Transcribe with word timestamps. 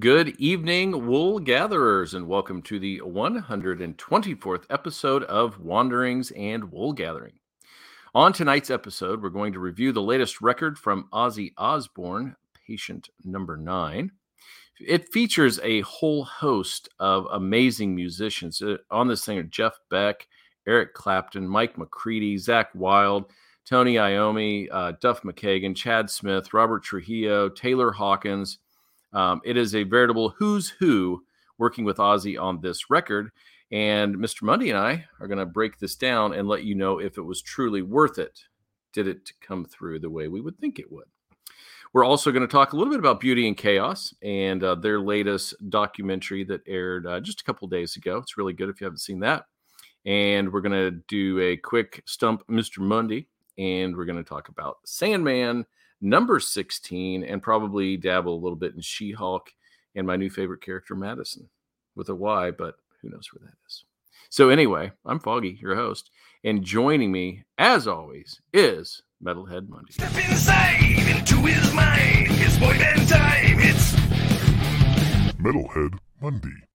Good 0.00 0.30
evening, 0.40 1.06
wool 1.06 1.38
gatherers, 1.38 2.14
and 2.14 2.26
welcome 2.26 2.60
to 2.62 2.80
the 2.80 3.00
124th 3.02 4.64
episode 4.68 5.22
of 5.22 5.60
Wanderings 5.60 6.32
and 6.32 6.72
Wool 6.72 6.92
Gathering. 6.92 7.34
On 8.12 8.32
tonight's 8.32 8.68
episode, 8.68 9.22
we're 9.22 9.28
going 9.28 9.52
to 9.52 9.60
review 9.60 9.92
the 9.92 10.02
latest 10.02 10.40
record 10.40 10.76
from 10.76 11.08
Ozzy 11.12 11.52
Osbourne, 11.56 12.34
Patient 12.66 13.10
Number 13.24 13.56
Nine. 13.56 14.10
It 14.80 15.12
features 15.12 15.60
a 15.62 15.82
whole 15.82 16.24
host 16.24 16.88
of 16.98 17.28
amazing 17.30 17.94
musicians. 17.94 18.60
Uh, 18.60 18.78
on 18.90 19.06
this 19.06 19.24
thing 19.24 19.38
are 19.38 19.44
Jeff 19.44 19.78
Beck, 19.88 20.26
Eric 20.66 20.94
Clapton, 20.94 21.46
Mike 21.46 21.78
McCready, 21.78 22.34
Zakk 22.34 22.74
Wylde, 22.74 23.26
Tony 23.64 23.94
Iommi, 23.94 24.66
uh, 24.68 24.94
Duff 25.00 25.22
McKagan, 25.22 25.76
Chad 25.76 26.10
Smith, 26.10 26.52
Robert 26.52 26.82
Trujillo, 26.82 27.48
Taylor 27.50 27.92
Hawkins, 27.92 28.58
um, 29.12 29.40
it 29.44 29.56
is 29.56 29.74
a 29.74 29.84
veritable 29.84 30.30
who's 30.38 30.68
who 30.68 31.22
working 31.58 31.84
with 31.84 31.98
Ozzy 31.98 32.40
on 32.40 32.60
this 32.60 32.90
record. 32.90 33.30
And 33.72 34.16
Mr. 34.16 34.42
Mundy 34.42 34.70
and 34.70 34.78
I 34.78 35.06
are 35.20 35.26
going 35.26 35.38
to 35.38 35.46
break 35.46 35.78
this 35.78 35.96
down 35.96 36.34
and 36.34 36.46
let 36.46 36.64
you 36.64 36.74
know 36.74 36.98
if 36.98 37.18
it 37.18 37.22
was 37.22 37.42
truly 37.42 37.82
worth 37.82 38.18
it. 38.18 38.40
Did 38.92 39.08
it 39.08 39.32
come 39.40 39.64
through 39.64 40.00
the 40.00 40.10
way 40.10 40.28
we 40.28 40.40
would 40.40 40.58
think 40.58 40.78
it 40.78 40.90
would? 40.90 41.06
We're 41.92 42.04
also 42.04 42.30
going 42.30 42.46
to 42.46 42.52
talk 42.52 42.72
a 42.72 42.76
little 42.76 42.92
bit 42.92 43.00
about 43.00 43.20
Beauty 43.20 43.48
and 43.48 43.56
Chaos 43.56 44.14
and 44.22 44.62
uh, 44.62 44.74
their 44.74 45.00
latest 45.00 45.54
documentary 45.70 46.44
that 46.44 46.62
aired 46.66 47.06
uh, 47.06 47.20
just 47.20 47.40
a 47.40 47.44
couple 47.44 47.66
days 47.68 47.96
ago. 47.96 48.18
It's 48.18 48.36
really 48.36 48.52
good 48.52 48.68
if 48.68 48.80
you 48.80 48.84
haven't 48.84 48.98
seen 48.98 49.20
that. 49.20 49.46
And 50.04 50.52
we're 50.52 50.60
going 50.60 50.72
to 50.72 51.02
do 51.08 51.40
a 51.40 51.56
quick 51.56 52.02
stump 52.06 52.46
Mr. 52.48 52.78
Mundy 52.78 53.28
and 53.58 53.96
we're 53.96 54.04
going 54.04 54.22
to 54.22 54.28
talk 54.28 54.48
about 54.48 54.78
Sandman 54.84 55.64
number 56.00 56.40
16 56.40 57.24
and 57.24 57.42
probably 57.42 57.96
dabble 57.96 58.34
a 58.34 58.42
little 58.42 58.56
bit 58.56 58.74
in 58.74 58.80
She 58.80 59.12
Hulk 59.12 59.50
and 59.94 60.06
my 60.06 60.16
new 60.16 60.30
favorite 60.30 60.62
character, 60.62 60.94
Madison, 60.94 61.48
with 61.94 62.08
a 62.08 62.14
Y, 62.14 62.50
but 62.50 62.76
who 63.00 63.08
knows 63.10 63.28
where 63.32 63.46
that 63.46 63.56
is. 63.66 63.84
So, 64.28 64.50
anyway, 64.50 64.92
I'm 65.04 65.20
Foggy, 65.20 65.58
your 65.60 65.76
host, 65.76 66.10
and 66.44 66.62
joining 66.62 67.12
me, 67.12 67.44
as 67.58 67.86
always, 67.86 68.40
is 68.52 69.02
Metalhead 69.24 69.68
Monday. 69.68 69.92
Step 69.92 70.14
inside 70.28 70.82
into 71.08 71.36
his 71.36 71.72
mind. 71.72 72.26
It's 72.30 72.58
boy 72.58 72.76
band 72.78 73.08
time. 73.08 73.58
It's 73.60 73.92
Metalhead 75.36 75.98
Monday. 76.20 76.66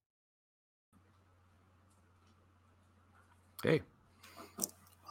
Hey. 3.63 3.81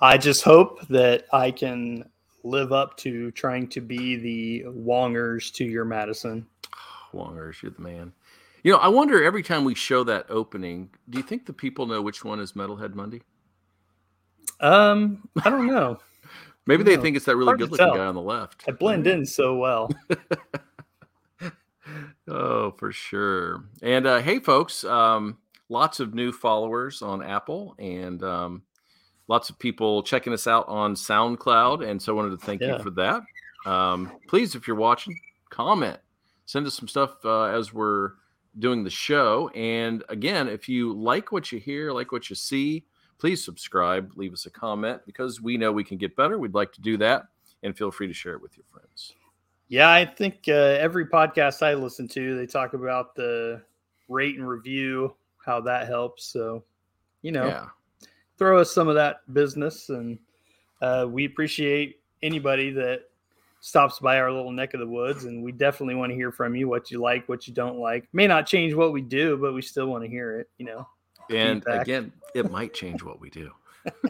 I 0.01 0.17
just 0.17 0.43
hope 0.43 0.87
that 0.89 1.27
I 1.33 1.51
can 1.51 2.10
live 2.43 2.73
up 2.73 2.97
to 2.99 3.31
trying 3.33 3.69
to 3.69 3.81
be 3.81 4.17
the 4.17 4.65
Wongers 4.71 5.53
to 5.55 5.65
your 5.65 5.85
Madison. 5.85 6.47
Wongers, 7.13 7.63
you're 7.63 7.73
the 7.73 7.83
man. 7.83 8.13
You 8.63 8.73
know, 8.73 8.79
I 8.79 8.89
wonder 8.89 9.23
every 9.23 9.43
time 9.43 9.65
we 9.65 9.75
show 9.75 10.05
that 10.05 10.27
opening, 10.29 10.91
do 11.09 11.19
you 11.19 11.25
think 11.25 11.47
the 11.47 11.53
people 11.53 11.87
know 11.87 12.03
which 12.03 12.25
one 12.25 12.41
is 12.41 12.53
Metalhead 12.53 12.95
Monday? 12.95 13.23
Um, 14.61 15.29
I 15.45 15.51
don't 15.51 15.67
know. 15.67 15.99
Maybe 16.67 16.83
they 16.83 16.97
know. 16.97 17.03
think 17.03 17.17
it's 17.17 17.25
that 17.25 17.37
really 17.37 17.57
good 17.57 17.71
looking 17.71 17.95
guy 17.95 18.05
on 18.05 18.15
the 18.15 18.21
left. 18.21 18.65
I 18.69 18.73
blend 18.73 19.07
in 19.07 19.25
so 19.25 19.57
well. 19.57 19.91
oh, 22.29 22.73
for 22.73 22.93
sure. 22.93 23.65
And 23.83 24.07
uh, 24.07 24.21
hey, 24.21 24.39
folks, 24.39 24.85
um, 24.85 25.39
lots 25.71 25.99
of 25.99 26.13
new 26.13 26.31
followers 26.31 27.01
on 27.01 27.23
Apple, 27.23 27.75
and 27.79 28.23
um, 28.23 28.63
lots 29.31 29.49
of 29.49 29.57
people 29.61 30.03
checking 30.03 30.33
us 30.33 30.49
out 30.49 30.69
on 30.69 30.97
SoundCloud, 30.97 31.89
and 31.89 32.03
so 32.03 32.13
I 32.13 32.17
wanted 32.17 32.39
to 32.39 32.45
thank 32.45 32.61
yeah. 32.61 32.77
you 32.77 32.83
for 32.83 32.91
that. 32.91 33.23
Um, 33.65 34.11
please, 34.27 34.57
if 34.57 34.67
you're 34.67 34.77
watching, 34.77 35.17
comment, 35.51 35.99
send 36.47 36.67
us 36.67 36.75
some 36.75 36.89
stuff 36.89 37.25
uh, 37.25 37.45
as 37.45 37.73
we're 37.73 38.15
doing 38.59 38.83
the 38.83 38.91
show. 38.91 39.49
And 39.55 40.03
again, 40.09 40.49
if 40.49 40.69
you 40.69 40.93
like 40.93 41.31
what 41.31 41.53
you 41.53 41.61
hear, 41.61 41.93
like 41.93 42.11
what 42.11 42.29
you 42.29 42.35
see, 42.35 42.85
please 43.19 43.45
subscribe, 43.45 44.11
leave 44.17 44.33
us 44.33 44.47
a 44.47 44.51
comment 44.51 45.01
because 45.07 45.41
we 45.41 45.57
know 45.57 45.71
we 45.71 45.85
can 45.85 45.97
get 45.97 46.17
better. 46.17 46.37
We'd 46.37 46.55
like 46.55 46.73
to 46.73 46.81
do 46.81 46.97
that, 46.97 47.27
and 47.63 47.79
feel 47.79 47.93
free 47.93 48.09
to 48.09 48.13
share 48.13 48.33
it 48.33 48.43
with 48.43 48.57
your 48.57 48.67
friends. 48.73 49.15
Yeah, 49.69 49.93
I 49.93 50.07
think 50.07 50.41
uh, 50.49 50.53
every 50.53 51.07
podcast 51.07 51.65
I 51.65 51.75
listen 51.75 52.09
to, 52.09 52.37
they 52.37 52.47
talk 52.47 52.75
about 52.75 53.15
the 53.15 53.63
rate 54.09 54.37
and 54.37 54.49
review, 54.49 55.15
how 55.47 55.61
that 55.61 55.87
helps. 55.87 56.25
So, 56.25 56.65
you 57.23 57.31
know, 57.31 57.47
yeah 57.47 57.67
throw 58.41 58.59
us 58.59 58.73
some 58.73 58.89
of 58.89 58.95
that 58.95 59.21
business, 59.35 59.91
and 59.91 60.19
uh, 60.81 61.07
we 61.09 61.27
appreciate 61.27 62.01
anybody 62.23 62.71
that 62.71 63.03
stops 63.61 63.99
by 63.99 64.19
our 64.19 64.33
little 64.33 64.51
neck 64.51 64.73
of 64.73 64.81
the 64.81 64.87
woods. 64.87 65.25
And 65.25 65.45
we 65.45 65.53
definitely 65.53 65.95
want 65.95 66.11
to 66.11 66.17
hear 66.17 66.33
from 66.33 66.57
you 66.57 66.67
what 66.67 66.91
you 66.91 67.01
like, 67.01 67.29
what 67.29 67.47
you 67.47 67.53
don't 67.53 67.79
like. 67.79 68.09
May 68.15 68.27
not 68.27 68.47
change 68.47 68.73
what 68.73 68.93
we 68.95 69.03
do, 69.03 69.37
but 69.37 69.53
we 69.53 69.61
still 69.61 69.87
want 69.87 70.05
to 70.05 70.11
hear 70.11 70.41
it. 70.41 70.49
You 70.57 70.67
know. 70.67 70.89
And 71.29 71.63
feedback. 71.63 71.83
again, 71.83 72.13
it 72.35 72.51
might 72.51 72.73
change 72.73 73.05
what 73.05 73.21
we 73.21 73.29
do. 73.29 73.53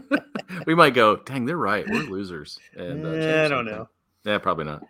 we 0.66 0.76
might 0.76 0.94
go, 0.94 1.16
dang, 1.16 1.44
they're 1.44 1.56
right. 1.56 1.84
We're 1.88 2.02
losers. 2.02 2.58
And 2.76 3.04
uh, 3.04 3.44
I 3.44 3.48
don't 3.48 3.66
know. 3.66 3.88
Yeah, 4.24 4.38
probably 4.38 4.64
not. 4.64 4.82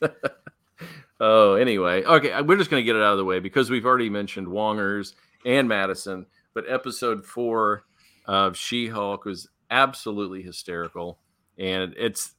oh, 1.20 1.54
anyway, 1.54 2.04
okay, 2.04 2.40
we're 2.42 2.56
just 2.56 2.70
going 2.70 2.80
to 2.80 2.84
get 2.84 2.96
it 2.96 3.02
out 3.02 3.12
of 3.12 3.18
the 3.18 3.24
way 3.24 3.38
because 3.38 3.70
we've 3.70 3.86
already 3.86 4.08
mentioned 4.08 4.46
Wongers 4.46 5.14
and 5.44 5.68
Madison, 5.68 6.26
but 6.54 6.64
episode 6.68 7.24
four 7.24 7.84
of 8.28 8.56
She 8.56 8.86
Hulk 8.86 9.24
was 9.24 9.48
absolutely 9.70 10.42
hysterical. 10.42 11.18
And 11.58 11.94
it's, 11.98 12.34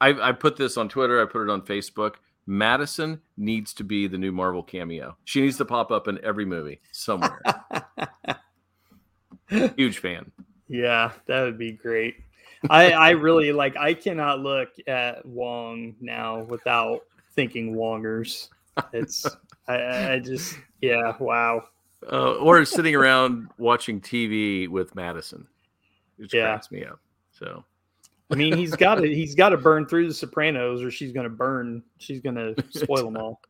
I, 0.00 0.08
I 0.30 0.32
put 0.32 0.56
this 0.56 0.76
on 0.76 0.88
Twitter, 0.88 1.22
I 1.22 1.26
put 1.30 1.42
it 1.42 1.50
on 1.50 1.62
Facebook. 1.62 2.14
Madison 2.46 3.20
needs 3.36 3.72
to 3.74 3.84
be 3.84 4.06
the 4.08 4.18
new 4.18 4.32
Marvel 4.32 4.62
cameo. 4.62 5.16
She 5.24 5.40
needs 5.40 5.56
to 5.58 5.64
pop 5.64 5.92
up 5.92 6.08
in 6.08 6.22
every 6.24 6.44
movie 6.44 6.80
somewhere. 6.92 7.40
Huge 9.48 9.98
fan. 9.98 10.32
Yeah, 10.68 11.12
that 11.26 11.42
would 11.42 11.58
be 11.58 11.72
great. 11.72 12.16
I, 12.68 12.92
I 12.92 13.10
really 13.10 13.52
like. 13.52 13.76
I 13.76 13.94
cannot 13.94 14.40
look 14.40 14.70
at 14.86 15.24
Wong 15.24 15.94
now 16.00 16.42
without 16.42 17.02
thinking 17.34 17.74
Wongers. 17.74 18.48
It's 18.92 19.26
I, 19.68 20.14
I 20.14 20.18
just 20.18 20.58
yeah 20.80 21.14
wow 21.18 21.64
uh, 22.10 22.34
or 22.34 22.64
sitting 22.64 22.94
around 22.94 23.48
watching 23.58 24.00
TV 24.00 24.68
with 24.68 24.94
Madison, 24.94 25.46
which 26.16 26.34
yeah. 26.34 26.44
cracks 26.44 26.70
me 26.70 26.84
up. 26.84 27.00
So, 27.32 27.64
I 28.30 28.34
mean, 28.36 28.56
he's 28.56 28.74
got 28.76 28.96
to 28.96 29.06
he's 29.06 29.34
got 29.34 29.50
to 29.50 29.56
burn 29.56 29.86
through 29.86 30.08
the 30.08 30.14
Sopranos, 30.14 30.82
or 30.82 30.90
she's 30.90 31.12
going 31.12 31.24
to 31.24 31.30
burn. 31.34 31.82
She's 31.98 32.20
going 32.20 32.36
to 32.36 32.54
spoil 32.70 33.04
them 33.04 33.16
all. 33.16 33.40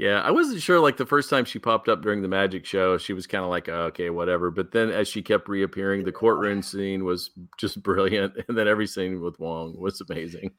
Yeah, 0.00 0.22
I 0.22 0.30
wasn't 0.30 0.62
sure. 0.62 0.80
Like 0.80 0.96
the 0.96 1.04
first 1.04 1.28
time 1.28 1.44
she 1.44 1.58
popped 1.58 1.86
up 1.86 2.00
during 2.00 2.22
the 2.22 2.28
magic 2.28 2.64
show, 2.64 2.96
she 2.96 3.12
was 3.12 3.26
kind 3.26 3.44
of 3.44 3.50
like, 3.50 3.68
oh, 3.68 3.82
okay, 3.88 4.08
whatever. 4.08 4.50
But 4.50 4.72
then 4.72 4.90
as 4.90 5.08
she 5.08 5.20
kept 5.20 5.46
reappearing, 5.46 6.04
the 6.04 6.12
courtroom 6.12 6.62
scene 6.62 7.04
was 7.04 7.30
just 7.58 7.82
brilliant, 7.82 8.34
and 8.48 8.56
then 8.56 8.66
every 8.66 8.86
scene 8.86 9.20
with 9.20 9.38
Wong 9.38 9.78
was 9.78 10.00
amazing. 10.00 10.52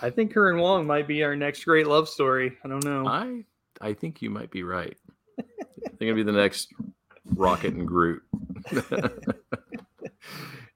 I 0.00 0.08
think 0.08 0.32
her 0.32 0.50
and 0.50 0.58
Wong 0.58 0.86
might 0.86 1.06
be 1.06 1.22
our 1.22 1.36
next 1.36 1.64
great 1.64 1.86
love 1.86 2.08
story. 2.08 2.56
I 2.64 2.68
don't 2.68 2.84
know. 2.84 3.06
I 3.06 3.44
I 3.82 3.92
think 3.92 4.22
you 4.22 4.30
might 4.30 4.50
be 4.50 4.62
right. 4.62 4.96
They're 5.82 6.08
gonna 6.08 6.14
be 6.14 6.22
the 6.22 6.32
next 6.32 6.72
Rocket 7.24 7.74
and 7.74 7.86
Groot. 7.86 8.22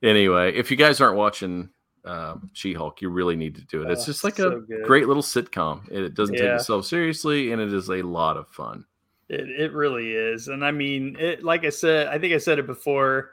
anyway, 0.02 0.54
if 0.54 0.70
you 0.70 0.76
guys 0.76 1.00
aren't 1.00 1.16
watching 1.16 1.70
uh, 2.04 2.36
She-Hulk, 2.52 3.00
you 3.00 3.10
really 3.10 3.36
need 3.36 3.54
to 3.56 3.62
do 3.62 3.82
it. 3.82 3.90
It's 3.90 4.02
oh, 4.02 4.06
just 4.06 4.24
like 4.24 4.38
a 4.38 4.60
great 4.84 5.06
little 5.06 5.22
sitcom. 5.22 5.90
It 5.90 6.14
doesn't 6.14 6.34
yeah. 6.34 6.42
take 6.42 6.50
itself 6.52 6.86
seriously, 6.86 7.52
and 7.52 7.60
it 7.60 7.72
is 7.72 7.88
a 7.88 8.02
lot 8.02 8.36
of 8.36 8.48
fun. 8.48 8.84
It, 9.28 9.48
it 9.48 9.72
really 9.72 10.12
is, 10.12 10.48
and 10.48 10.64
I 10.64 10.72
mean, 10.72 11.16
it. 11.18 11.44
Like 11.44 11.64
I 11.64 11.70
said, 11.70 12.08
I 12.08 12.18
think 12.18 12.34
I 12.34 12.38
said 12.38 12.58
it 12.58 12.66
before. 12.66 13.32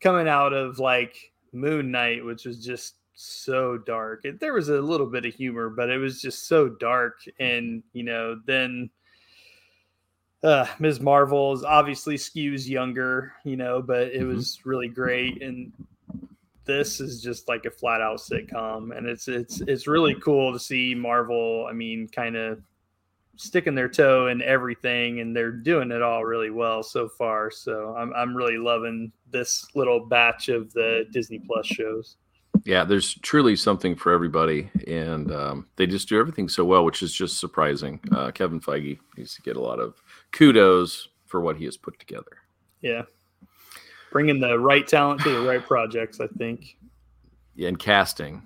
Coming 0.00 0.28
out 0.28 0.52
of 0.52 0.78
like 0.78 1.32
Moon 1.52 1.90
Knight, 1.90 2.24
which 2.24 2.44
was 2.44 2.62
just 2.62 2.96
so 3.14 3.78
dark. 3.78 4.24
It, 4.24 4.40
there 4.40 4.52
was 4.52 4.68
a 4.68 4.80
little 4.80 5.06
bit 5.06 5.24
of 5.24 5.34
humor, 5.34 5.70
but 5.70 5.90
it 5.90 5.98
was 5.98 6.20
just 6.20 6.48
so 6.48 6.68
dark, 6.68 7.20
and 7.38 7.82
you 7.92 8.02
know, 8.02 8.40
then 8.46 8.90
uh, 10.46 10.66
Ms. 10.78 11.00
Marvel 11.00 11.52
is 11.52 11.64
obviously 11.64 12.16
skews 12.16 12.68
younger, 12.68 13.32
you 13.44 13.56
know, 13.56 13.82
but 13.82 14.08
it 14.08 14.20
mm-hmm. 14.20 14.36
was 14.36 14.60
really 14.64 14.88
great. 14.88 15.42
And 15.42 15.72
this 16.64 17.00
is 17.00 17.20
just 17.20 17.48
like 17.48 17.64
a 17.64 17.70
flat 17.70 18.00
out 18.00 18.18
sitcom, 18.18 18.96
and 18.96 19.06
it's 19.06 19.28
it's 19.28 19.60
it's 19.62 19.86
really 19.86 20.14
cool 20.14 20.52
to 20.52 20.58
see 20.58 20.94
Marvel. 20.94 21.66
I 21.68 21.72
mean, 21.72 22.08
kind 22.08 22.36
of 22.36 22.60
sticking 23.36 23.74
their 23.74 23.88
toe 23.88 24.28
in 24.28 24.40
everything, 24.42 25.20
and 25.20 25.34
they're 25.34 25.52
doing 25.52 25.90
it 25.90 26.02
all 26.02 26.24
really 26.24 26.50
well 26.50 26.82
so 26.82 27.08
far. 27.08 27.50
So 27.50 27.94
I'm 27.96 28.12
I'm 28.14 28.36
really 28.36 28.58
loving 28.58 29.12
this 29.30 29.66
little 29.74 30.06
batch 30.06 30.48
of 30.48 30.72
the 30.72 31.06
Disney 31.12 31.40
Plus 31.40 31.66
shows. 31.66 32.16
Yeah, 32.64 32.82
there's 32.84 33.14
truly 33.14 33.54
something 33.54 33.94
for 33.94 34.12
everybody, 34.12 34.70
and 34.88 35.30
um, 35.30 35.68
they 35.76 35.86
just 35.86 36.08
do 36.08 36.18
everything 36.18 36.48
so 36.48 36.64
well, 36.64 36.84
which 36.84 37.00
is 37.00 37.12
just 37.12 37.38
surprising. 37.38 38.00
Uh, 38.10 38.32
Kevin 38.32 38.60
Feige 38.60 38.98
needs 39.16 39.36
to 39.36 39.42
get 39.42 39.56
a 39.56 39.60
lot 39.60 39.78
of 39.78 39.94
kudos 40.32 41.08
for 41.26 41.40
what 41.40 41.56
he 41.56 41.64
has 41.64 41.76
put 41.76 41.98
together. 41.98 42.38
Yeah. 42.82 43.02
Bringing 44.12 44.40
the 44.40 44.58
right 44.58 44.86
talent 44.86 45.20
to 45.22 45.30
the 45.30 45.46
right 45.46 45.64
projects, 45.64 46.20
I 46.20 46.26
think. 46.38 46.76
Yeah, 47.54 47.68
and 47.68 47.78
casting 47.78 48.42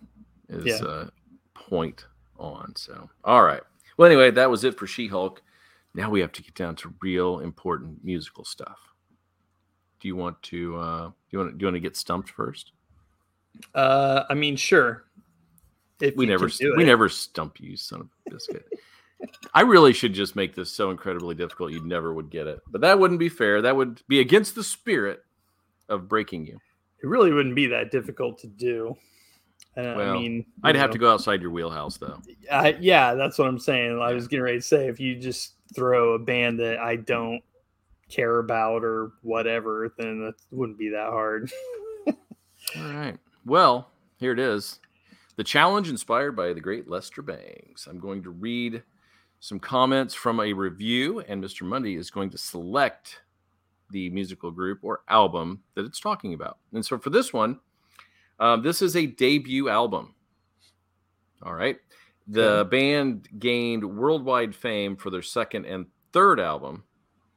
is 0.48 0.80
yeah. 0.80 0.86
uh, 0.86 1.10
point 1.54 2.06
on. 2.38 2.74
So, 2.76 3.08
all 3.24 3.42
right. 3.42 3.62
Well, 3.96 4.06
anyway, 4.06 4.30
that 4.30 4.50
was 4.50 4.64
it 4.64 4.78
for 4.78 4.86
She 4.86 5.06
Hulk. 5.06 5.42
Now 5.94 6.08
we 6.10 6.20
have 6.20 6.32
to 6.32 6.42
get 6.42 6.54
down 6.54 6.76
to 6.76 6.94
real 7.02 7.40
important 7.40 8.04
musical 8.04 8.44
stuff. 8.44 8.78
Do 10.00 10.08
you 10.08 10.16
want 10.16 10.40
to? 10.44 10.76
Uh, 10.76 11.06
do 11.08 11.14
you 11.30 11.38
want? 11.38 11.50
To, 11.50 11.56
Do 11.58 11.62
you 11.62 11.66
want 11.66 11.76
to 11.76 11.80
get 11.80 11.96
stumped 11.96 12.30
first? 12.30 12.72
Uh, 13.74 14.24
I 14.30 14.34
mean, 14.34 14.56
sure. 14.56 15.04
If 16.00 16.16
we 16.16 16.24
never, 16.24 16.48
we 16.76 16.84
never 16.84 17.08
stump 17.10 17.60
you, 17.60 17.76
son 17.76 18.00
of 18.00 18.08
a 18.26 18.30
biscuit. 18.30 18.66
I 19.54 19.62
really 19.62 19.92
should 19.92 20.14
just 20.14 20.36
make 20.36 20.54
this 20.54 20.70
so 20.70 20.90
incredibly 20.90 21.34
difficult 21.34 21.72
you 21.72 21.84
never 21.84 22.12
would 22.14 22.30
get 22.30 22.46
it. 22.46 22.60
But 22.70 22.80
that 22.82 22.98
wouldn't 22.98 23.20
be 23.20 23.28
fair. 23.28 23.62
That 23.62 23.76
would 23.76 24.02
be 24.08 24.20
against 24.20 24.54
the 24.54 24.64
spirit 24.64 25.22
of 25.88 26.08
breaking 26.08 26.46
you. 26.46 26.58
It 27.02 27.06
really 27.06 27.32
wouldn't 27.32 27.54
be 27.54 27.66
that 27.68 27.90
difficult 27.90 28.38
to 28.40 28.46
do. 28.46 28.96
Uh, 29.76 29.94
well, 29.96 30.10
I 30.10 30.12
mean, 30.12 30.46
I'd 30.64 30.74
know, 30.74 30.80
have 30.80 30.90
to 30.90 30.98
go 30.98 31.12
outside 31.12 31.40
your 31.42 31.50
wheelhouse, 31.50 31.96
though. 31.96 32.20
Uh, 32.50 32.72
yeah, 32.80 33.14
that's 33.14 33.38
what 33.38 33.48
I'm 33.48 33.58
saying. 33.58 34.00
I 34.00 34.12
was 34.12 34.28
getting 34.28 34.42
ready 34.42 34.58
to 34.58 34.62
say 34.62 34.88
if 34.88 34.98
you 34.98 35.16
just 35.16 35.54
throw 35.74 36.14
a 36.14 36.18
band 36.18 36.58
that 36.60 36.78
I 36.78 36.96
don't 36.96 37.40
care 38.08 38.40
about 38.40 38.84
or 38.84 39.12
whatever, 39.22 39.94
then 39.96 40.20
that 40.24 40.34
wouldn't 40.50 40.78
be 40.78 40.90
that 40.90 41.10
hard. 41.10 41.50
All 42.06 42.92
right. 42.92 43.16
Well, 43.46 43.90
here 44.18 44.32
it 44.32 44.38
is. 44.38 44.80
The 45.36 45.44
challenge 45.44 45.88
inspired 45.88 46.36
by 46.36 46.52
the 46.52 46.60
great 46.60 46.88
Lester 46.88 47.22
Bangs. 47.22 47.86
I'm 47.88 48.00
going 48.00 48.22
to 48.24 48.30
read 48.30 48.82
some 49.40 49.58
comments 49.58 50.14
from 50.14 50.38
a 50.38 50.52
review, 50.52 51.20
and 51.20 51.42
Mr. 51.42 51.62
Mundy 51.62 51.96
is 51.96 52.10
going 52.10 52.28
to 52.30 52.38
select 52.38 53.22
the 53.90 54.10
musical 54.10 54.50
group 54.50 54.80
or 54.82 55.00
album 55.08 55.62
that 55.74 55.86
it's 55.86 55.98
talking 55.98 56.34
about. 56.34 56.58
And 56.74 56.84
so 56.84 56.98
for 56.98 57.10
this 57.10 57.32
one, 57.32 57.58
um, 58.38 58.62
this 58.62 58.82
is 58.82 58.94
a 58.94 59.06
debut 59.06 59.68
album. 59.68 60.14
All 61.42 61.54
right. 61.54 61.78
The 62.28 62.58
okay. 62.58 62.68
band 62.68 63.28
gained 63.38 63.82
worldwide 63.82 64.54
fame 64.54 64.94
for 64.94 65.08
their 65.08 65.22
second 65.22 65.64
and 65.64 65.86
third 66.12 66.38
album, 66.38 66.84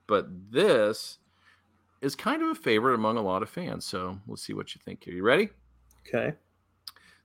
but 0.06 0.28
this 0.52 1.20
is 2.02 2.16
kind 2.16 2.44
of 2.44 2.50
a 2.50 2.56
favorite 2.56 2.96
among 2.96 3.18
a 3.18 3.22
lot 3.22 3.42
of 3.42 3.50
fans. 3.50 3.86
So 3.86 4.20
we'll 4.28 4.38
see 4.38 4.54
what 4.54 4.76
you 4.76 4.82
think 4.84 5.06
here. 5.06 5.14
You 5.14 5.24
ready? 5.24 5.50
Okay. 6.06 6.34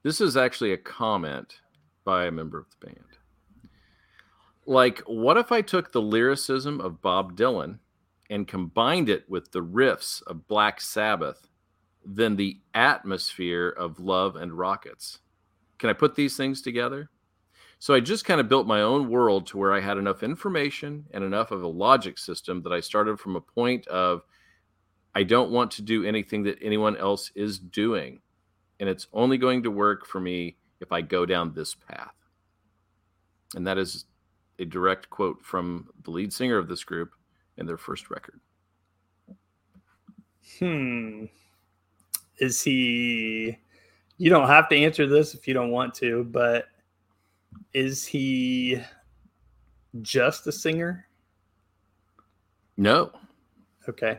This 0.04 0.20
is 0.20 0.36
actually 0.36 0.72
a 0.72 0.78
comment 0.78 1.56
by 2.04 2.26
a 2.26 2.30
member 2.30 2.58
of 2.58 2.66
the 2.70 2.86
band 2.86 3.17
like 4.68 5.00
what 5.06 5.38
if 5.38 5.50
i 5.50 5.62
took 5.62 5.90
the 5.90 6.00
lyricism 6.00 6.78
of 6.80 7.00
bob 7.00 7.34
dylan 7.36 7.78
and 8.28 8.46
combined 8.46 9.08
it 9.08 9.24
with 9.28 9.50
the 9.50 9.62
riffs 9.62 10.22
of 10.26 10.46
black 10.46 10.78
sabbath 10.80 11.48
then 12.04 12.36
the 12.36 12.60
atmosphere 12.74 13.68
of 13.68 13.98
love 13.98 14.36
and 14.36 14.52
rockets? 14.52 15.18
Can 15.78 15.90
i 15.90 15.94
put 15.94 16.14
these 16.14 16.36
things 16.36 16.62
together? 16.62 17.10
So 17.78 17.94
i 17.94 18.00
just 18.00 18.26
kind 18.26 18.40
of 18.40 18.48
built 18.48 18.66
my 18.66 18.82
own 18.82 19.08
world 19.08 19.46
to 19.48 19.56
where 19.56 19.72
i 19.72 19.80
had 19.80 19.96
enough 19.96 20.22
information 20.22 21.06
and 21.12 21.24
enough 21.24 21.50
of 21.50 21.62
a 21.62 21.68
logic 21.68 22.18
system 22.18 22.62
that 22.62 22.72
i 22.72 22.80
started 22.80 23.18
from 23.18 23.36
a 23.36 23.40
point 23.40 23.86
of 23.86 24.22
i 25.14 25.22
don't 25.22 25.50
want 25.50 25.70
to 25.72 25.82
do 25.82 26.04
anything 26.04 26.42
that 26.42 26.58
anyone 26.60 26.96
else 26.96 27.32
is 27.34 27.58
doing 27.58 28.20
and 28.80 28.88
it's 28.88 29.06
only 29.12 29.38
going 29.38 29.62
to 29.62 29.70
work 29.70 30.06
for 30.06 30.20
me 30.20 30.56
if 30.80 30.92
i 30.92 31.00
go 31.00 31.24
down 31.24 31.54
this 31.54 31.74
path. 31.74 32.14
And 33.54 33.66
that 33.66 33.78
is 33.78 34.04
a 34.58 34.64
direct 34.64 35.08
quote 35.10 35.42
from 35.42 35.88
the 36.04 36.10
lead 36.10 36.32
singer 36.32 36.58
of 36.58 36.68
this 36.68 36.84
group 36.84 37.10
in 37.56 37.66
their 37.66 37.76
first 37.76 38.10
record. 38.10 38.40
Hmm. 40.58 41.26
Is 42.38 42.62
he 42.62 43.58
you 44.16 44.30
don't 44.30 44.48
have 44.48 44.68
to 44.68 44.76
answer 44.76 45.06
this 45.06 45.34
if 45.34 45.46
you 45.46 45.54
don't 45.54 45.70
want 45.70 45.94
to, 45.94 46.24
but 46.24 46.66
is 47.72 48.04
he 48.04 48.82
just 50.02 50.46
a 50.46 50.52
singer? 50.52 51.06
No. 52.76 53.12
Okay. 53.88 54.18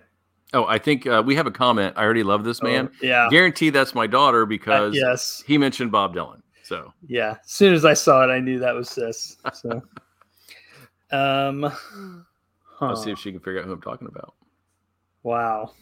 Oh, 0.54 0.66
I 0.66 0.80
think 0.80 1.06
uh, 1.06 1.22
we 1.24 1.36
have 1.36 1.46
a 1.46 1.52
comment. 1.52 1.94
I 1.96 2.04
already 2.04 2.24
love 2.24 2.44
this 2.44 2.64
man. 2.64 2.90
Oh, 2.92 2.96
yeah. 3.02 3.28
Guarantee 3.30 3.70
that's 3.70 3.94
my 3.94 4.08
daughter 4.08 4.46
because 4.46 4.96
uh, 4.96 5.08
yes, 5.08 5.44
he 5.46 5.58
mentioned 5.58 5.92
Bob 5.92 6.16
Dylan. 6.16 6.42
So 6.64 6.94
yeah, 7.08 7.38
as 7.44 7.52
soon 7.52 7.74
as 7.74 7.86
I 7.86 7.94
saw 7.94 8.24
it, 8.24 8.32
I 8.32 8.40
knew 8.40 8.60
that 8.60 8.74
was 8.74 8.90
sis. 8.90 9.38
So 9.54 9.82
um, 11.12 11.64
huh. 11.64 12.88
Let's 12.88 13.04
see 13.04 13.12
if 13.12 13.20
she 13.20 13.32
can 13.32 13.40
figure 13.40 13.60
out 13.60 13.66
who 13.66 13.74
I'm 13.74 13.82
talking 13.82 14.08
about. 14.08 14.34
Wow. 15.24 15.74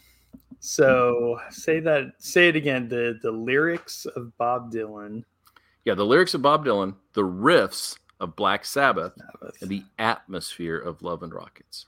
So 0.60 1.38
say 1.50 1.80
that. 1.80 2.12
Say 2.18 2.48
it 2.48 2.56
again. 2.56 2.88
The 2.88 3.18
the 3.22 3.30
lyrics 3.30 4.06
of 4.06 4.36
Bob 4.38 4.72
Dylan. 4.72 5.24
Yeah, 5.84 5.94
the 5.94 6.04
lyrics 6.04 6.34
of 6.34 6.42
Bob 6.42 6.64
Dylan, 6.66 6.96
the 7.14 7.22
riffs 7.22 7.96
of 8.20 8.36
Black 8.36 8.64
Sabbath, 8.64 9.12
Sabbath. 9.16 9.62
and 9.62 9.70
the 9.70 9.84
atmosphere 9.98 10.78
of 10.78 11.02
Love 11.02 11.22
and 11.22 11.32
Rockets. 11.32 11.86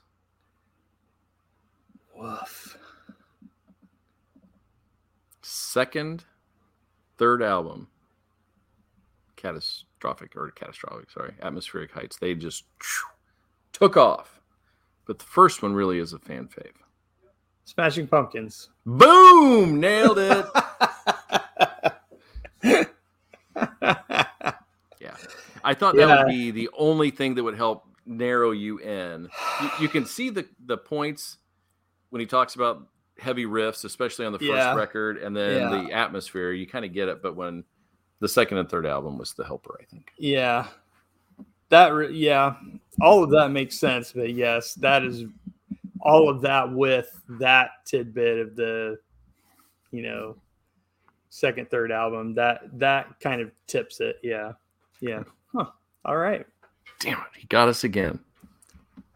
Woof. 2.15 2.77
Second, 5.41 6.23
third 7.17 7.43
album, 7.43 7.87
catastrophic 9.35 10.35
or 10.35 10.49
catastrophic. 10.51 11.11
Sorry, 11.11 11.33
atmospheric 11.41 11.91
heights. 11.91 12.17
They 12.17 12.35
just 12.35 12.63
took 13.81 13.97
off. 13.97 14.39
But 15.07 15.19
the 15.19 15.25
first 15.25 15.63
one 15.63 15.73
really 15.73 15.97
is 15.99 16.13
a 16.13 16.19
fan 16.19 16.47
fave. 16.47 16.71
Smashing 17.65 18.07
Pumpkins. 18.07 18.69
Boom! 18.85 19.79
Nailed 19.79 20.19
it. 20.19 20.45
yeah. 24.99 25.15
I 25.63 25.73
thought 25.73 25.95
that 25.95 26.07
yeah. 26.07 26.23
would 26.23 26.29
be 26.29 26.51
the 26.51 26.69
only 26.77 27.11
thing 27.11 27.35
that 27.35 27.43
would 27.43 27.55
help 27.55 27.85
narrow 28.05 28.51
you 28.51 28.79
in. 28.79 29.29
You, 29.61 29.69
you, 29.81 29.87
can 29.87 30.05
see 30.05 30.29
the, 30.29 30.45
the 30.65 30.77
points 30.77 31.37
when 32.09 32.19
he 32.19 32.25
talks 32.25 32.55
about 32.55 32.87
heavy 33.19 33.45
riffs, 33.45 33.85
especially 33.85 34.25
on 34.25 34.33
the 34.33 34.39
first 34.39 34.51
yeah. 34.51 34.75
record, 34.75 35.17
and 35.17 35.35
then 35.35 35.61
yeah. 35.61 35.83
the 35.83 35.91
atmosphere. 35.93 36.51
You 36.51 36.67
kind 36.67 36.85
of 36.85 36.93
get 36.93 37.07
it. 37.07 37.21
But 37.21 37.35
when 37.35 37.63
the 38.19 38.27
second 38.27 38.57
and 38.57 38.69
third 38.69 38.85
album 38.85 39.17
was 39.17 39.33
the 39.33 39.45
helper, 39.45 39.79
I 39.81 39.85
think. 39.85 40.11
Yeah. 40.17 40.67
That, 41.71 42.13
yeah 42.13 42.55
all 42.99 43.23
of 43.23 43.29
that 43.31 43.49
makes 43.49 43.77
sense. 43.77 44.13
But 44.13 44.33
yes, 44.33 44.73
that 44.75 45.03
is 45.03 45.25
all 46.01 46.29
of 46.29 46.41
that 46.41 46.71
with 46.71 47.09
that 47.39 47.71
tidbit 47.85 48.39
of 48.39 48.55
the, 48.55 48.99
you 49.91 50.03
know, 50.03 50.37
second, 51.29 51.69
third 51.69 51.91
album. 51.91 52.33
That 52.35 52.61
that 52.79 53.19
kind 53.19 53.41
of 53.41 53.51
tips 53.67 53.99
it. 53.99 54.17
Yeah, 54.23 54.53
yeah. 54.99 55.23
Huh. 55.53 55.67
All 56.05 56.17
right. 56.17 56.45
Damn 56.99 57.17
it, 57.17 57.25
he 57.37 57.47
got 57.47 57.67
us 57.67 57.83
again. 57.83 58.19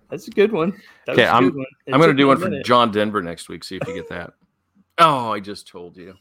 That's 0.09 0.27
a 0.27 0.31
good 0.31 0.51
one. 0.51 0.79
okay, 1.07 1.25
I'm 1.25 1.55
one. 1.55 1.65
I'm 1.87 1.99
going 1.99 2.09
to 2.09 2.13
do 2.15 2.27
one 2.27 2.37
for 2.37 2.61
John 2.63 2.91
Denver 2.91 3.21
next 3.21 3.49
week. 3.49 3.63
See 3.63 3.77
if 3.77 3.87
you 3.87 3.95
get 3.95 4.09
that. 4.09 4.33
oh, 4.99 5.31
I 5.31 5.39
just 5.39 5.67
told 5.67 5.97
you. 5.97 6.13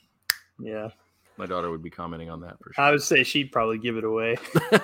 Yeah. 0.59 0.89
My 1.37 1.47
daughter 1.47 1.71
would 1.71 1.83
be 1.83 1.91
commenting 1.91 2.31
on 2.31 2.41
that 2.43 2.59
for 2.61 2.73
sure. 2.73 2.85
I 2.85 2.91
would 2.93 3.03
say 3.03 3.25
she'd 3.25 3.51
probably 3.51 3.79
give 3.79 3.97
it 3.97 4.05
away. 4.05 4.37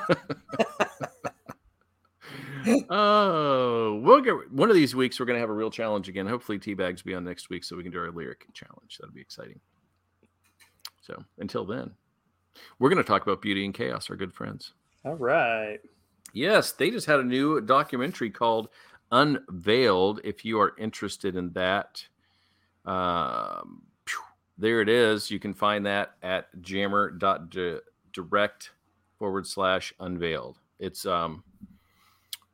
oh, 2.90 4.00
we'll 4.02 4.20
get 4.20 4.52
one 4.52 4.70
of 4.70 4.76
these 4.76 4.94
weeks. 4.94 5.18
We're 5.18 5.26
going 5.26 5.36
to 5.36 5.40
have 5.40 5.50
a 5.50 5.54
real 5.54 5.70
challenge 5.70 6.08
again. 6.08 6.26
Hopefully, 6.26 6.58
Teabags 6.58 7.04
be 7.04 7.14
on 7.14 7.24
next 7.24 7.50
week 7.50 7.64
so 7.64 7.76
we 7.76 7.82
can 7.82 7.92
do 7.92 7.98
our 7.98 8.10
lyric 8.10 8.46
challenge. 8.52 8.98
That'll 8.98 9.14
be 9.14 9.20
exciting. 9.20 9.60
So 11.00 11.22
until 11.38 11.64
then, 11.64 11.90
we're 12.78 12.90
going 12.90 13.02
to 13.02 13.08
talk 13.08 13.22
about 13.22 13.42
Beauty 13.42 13.64
and 13.64 13.74
Chaos, 13.74 14.10
our 14.10 14.16
good 14.16 14.32
friends. 14.32 14.74
All 15.04 15.16
right. 15.16 15.78
Yes, 16.32 16.72
they 16.72 16.90
just 16.90 17.06
had 17.06 17.20
a 17.20 17.24
new 17.24 17.60
documentary 17.60 18.30
called 18.30 18.68
Unveiled. 19.10 20.20
If 20.22 20.44
you 20.44 20.60
are 20.60 20.74
interested 20.78 21.36
in 21.36 21.52
that, 21.52 22.04
um, 22.84 23.82
there 24.58 24.80
it 24.80 24.88
is. 24.88 25.30
You 25.30 25.40
can 25.40 25.54
find 25.54 25.86
that 25.86 26.12
at 26.22 26.48
jammer.direct 26.60 28.70
forward 29.18 29.46
slash 29.46 29.94
unveiled. 30.00 30.58
It's 30.78 31.06
um 31.06 31.42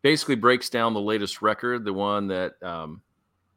basically 0.06 0.36
breaks 0.36 0.70
down 0.70 0.94
the 0.94 1.00
latest 1.00 1.42
record, 1.42 1.84
the 1.84 1.92
one 1.92 2.28
that 2.28 2.62
um, 2.62 3.02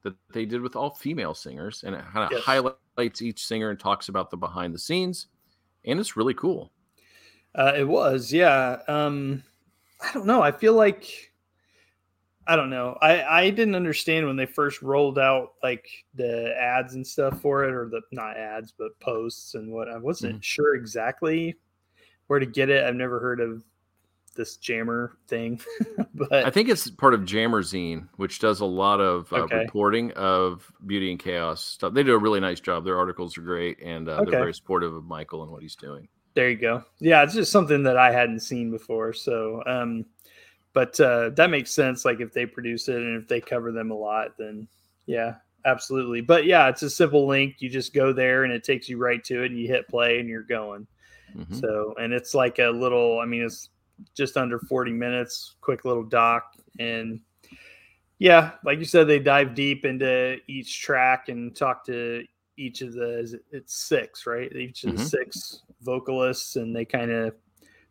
that 0.01 0.15
they 0.33 0.45
did 0.45 0.61
with 0.61 0.75
all 0.75 0.89
female 0.89 1.35
singers, 1.35 1.83
and 1.85 1.93
it 1.93 2.03
kind 2.11 2.25
of 2.25 2.31
yes. 2.31 2.41
highlights 2.41 3.21
each 3.21 3.45
singer 3.45 3.69
and 3.69 3.79
talks 3.79 4.09
about 4.09 4.31
the 4.31 4.37
behind 4.37 4.73
the 4.73 4.79
scenes, 4.79 5.27
and 5.85 5.99
it's 5.99 6.17
really 6.17 6.33
cool. 6.33 6.71
Uh, 7.53 7.73
it 7.77 7.87
was, 7.87 8.33
yeah. 8.33 8.79
Um, 8.87 9.43
I 10.01 10.11
don't 10.11 10.25
know. 10.25 10.41
I 10.41 10.51
feel 10.51 10.73
like 10.73 11.31
I 12.47 12.55
don't 12.55 12.71
know. 12.71 12.97
I 12.99 13.21
I 13.41 13.49
didn't 13.51 13.75
understand 13.75 14.25
when 14.25 14.35
they 14.35 14.47
first 14.47 14.81
rolled 14.81 15.19
out 15.19 15.53
like 15.61 15.87
the 16.15 16.55
ads 16.59 16.95
and 16.95 17.05
stuff 17.05 17.39
for 17.41 17.63
it, 17.63 17.75
or 17.75 17.89
the 17.89 18.01
not 18.11 18.37
ads 18.37 18.73
but 18.75 18.99
posts 18.99 19.53
and 19.53 19.71
what. 19.71 19.87
I 19.87 19.97
wasn't 19.97 20.33
mm-hmm. 20.33 20.41
sure 20.41 20.73
exactly 20.73 21.57
where 22.25 22.39
to 22.39 22.47
get 22.47 22.71
it. 22.71 22.85
I've 22.85 22.95
never 22.95 23.19
heard 23.19 23.39
of 23.39 23.63
this 24.39 24.57
jammer 24.57 25.17
thing 25.27 25.59
but 26.15 26.31
i 26.33 26.49
think 26.49 26.69
it's 26.69 26.89
part 26.89 27.13
of 27.13 27.21
jammerzine 27.21 28.07
which 28.15 28.39
does 28.39 28.61
a 28.61 28.65
lot 28.65 28.99
of 28.99 29.31
uh, 29.33 29.37
okay. 29.37 29.57
reporting 29.57 30.11
of 30.13 30.71
beauty 30.87 31.11
and 31.11 31.19
chaos 31.19 31.61
stuff 31.61 31.93
they 31.93 32.03
do 32.03 32.15
a 32.15 32.17
really 32.17 32.39
nice 32.39 32.59
job 32.59 32.83
their 32.83 32.97
articles 32.97 33.37
are 33.37 33.41
great 33.41 33.81
and 33.81 34.09
uh, 34.09 34.13
okay. 34.13 34.31
they're 34.31 34.39
very 34.39 34.53
supportive 34.53 34.95
of 34.95 35.03
michael 35.05 35.43
and 35.43 35.51
what 35.51 35.61
he's 35.61 35.75
doing 35.75 36.07
there 36.33 36.49
you 36.49 36.57
go 36.57 36.83
yeah 36.99 37.21
it's 37.21 37.33
just 37.33 37.51
something 37.51 37.83
that 37.83 37.97
i 37.97 38.11
hadn't 38.11 38.39
seen 38.39 38.71
before 38.71 39.13
so 39.13 39.61
um 39.67 40.05
but 40.73 40.99
uh, 40.99 41.29
that 41.31 41.49
makes 41.49 41.71
sense. 41.71 42.05
Like 42.05 42.19
if 42.19 42.33
they 42.33 42.45
produce 42.45 42.87
it 42.87 42.97
and 42.97 43.21
if 43.21 43.27
they 43.27 43.41
cover 43.41 43.71
them 43.71 43.91
a 43.91 43.95
lot, 43.95 44.37
then 44.37 44.67
yeah, 45.05 45.35
absolutely. 45.65 46.21
But 46.21 46.45
yeah, 46.45 46.69
it's 46.69 46.83
a 46.83 46.89
simple 46.89 47.27
link. 47.27 47.55
You 47.59 47.69
just 47.69 47.93
go 47.93 48.13
there 48.13 48.43
and 48.43 48.53
it 48.53 48.63
takes 48.63 48.87
you 48.87 48.97
right 48.97 49.23
to 49.25 49.43
it, 49.43 49.51
and 49.51 49.59
you 49.59 49.67
hit 49.67 49.87
play 49.87 50.19
and 50.19 50.29
you're 50.29 50.43
going. 50.43 50.87
Mm-hmm. 51.35 51.55
So, 51.55 51.95
and 51.99 52.13
it's 52.13 52.33
like 52.33 52.59
a 52.59 52.69
little. 52.69 53.19
I 53.19 53.25
mean, 53.25 53.43
it's 53.43 53.69
just 54.15 54.37
under 54.37 54.59
40 54.59 54.91
minutes, 54.91 55.55
quick 55.61 55.85
little 55.85 56.03
doc, 56.03 56.55
and 56.79 57.19
yeah, 58.17 58.51
like 58.65 58.79
you 58.79 58.85
said, 58.85 59.07
they 59.07 59.19
dive 59.19 59.55
deep 59.55 59.85
into 59.85 60.37
each 60.47 60.81
track 60.81 61.29
and 61.29 61.55
talk 61.55 61.85
to 61.85 62.25
each 62.57 62.81
of 62.81 62.93
the. 62.93 63.39
It's 63.51 63.75
six, 63.75 64.25
right? 64.25 64.53
Each 64.53 64.83
of 64.83 64.89
mm-hmm. 64.89 65.03
the 65.03 65.09
six 65.09 65.61
vocalists, 65.81 66.57
and 66.57 66.75
they 66.75 66.83
kind 66.83 67.11
of 67.11 67.33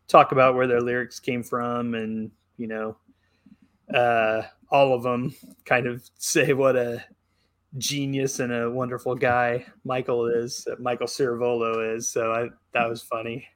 talk 0.09 0.33
about 0.33 0.55
where 0.55 0.67
their 0.67 0.81
lyrics 0.81 1.21
came 1.21 1.43
from 1.43 1.95
and 1.95 2.31
you 2.57 2.67
know 2.67 2.97
uh, 3.95 4.43
all 4.71 4.95
of 4.95 5.03
them 5.03 5.35
kind 5.65 5.87
of 5.87 6.03
say 6.19 6.53
what 6.53 6.77
a 6.77 7.05
genius 7.77 8.41
and 8.41 8.51
a 8.51 8.71
wonderful 8.71 9.15
guy 9.15 9.65
michael 9.85 10.27
is 10.27 10.67
michael 10.79 11.07
Ciravolo 11.07 11.95
is 11.95 12.09
so 12.09 12.33
i 12.33 12.49
that 12.73 12.89
was 12.89 13.03
funny 13.03 13.47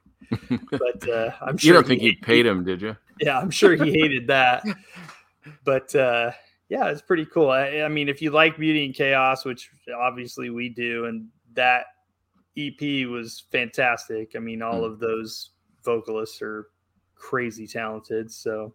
but 0.71 1.09
uh, 1.09 1.31
i'm 1.41 1.57
sure 1.57 1.67
you 1.67 1.73
don't 1.73 1.87
think 1.87 2.01
he, 2.01 2.09
he 2.09 2.15
paid 2.15 2.45
him 2.45 2.63
did 2.63 2.81
you 2.81 2.95
yeah 3.19 3.39
i'm 3.39 3.51
sure 3.51 3.75
he 3.75 3.91
hated 3.99 4.27
that 4.27 4.63
but 5.63 5.93
uh, 5.95 6.31
yeah 6.69 6.89
it's 6.89 7.01
pretty 7.01 7.25
cool 7.25 7.49
I, 7.49 7.81
I 7.81 7.87
mean 7.87 8.09
if 8.09 8.21
you 8.21 8.31
like 8.31 8.57
beauty 8.57 8.85
and 8.85 8.93
chaos 8.93 9.45
which 9.45 9.69
obviously 9.97 10.49
we 10.49 10.69
do 10.69 11.05
and 11.05 11.27
that 11.53 11.85
ep 12.57 12.81
was 13.09 13.43
fantastic 13.51 14.33
i 14.35 14.39
mean 14.39 14.61
all 14.61 14.81
mm. 14.81 14.85
of 14.85 14.99
those 14.99 15.51
vocalists 15.83 16.41
are 16.41 16.67
crazy 17.23 17.65
talented. 17.65 18.31
So, 18.31 18.73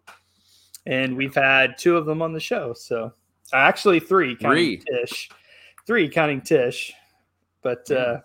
and 0.85 1.15
we've 1.15 1.35
had 1.35 1.77
two 1.77 1.95
of 1.95 2.05
them 2.05 2.21
on 2.21 2.33
the 2.33 2.39
show. 2.39 2.73
So, 2.73 3.13
actually, 3.53 3.99
three 3.99 4.35
counting 4.35 4.81
three. 4.81 4.99
Tish, 5.01 5.29
three 5.85 6.09
counting 6.09 6.41
Tish. 6.41 6.93
But 7.61 7.85
yeah. 7.89 7.97
uh, 7.97 8.19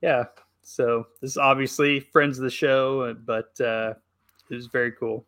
yeah, 0.00 0.24
so 0.68 1.06
this 1.22 1.30
is 1.30 1.36
obviously 1.38 1.98
friends 1.98 2.38
of 2.38 2.44
the 2.44 2.50
show, 2.50 3.14
but 3.14 3.58
uh, 3.60 3.94
it 4.50 4.54
was 4.54 4.66
very 4.66 4.92
cool. 4.92 5.24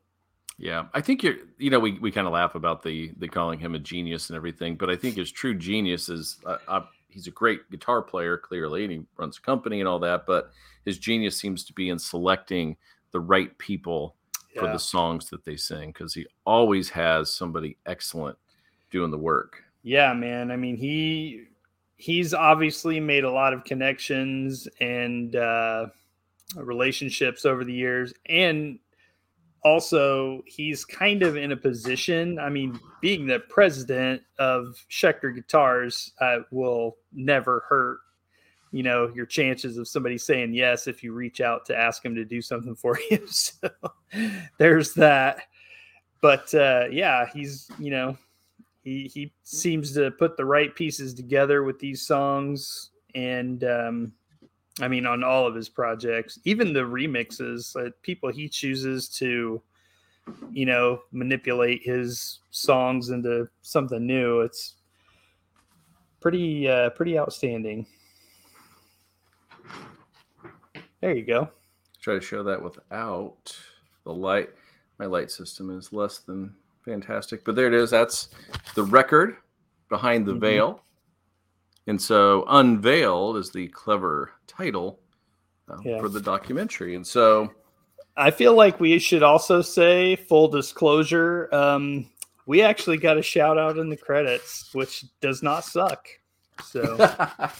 Yeah, 0.58 0.84
I 0.92 1.00
think 1.00 1.22
you're. 1.22 1.36
You 1.56 1.70
know, 1.70 1.80
we, 1.80 1.98
we 1.98 2.12
kind 2.12 2.26
of 2.26 2.34
laugh 2.34 2.54
about 2.54 2.82
the 2.82 3.12
the 3.16 3.26
calling 3.26 3.58
him 3.58 3.74
a 3.74 3.78
genius 3.78 4.28
and 4.28 4.36
everything, 4.36 4.76
but 4.76 4.90
I 4.90 4.96
think 4.96 5.16
his 5.16 5.32
true 5.32 5.54
genius 5.54 6.10
is 6.10 6.36
uh, 6.44 6.58
uh, 6.68 6.82
he's 7.08 7.26
a 7.26 7.30
great 7.30 7.70
guitar 7.70 8.02
player, 8.02 8.36
clearly, 8.36 8.84
and 8.84 8.92
he 8.92 9.00
runs 9.16 9.38
a 9.38 9.40
company 9.40 9.80
and 9.80 9.88
all 9.88 9.98
that. 10.00 10.26
But 10.26 10.50
his 10.84 10.98
genius 10.98 11.38
seems 11.38 11.64
to 11.64 11.72
be 11.72 11.88
in 11.88 11.98
selecting 11.98 12.76
the 13.12 13.20
right 13.20 13.56
people 13.56 14.16
yeah. 14.54 14.60
for 14.60 14.66
the 14.66 14.78
songs 14.78 15.30
that 15.30 15.46
they 15.46 15.56
sing 15.56 15.88
because 15.88 16.12
he 16.12 16.26
always 16.44 16.90
has 16.90 17.32
somebody 17.32 17.78
excellent 17.86 18.36
doing 18.90 19.10
the 19.10 19.18
work. 19.18 19.62
Yeah, 19.82 20.12
man. 20.12 20.50
I 20.50 20.56
mean, 20.56 20.76
he 20.76 21.44
he's 22.00 22.32
obviously 22.32 22.98
made 22.98 23.24
a 23.24 23.30
lot 23.30 23.52
of 23.52 23.62
connections 23.62 24.66
and 24.80 25.36
uh, 25.36 25.86
relationships 26.56 27.44
over 27.44 27.62
the 27.62 27.72
years, 27.72 28.14
and 28.26 28.78
also 29.62 30.42
he's 30.46 30.84
kind 30.84 31.22
of 31.22 31.36
in 31.36 31.52
a 31.52 31.56
position. 31.56 32.38
I 32.38 32.48
mean, 32.48 32.80
being 33.02 33.26
the 33.26 33.40
president 33.40 34.22
of 34.38 34.82
Schecter 34.90 35.34
Guitars 35.34 36.12
uh, 36.20 36.38
will 36.50 36.96
never 37.12 37.64
hurt 37.68 37.98
you 38.72 38.84
know 38.84 39.10
your 39.14 39.26
chances 39.26 39.78
of 39.78 39.88
somebody 39.88 40.16
saying 40.16 40.54
yes 40.54 40.86
if 40.86 41.02
you 41.02 41.12
reach 41.12 41.40
out 41.40 41.64
to 41.66 41.76
ask 41.76 42.04
him 42.04 42.14
to 42.14 42.24
do 42.24 42.40
something 42.40 42.76
for 42.76 42.96
you 43.10 43.26
so 43.26 43.68
there's 44.58 44.94
that 44.94 45.42
but 46.20 46.54
uh 46.54 46.84
yeah 46.88 47.26
he's 47.34 47.68
you 47.80 47.90
know 47.90 48.16
he 48.90 49.10
he 49.12 49.32
seems 49.42 49.92
to 49.92 50.10
put 50.12 50.36
the 50.36 50.44
right 50.44 50.74
pieces 50.74 51.14
together 51.14 51.62
with 51.62 51.78
these 51.78 52.06
songs 52.06 52.90
and 53.14 53.64
um 53.64 54.12
i 54.80 54.88
mean 54.88 55.06
on 55.06 55.22
all 55.22 55.46
of 55.46 55.54
his 55.54 55.68
projects 55.68 56.38
even 56.44 56.72
the 56.72 56.80
remixes 56.80 57.76
uh, 57.76 57.90
people 58.02 58.30
he 58.30 58.48
chooses 58.48 59.08
to 59.08 59.60
you 60.52 60.66
know 60.66 61.00
manipulate 61.12 61.82
his 61.82 62.40
songs 62.50 63.10
into 63.10 63.48
something 63.62 64.06
new 64.06 64.40
it's 64.40 64.74
pretty 66.20 66.68
uh 66.68 66.90
pretty 66.90 67.18
outstanding 67.18 67.86
there 71.00 71.14
you 71.14 71.24
go. 71.24 71.48
Try 72.00 72.14
to 72.14 72.20
show 72.20 72.42
that 72.42 72.62
without 72.62 73.56
the 74.04 74.12
light. 74.12 74.50
My 74.98 75.06
light 75.06 75.30
system 75.30 75.76
is 75.76 75.92
less 75.92 76.18
than 76.18 76.54
fantastic, 76.90 77.44
but 77.44 77.54
there 77.54 77.68
it 77.68 77.74
is. 77.74 77.90
That's 77.90 78.28
the 78.74 78.82
record 78.82 79.36
behind 79.88 80.26
the 80.26 80.32
mm-hmm. 80.32 80.40
veil. 80.40 80.82
And 81.86 82.00
so, 82.00 82.44
Unveiled 82.48 83.36
is 83.36 83.50
the 83.50 83.68
clever 83.68 84.32
title 84.46 85.00
uh, 85.68 85.76
yeah. 85.84 86.00
for 86.00 86.08
the 86.08 86.20
documentary. 86.20 86.94
And 86.96 87.06
so, 87.06 87.52
I 88.16 88.30
feel 88.30 88.54
like 88.54 88.80
we 88.80 88.98
should 88.98 89.22
also 89.22 89.62
say 89.62 90.16
full 90.16 90.48
disclosure. 90.48 91.48
Um, 91.54 92.10
we 92.46 92.62
actually 92.62 92.98
got 92.98 93.18
a 93.18 93.22
shout 93.22 93.56
out 93.56 93.78
in 93.78 93.88
the 93.88 93.96
credits, 93.96 94.74
which 94.74 95.04
does 95.20 95.42
not 95.42 95.64
suck. 95.64 96.08
So 96.64 96.96
that 96.96 97.52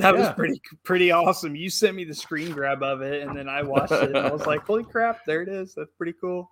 yeah. 0.00 0.10
was 0.10 0.30
pretty 0.34 0.60
pretty 0.82 1.12
awesome. 1.12 1.54
You 1.54 1.70
sent 1.70 1.94
me 1.94 2.04
the 2.04 2.14
screen 2.14 2.50
grab 2.50 2.82
of 2.82 3.02
it, 3.02 3.22
and 3.22 3.36
then 3.36 3.48
I 3.48 3.62
watched 3.62 3.92
it. 3.92 4.08
and 4.08 4.18
I 4.18 4.32
was 4.32 4.46
like, 4.46 4.62
"Holy 4.62 4.82
crap! 4.82 5.24
There 5.24 5.42
it 5.42 5.48
is. 5.48 5.74
That's 5.74 5.92
pretty 5.92 6.14
cool." 6.20 6.50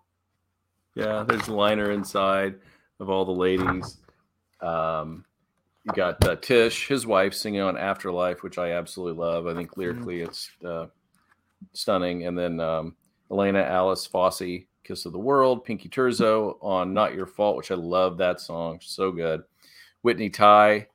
Yeah, 0.95 1.25
there's 1.27 1.49
liner 1.49 1.91
inside 1.91 2.57
of 3.01 3.11
all 3.11 3.25
the 3.25 3.33
ladies. 3.33 3.99
Um, 4.61 5.25
you 5.85 5.93
got 5.93 6.27
uh, 6.27 6.37
Tish, 6.37 6.89
his 6.89 7.07
wife, 7.07 7.35
singing 7.35 7.61
on 7.61 7.77
"Afterlife," 7.77 8.43
which 8.43 8.59
I 8.59 8.73
absolutely 8.73 9.21
love. 9.21 9.47
I 9.47 9.55
think 9.55 9.73
mm-hmm. 9.73 9.81
lyrically 9.81 10.21
it's 10.23 10.51
uh, 10.65 10.87
stunning. 11.73 12.27
And 12.27 12.39
then 12.39 12.61
um, 12.61 12.97
Elena 13.31 13.61
Alice 13.61 14.07
Fossi, 14.07 14.67
"Kiss 14.85 15.05
of 15.05 15.13
the 15.13 15.19
World," 15.19 15.65
Pinky 15.65 15.89
Turzo 15.89 16.57
on 16.63 16.95
"Not 16.95 17.15
Your 17.15 17.27
Fault," 17.27 17.57
which 17.57 17.71
I 17.71 17.75
love 17.75 18.17
that 18.19 18.41
song, 18.41 18.79
so 18.81 19.11
good. 19.13 19.43
Whitney 20.03 20.31
Tai 20.31 20.87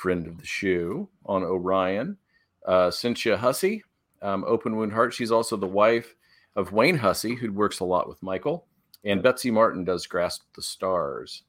friend 0.00 0.26
of 0.26 0.38
the 0.38 0.46
shoe 0.46 1.06
on 1.26 1.42
Orion. 1.44 2.16
Uh, 2.66 2.90
Cynthia 2.90 3.36
Hussey, 3.36 3.84
um, 4.22 4.44
Open 4.46 4.76
Wound 4.76 4.92
Heart. 4.92 5.12
She's 5.12 5.30
also 5.30 5.56
the 5.56 5.66
wife 5.66 6.14
of 6.56 6.72
Wayne 6.72 6.96
Hussey, 6.96 7.34
who 7.34 7.52
works 7.52 7.80
a 7.80 7.84
lot 7.84 8.08
with 8.08 8.22
Michael. 8.22 8.66
And 9.04 9.22
Betsy 9.22 9.50
Martin 9.50 9.84
does 9.84 10.06
Grasp 10.06 10.42
the 10.54 10.62
Stars. 10.62 11.42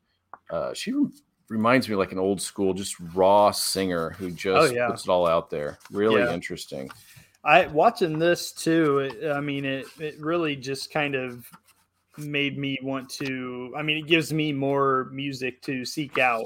Uh, 0.50 0.74
she 0.74 0.94
re- 0.94 1.10
reminds 1.50 1.90
me 1.90 1.96
like 1.96 2.12
an 2.12 2.20
old 2.20 2.42
school, 2.42 2.74
just 2.74 2.96
raw 3.14 3.52
singer 3.52 4.12
who 4.12 4.32
just 4.32 4.72
oh, 4.72 4.74
yeah. 4.74 4.88
puts 4.88 5.04
it 5.04 5.10
all 5.10 5.28
out 5.28 5.50
there. 5.50 5.78
Really 5.92 6.22
yeah. 6.22 6.34
interesting. 6.34 6.90
I 7.44 7.68
watching 7.68 8.20
this 8.20 8.52
too. 8.52 9.00
It, 9.00 9.32
I 9.32 9.42
mean, 9.42 9.66
it 9.66 9.88
it 10.00 10.20
really 10.20 10.56
just 10.56 10.92
kind 10.92 11.16
of 11.16 11.46
made 12.18 12.58
me 12.58 12.78
want 12.84 13.10
to. 13.10 13.74
I 13.76 13.82
mean, 13.82 13.98
it 13.98 14.08
gives 14.08 14.32
me 14.32 14.54
more 14.54 15.10
music 15.12 15.62
to 15.64 15.84
seek 15.84 16.18
out 16.18 16.46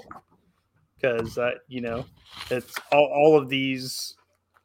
because 0.95 1.38
uh, 1.38 1.51
you 1.67 1.81
know 1.81 2.05
it's 2.50 2.74
all, 2.91 3.12
all 3.13 3.38
of 3.38 3.50
these 3.50 4.15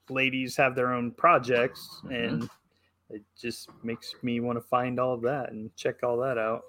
ladies 0.09 0.57
have 0.57 0.75
their 0.75 0.93
own 0.93 1.11
projects 1.13 2.01
mm-hmm. 2.05 2.15
and 2.15 2.51
it 3.11 3.23
just 3.41 3.69
makes 3.83 4.15
me 4.23 4.41
want 4.41 4.57
to 4.57 4.63
find 4.69 4.99
all 4.99 5.15
of 5.15 5.23
that 5.23 5.53
and 5.53 5.75
check 5.77 6.03
all 6.03 6.17
that 6.19 6.39
out. 6.39 6.63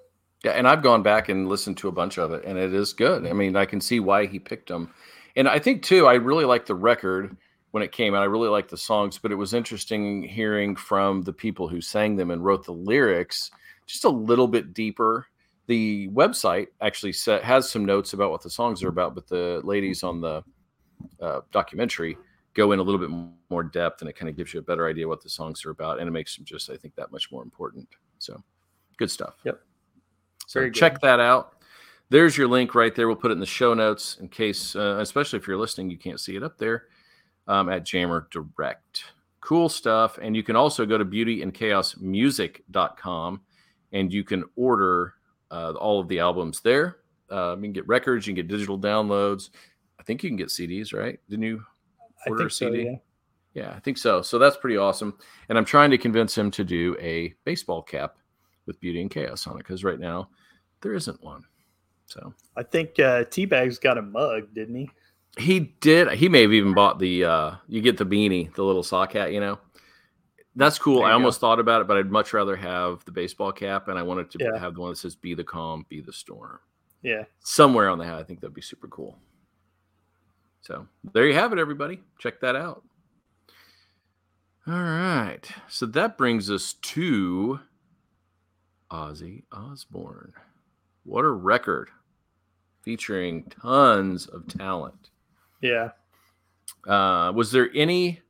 Yeah 0.43 0.51
and 0.51 0.67
i've 0.67 0.81
gone 0.81 1.03
back 1.03 1.29
and 1.29 1.48
listened 1.48 1.77
to 1.77 1.88
a 1.88 1.91
bunch 1.91 2.17
of 2.17 2.31
it 2.33 2.43
and 2.45 2.57
it 2.57 2.74
is 2.74 2.93
good. 2.93 3.27
I 3.27 3.33
mean 3.33 3.55
i 3.55 3.65
can 3.65 3.79
see 3.79 4.00
why 4.00 4.25
he 4.25 4.39
picked 4.39 4.69
them 4.69 4.93
and 5.36 5.48
i 5.48 5.60
think 5.60 5.83
too 5.83 6.07
i 6.07 6.15
really 6.15 6.45
like 6.45 6.65
the 6.65 6.75
record 6.75 7.38
when 7.71 7.83
it 7.83 7.93
came 7.93 8.13
out. 8.13 8.21
I 8.21 8.25
really 8.25 8.50
like 8.50 8.67
the 8.67 8.77
songs 8.77 9.17
but 9.17 9.31
it 9.31 9.36
was 9.36 9.53
interesting 9.53 10.24
hearing 10.24 10.75
from 10.75 11.21
the 11.21 11.33
people 11.33 11.67
who 11.67 11.79
sang 11.79 12.15
them 12.15 12.31
and 12.31 12.43
wrote 12.43 12.65
the 12.65 12.74
lyrics 12.74 13.51
just 13.91 14.05
a 14.05 14.10
little 14.10 14.48
bit 14.48 14.74
deeper. 14.74 15.27
The 15.67 16.10
website 16.10 16.67
actually 16.81 17.13
set, 17.13 17.43
has 17.43 17.69
some 17.69 17.86
notes 17.86 18.13
about 18.13 18.31
what 18.31 18.41
the 18.41 18.50
songs 18.50 18.83
are 18.83 18.89
about, 18.89 19.15
but 19.15 19.27
the 19.27 19.62
ladies 19.63 20.03
on 20.03 20.21
the 20.21 20.43
uh, 21.21 21.41
documentary 21.51 22.17
go 22.53 22.72
in 22.72 22.79
a 22.79 22.81
little 22.81 23.00
bit 23.00 23.10
more 23.50 23.63
depth 23.63 24.01
and 24.01 24.10
it 24.10 24.15
kind 24.15 24.29
of 24.29 24.36
gives 24.36 24.53
you 24.53 24.60
a 24.60 24.63
better 24.63 24.88
idea 24.88 25.08
what 25.08 25.22
the 25.22 25.29
songs 25.29 25.65
are 25.65 25.72
about 25.72 26.00
and 26.00 26.08
it 26.08 26.12
makes 26.12 26.36
them 26.36 26.46
just 26.46 26.70
i 26.70 26.75
think 26.75 26.93
that 26.96 27.12
much 27.12 27.31
more 27.31 27.41
important 27.43 27.88
so 28.20 28.39
good 28.98 29.10
stuff 29.10 29.36
yep 29.43 29.62
so 30.48 30.60
Very 30.60 30.72
check 30.72 30.93
good. 30.93 31.01
that 31.01 31.20
out 31.20 31.55
there's 32.10 32.38
your 32.38 32.48
link 32.48 32.75
right 32.75 32.96
there 32.96 33.08
we'll 33.08 33.15
put 33.15 33.31
it 33.31 33.34
in 33.34 33.39
the 33.39 33.46
show 33.46 33.74
notes 33.74 34.17
in 34.20 34.27
case 34.27 34.75
uh, 34.75 34.98
especially 35.00 35.39
if 35.39 35.48
you're 35.48 35.58
listening 35.58 35.89
you 35.89 35.98
can't 35.98 36.20
see 36.20 36.36
it 36.36 36.43
up 36.43 36.58
there 36.58 36.86
um, 37.48 37.70
at 37.70 37.86
jammer 37.86 38.27
direct 38.31 39.05
cool 39.39 39.70
stuff 39.70 40.20
and 40.22 40.36
you 40.36 40.43
can 40.43 40.55
also 40.55 40.86
go 40.86 40.98
to 40.98 41.05
beautyandchaosmusic.com 41.05 43.41
and 43.91 44.13
you 44.13 44.24
can 44.24 44.43
order 44.55 45.15
uh, 45.51 45.74
all 45.74 46.00
of 46.00 46.08
the 46.08 46.20
albums 46.20 46.62
there. 46.62 46.98
Uh, 47.29 47.55
you 47.58 47.63
can 47.63 47.74
get 47.74 47.88
records, 47.88 48.25
you 48.25 48.34
can 48.34 48.48
get 48.48 48.48
digital 48.48 48.79
downloads. 48.79 49.50
I 50.00 50.03
think 50.03 50.24
you 50.24 50.29
can 50.29 50.38
get 50.38 50.48
CDs, 50.48 50.93
right? 50.93 51.20
Didn't 51.29 51.43
you 51.43 51.63
a 52.27 52.49
CD? 52.49 52.49
So, 52.49 52.89
yeah. 52.89 52.95
yeah, 53.53 53.73
I 53.75 53.79
think 53.79 53.97
so. 53.97 54.21
So 54.21 54.37
that's 54.39 54.57
pretty 54.57 54.77
awesome. 54.77 55.17
And 55.49 55.57
I'm 55.57 55.65
trying 55.65 55.91
to 55.91 55.97
convince 55.97 56.37
him 56.37 56.51
to 56.51 56.63
do 56.63 56.95
a 56.99 57.33
baseball 57.45 57.81
cap 57.81 58.15
with 58.65 58.79
Beauty 58.79 59.01
and 59.01 59.09
Chaos 59.11 59.47
on 59.47 59.55
it 59.55 59.59
because 59.59 59.83
right 59.83 59.99
now 59.99 60.29
there 60.81 60.93
isn't 60.93 61.23
one. 61.23 61.43
So 62.05 62.33
I 62.57 62.63
think 62.63 62.91
uh, 62.99 63.23
Teabag's 63.25 63.77
got 63.79 63.97
a 63.97 64.01
mug, 64.01 64.53
didn't 64.53 64.75
he? 64.75 64.89
he 65.37 65.59
did. 65.79 66.11
He 66.11 66.27
may 66.27 66.41
have 66.41 66.51
even 66.53 66.73
bought 66.73 66.99
the. 66.99 67.23
uh 67.23 67.55
You 67.67 67.79
get 67.81 67.97
the 67.97 68.05
beanie, 68.05 68.53
the 68.53 68.63
little 68.63 68.83
sock 68.83 69.13
hat. 69.13 69.31
You 69.31 69.39
know, 69.39 69.59
that's 70.57 70.77
cool. 70.77 71.03
I 71.03 71.13
almost 71.13 71.39
thought 71.39 71.59
about 71.59 71.79
it, 71.81 71.87
but 71.87 71.95
I'd 71.95 72.11
much 72.11 72.33
rather 72.33 72.57
have 72.57 73.05
the 73.05 73.13
baseball 73.13 73.53
cap, 73.53 73.87
and 73.87 73.97
I 73.97 74.03
wanted 74.03 74.29
to 74.31 74.39
Yeah. 74.41 74.59
have 74.59 74.73
the 74.75 74.81
one 74.81 74.89
that 74.89 74.97
says 74.97 75.15
"Be 75.15 75.33
the 75.33 75.43
calm, 75.45 75.85
be 75.87 76.01
the 76.01 76.11
storm." 76.13 76.59
Yeah. 77.01 77.23
somewhere 77.39 77.89
on 77.89 77.97
the 77.97 78.05
hat. 78.05 78.19
I 78.19 78.23
think 78.23 78.41
that'd 78.41 78.53
be 78.53 78.61
super 78.61 78.87
cool. 78.89 79.17
So 80.62 80.88
there 81.13 81.27
you 81.27 81.34
have 81.34 81.53
it, 81.53 81.60
everybody. 81.60 82.01
Check 82.20 82.39
that 82.41 82.56
out. 82.56 82.84
All 84.68 84.74
right. 84.75 85.50
So 85.68 85.86
that 85.88 86.18
brings 86.18 86.51
us 86.51 86.74
to 86.74 87.60
Ozzy 88.91 89.44
Osbourne. 89.51 90.34
What 91.03 91.25
a 91.25 91.32
record 91.32 91.89
featuring 92.84 93.44
tons 93.46 94.27
of 94.27 94.48
talent. 94.48 95.10
Yeah. 95.62 95.89
Uh, 96.88 97.32
was 97.36 97.51
there 97.51 97.70
any 97.74 98.22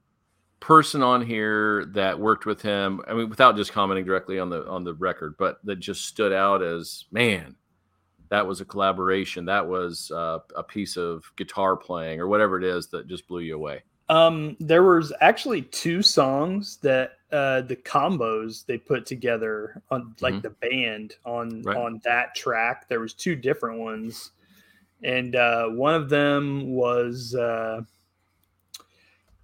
person 0.59 1.01
on 1.03 1.25
here 1.25 1.85
that 1.93 2.19
worked 2.19 2.45
with 2.45 2.61
him? 2.61 3.01
I 3.07 3.13
mean, 3.13 3.29
without 3.29 3.57
just 3.57 3.73
commenting 3.73 4.05
directly 4.05 4.39
on 4.39 4.49
the 4.49 4.65
on 4.67 4.83
the 4.83 4.93
record, 4.93 5.35
but 5.37 5.59
that 5.65 5.77
just 5.77 6.05
stood 6.05 6.31
out 6.31 6.61
as 6.61 7.05
man, 7.11 7.55
that 8.31 8.47
was 8.47 8.61
a 8.61 8.65
collaboration. 8.65 9.43
That 9.43 9.67
was 9.67 10.09
uh, 10.09 10.39
a 10.55 10.63
piece 10.63 10.95
of 10.95 11.29
guitar 11.35 11.75
playing 11.75 12.21
or 12.21 12.27
whatever 12.29 12.57
it 12.57 12.63
is 12.63 12.87
that 12.87 13.05
just 13.07 13.27
blew 13.27 13.41
you 13.41 13.55
away. 13.55 13.83
Um, 14.07 14.55
there 14.61 14.83
was 14.83 15.11
actually 15.19 15.63
two 15.63 16.01
songs 16.01 16.77
that 16.77 17.17
uh, 17.33 17.61
the 17.61 17.75
combos 17.75 18.65
they 18.65 18.77
put 18.77 19.05
together 19.05 19.81
on 19.91 20.15
like 20.21 20.35
Mhm. 20.35 20.41
the 20.43 20.49
band 20.49 21.15
on 21.25 21.61
Right. 21.61 21.75
on 21.77 21.99
that 22.05 22.33
track. 22.33 22.87
There 22.87 23.01
was 23.01 23.13
two 23.13 23.35
different 23.35 23.79
ones, 23.79 24.31
and 25.03 25.35
uh, 25.35 25.67
one 25.67 25.93
of 25.93 26.07
them 26.09 26.71
was 26.73 27.35
uh, 27.35 27.81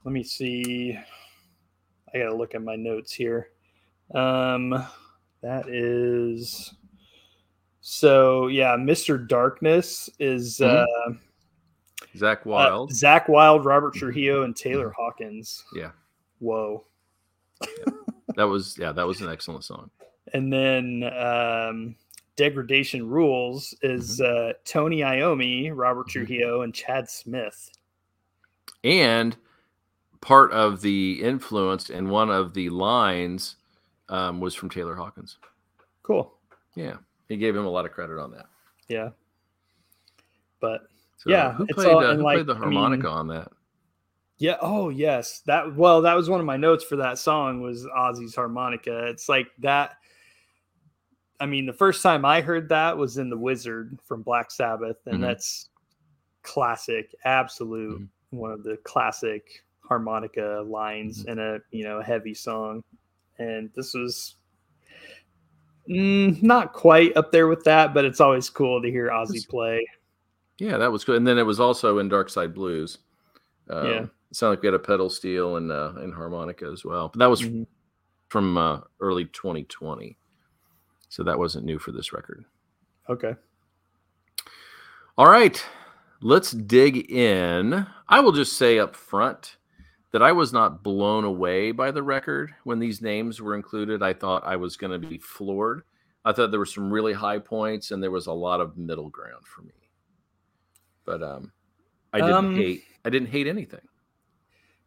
let 0.05 0.11
me 0.13 0.23
see. 0.23 0.97
I 2.13 2.17
gotta 2.19 2.35
look 2.35 2.55
at 2.55 2.61
my 2.63 2.77
notes 2.77 3.11
here. 3.11 3.49
Um, 4.13 4.69
that 5.41 5.67
is 5.67 6.73
so 7.89 8.47
yeah. 8.47 8.75
Mr. 8.75 9.25
Darkness 9.25 10.09
is 10.19 10.57
Mhm. 10.59 10.83
uh, 10.83 11.13
Zakk 12.17 12.39
uh, 12.45 12.49
Wylde. 12.49 12.91
Zakk 12.91 13.29
Wylde, 13.29 13.63
Robert 13.63 13.93
Trujillo, 13.93 14.43
and 14.43 14.53
Taylor 14.53 14.89
Hawkins. 14.89 15.63
Yeah. 15.73 15.91
Whoa. 16.39 16.83
that 18.35 18.43
was 18.43 18.77
yeah, 18.77 18.91
that 18.91 19.07
was 19.07 19.21
an 19.21 19.29
excellent 19.29 19.63
song. 19.63 19.89
And 20.33 20.51
then 20.51 21.03
um, 21.17 21.95
Degradation 22.35 23.07
Rules 23.07 23.73
is 23.81 24.19
Mm-hmm. 24.19 24.49
uh, 24.49 24.53
Tony 24.65 24.97
Iommi, 24.99 25.71
Robert 25.73 26.09
Trujillo, 26.09 26.63
and 26.63 26.73
Chad 26.73 27.09
Smith. 27.09 27.71
And 28.83 29.37
part 30.19 30.51
of 30.51 30.81
the 30.81 31.21
influence 31.23 31.89
and 31.89 32.09
one 32.09 32.29
of 32.29 32.53
the 32.53 32.69
lines 32.69 33.55
um, 34.09 34.41
was 34.41 34.53
from 34.55 34.69
Taylor 34.69 34.95
Hawkins. 34.95 35.37
Cool. 36.03 36.33
Yeah, 36.75 36.97
he 37.29 37.37
gave 37.37 37.55
him 37.55 37.65
a 37.65 37.69
lot 37.69 37.85
of 37.85 37.91
credit 37.91 38.19
on 38.19 38.31
that. 38.31 38.45
Yeah. 38.87 39.09
But 40.59 40.87
So 41.17 41.29
Yeah, 41.31 41.53
who 41.53 41.63
it's 41.65 41.73
played, 41.73 41.93
all- 41.93 42.03
uh, 42.03 42.15
who 42.15 42.21
like, 42.23 42.35
played 42.37 42.47
the 42.47 42.53
I 42.55 42.65
mean- 42.65 42.73
harmonica 42.79 43.09
on 43.09 43.27
that? 43.29 43.51
yeah, 44.37 44.57
oh 44.61 44.89
yes, 44.89 45.39
that 45.47 45.75
well, 45.75 46.01
that 46.03 46.13
was 46.15 46.29
one 46.29 46.39
of 46.39 46.45
my 46.45 46.57
notes 46.57 46.83
for 46.83 46.95
that 46.97 47.17
song 47.17 47.61
was 47.61 47.85
Ozzy's 47.87 48.35
harmonica. 48.35 49.07
It's 49.07 49.27
like 49.27 49.47
that. 49.59 49.97
I 51.39 51.45
mean, 51.45 51.65
the 51.65 51.73
first 51.73 52.01
time 52.01 52.23
I 52.25 52.41
heard 52.41 52.69
that 52.69 52.97
was 52.97 53.17
in 53.17 53.29
The 53.29 53.37
Wizard 53.37 53.99
from 54.05 54.21
Black 54.23 54.49
Sabbath, 54.51 54.97
and 55.05 55.17
Mhm. 55.17 55.21
that's 55.21 55.69
classic, 56.43 57.13
absolute 57.25 58.01
Mhm. 58.01 58.07
one 58.31 58.51
of 58.51 58.63
the 58.63 58.77
classic 58.77 59.63
harmonica 59.81 60.63
lines 60.67 61.21
Mm-hmm. 61.23 61.29
in 61.31 61.39
a 61.39 61.59
you 61.71 61.83
know 61.83 62.01
heavy 62.01 62.33
song. 62.33 62.83
And 63.39 63.71
this 63.73 63.93
was 63.93 64.36
mm, 65.89 66.41
not 66.43 66.73
quite 66.73 67.15
up 67.17 67.31
there 67.31 67.47
with 67.47 67.63
that, 67.65 67.93
but 67.93 68.05
it's 68.05 68.19
always 68.21 68.49
cool 68.49 68.81
to 68.81 68.89
hear 68.91 69.09
Ozzy 69.09 69.47
play. 69.47 69.85
Yeah, 70.57 70.77
that 70.77 70.91
was 70.91 71.03
good. 71.03 71.17
And 71.17 71.27
then 71.27 71.37
it 71.37 71.43
was 71.43 71.59
also 71.59 71.99
in 71.99 72.09
Dark 72.09 72.29
Side 72.29 72.53
Blues. 72.53 72.97
Um, 73.69 73.85
Yeah. 73.85 74.03
it 74.03 74.35
sounded 74.35 74.51
like 74.57 74.61
we 74.63 74.67
had 74.67 74.73
a 74.73 74.79
pedal 74.79 75.09
steel 75.09 75.57
and 75.57 75.71
uh, 75.71 75.93
and 75.97 76.13
harmonica 76.13 76.65
as 76.71 76.83
well. 76.83 77.09
But 77.09 77.19
that 77.19 77.29
was 77.29 77.41
Mhm. 77.43 77.67
from 78.29 78.57
uh, 78.57 78.81
early 78.99 79.25
2020, 79.25 80.17
so 81.09 81.23
that 81.23 81.37
wasn't 81.37 81.65
new 81.65 81.77
for 81.79 81.91
this 81.91 82.11
record. 82.13 82.43
Okay. 83.09 83.35
All 85.17 85.27
right, 85.29 85.63
let's 86.21 86.51
dig 86.51 87.09
in. 87.11 87.87
I 88.07 88.19
will 88.19 88.31
just 88.31 88.53
say 88.53 88.77
up 88.79 88.95
front 88.95 89.57
that 90.11 90.23
I 90.23 90.31
was 90.31 90.53
not 90.53 90.83
blown 90.83 91.23
away 91.23 91.71
by 91.71 91.91
the 91.91 92.03
record 92.03 92.53
when 92.63 92.79
these 92.79 93.01
names 93.01 93.41
were 93.41 93.55
included. 93.55 94.01
I 94.01 94.13
thought 94.13 94.45
I 94.45 94.55
was 94.55 94.77
going 94.77 94.99
to 94.99 95.07
be 95.07 95.17
floored. 95.17 95.83
I 96.23 96.31
thought 96.31 96.51
there 96.51 96.59
were 96.59 96.65
some 96.65 96.91
really 96.91 97.13
high 97.13 97.39
points 97.39 97.91
and 97.91 98.01
there 98.01 98.11
was 98.11 98.27
a 98.27 98.33
lot 98.33 98.61
of 98.61 98.77
middle 98.77 99.09
ground 99.09 99.45
for 99.45 99.61
me. 99.61 99.73
But 101.05 101.23
um, 101.23 101.51
I 102.13 102.19
didn't 102.19 102.33
Um, 102.33 102.55
hate. 102.55 102.83
I 103.05 103.09
didn't 103.09 103.29
hate 103.29 103.47
anything. 103.47 103.81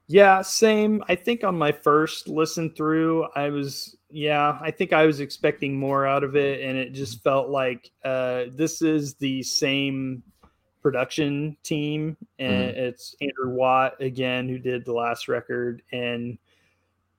Yeah, 0.06 0.42
same. 0.42 1.02
I 1.08 1.14
think 1.14 1.44
on 1.44 1.56
my 1.56 1.70
first 1.70 2.26
listen 2.28 2.74
through, 2.74 3.28
I 3.36 3.48
was 3.48 3.96
yeah, 4.10 4.58
I 4.60 4.70
think 4.72 4.92
I 4.92 5.06
was 5.06 5.20
expecting 5.20 5.78
more 5.78 6.04
out 6.04 6.24
of 6.24 6.34
it, 6.34 6.62
and 6.62 6.76
it 6.76 6.92
just 6.92 7.22
felt 7.22 7.48
like 7.48 7.90
uh, 8.04 8.46
this 8.50 8.82
is 8.82 9.14
the 9.14 9.42
same 9.44 10.22
production 10.82 11.56
team, 11.62 12.16
and 12.38 12.70
it's 12.70 13.14
Andrew 13.20 13.50
Watt 13.54 14.00
again 14.00 14.48
who 14.48 14.58
did 14.58 14.84
the 14.84 14.92
last 14.92 15.28
record. 15.28 15.82
And 15.92 16.38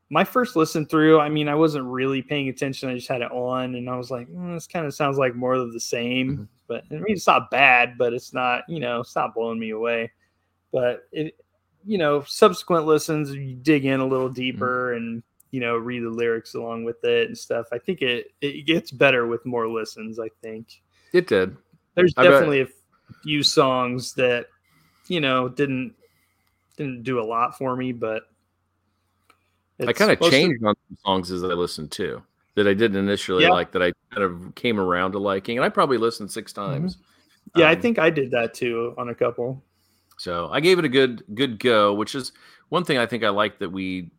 my 0.10 0.24
first 0.24 0.56
listen 0.56 0.86
through, 0.86 1.20
I 1.20 1.30
mean, 1.30 1.48
I 1.48 1.56
wasn't 1.56 1.86
really 1.86 2.22
paying 2.22 2.50
attention. 2.50 2.90
I 2.90 2.96
just 2.96 3.08
had 3.08 3.22
it 3.22 3.32
on, 3.32 3.76
and 3.76 3.90
I 3.90 3.96
was 3.96 4.12
like, 4.12 4.28
mm, 4.30 4.54
this 4.56 4.68
kind 4.68 4.86
of 4.86 4.94
sounds 4.94 5.18
like 5.18 5.36
more 5.36 5.54
of 5.54 5.74
the 5.74 5.80
same. 5.80 6.38
Mhm. 6.38 6.48
But 6.68 6.84
I 6.92 6.96
mean, 6.96 7.06
it's 7.10 7.28
not 7.28 7.52
bad, 7.52 7.98
but 7.98 8.14
it's 8.14 8.34
not 8.34 8.64
you 8.68 8.80
know, 8.80 9.02
it's 9.02 9.16
not 9.16 9.34
blowing 9.34 9.60
me 9.60 9.72
away. 9.72 10.12
But 10.72 11.08
it 11.12 11.36
you 11.86 11.98
know, 11.98 12.22
subsequent 12.24 12.86
listens, 12.86 13.34
you 13.34 13.56
dig 13.56 13.86
in 13.86 14.00
a 14.00 14.06
little 14.06 14.28
Mm-hmm. 14.28 14.36
deeper 14.36 14.94
and 14.94 15.24
you 15.52 15.60
know 15.60 15.76
read 15.76 16.04
the 16.04 16.10
lyrics 16.10 16.54
along 16.56 16.84
with 16.86 17.04
it 17.04 17.28
and 17.28 17.38
stuff. 17.38 17.68
I 17.72 17.78
think 17.78 18.02
it 18.02 18.28
it 18.42 18.66
gets 18.66 18.90
better 18.92 19.28
with 19.28 19.46
more 19.46 19.68
listens. 19.68 20.20
I 20.20 20.30
think 20.42 20.82
It 21.14 21.28
did. 21.28 21.58
there's 21.96 22.14
I 22.18 22.24
bet- 22.24 22.32
definitely 22.32 22.62
a 22.62 22.68
few 23.24 23.44
songs 23.44 24.14
that 24.14 24.48
you 25.08 25.20
know 25.22 25.50
didn't 25.50 25.94
didn't 26.78 27.04
do 27.04 27.20
a 27.20 27.24
lot 27.24 27.58
for 27.58 27.76
me, 27.76 27.92
but 27.92 28.24
I 29.88 29.94
kind 29.94 30.12
of 30.12 30.20
changed 30.22 30.64
on 30.64 30.76
some 30.88 30.98
songs 31.06 31.32
as 31.32 31.44
I 31.44 31.48
listened 31.48 31.92
to 31.94 32.22
that 32.56 32.68
I 32.68 32.74
didn't 32.74 32.98
initially 32.98 33.44
Yeah. 33.44 33.50
like 33.50 33.72
that 33.72 33.82
I 33.82 33.92
kind 34.12 34.24
of 34.24 34.54
came 34.56 34.80
around 34.80 35.14
to 35.14 35.20
liking, 35.20 35.58
and 35.58 35.66
I 35.66 35.70
probably 35.70 35.98
listened 35.98 36.32
six 36.32 36.54
times. 36.54 36.98
yeah, 37.56 37.70
I 37.70 37.76
Um, 37.76 37.82
think 37.82 38.00
I 38.00 38.10
did 38.10 38.32
that 38.32 38.54
too 38.54 38.94
on 38.98 39.10
a 39.10 39.16
couple. 39.16 39.64
So 40.18 40.50
I 40.52 40.60
gave 40.60 40.78
it 40.78 40.86
a 40.86 40.90
good 40.90 41.24
good 41.34 41.60
go, 41.60 41.94
which 41.94 42.14
is 42.16 42.32
one 42.70 42.84
thing 42.84 42.98
I 42.98 43.06
think 43.06 43.24
I 43.24 43.30
like 43.30 43.60
that 43.60 43.72
we 43.72 44.12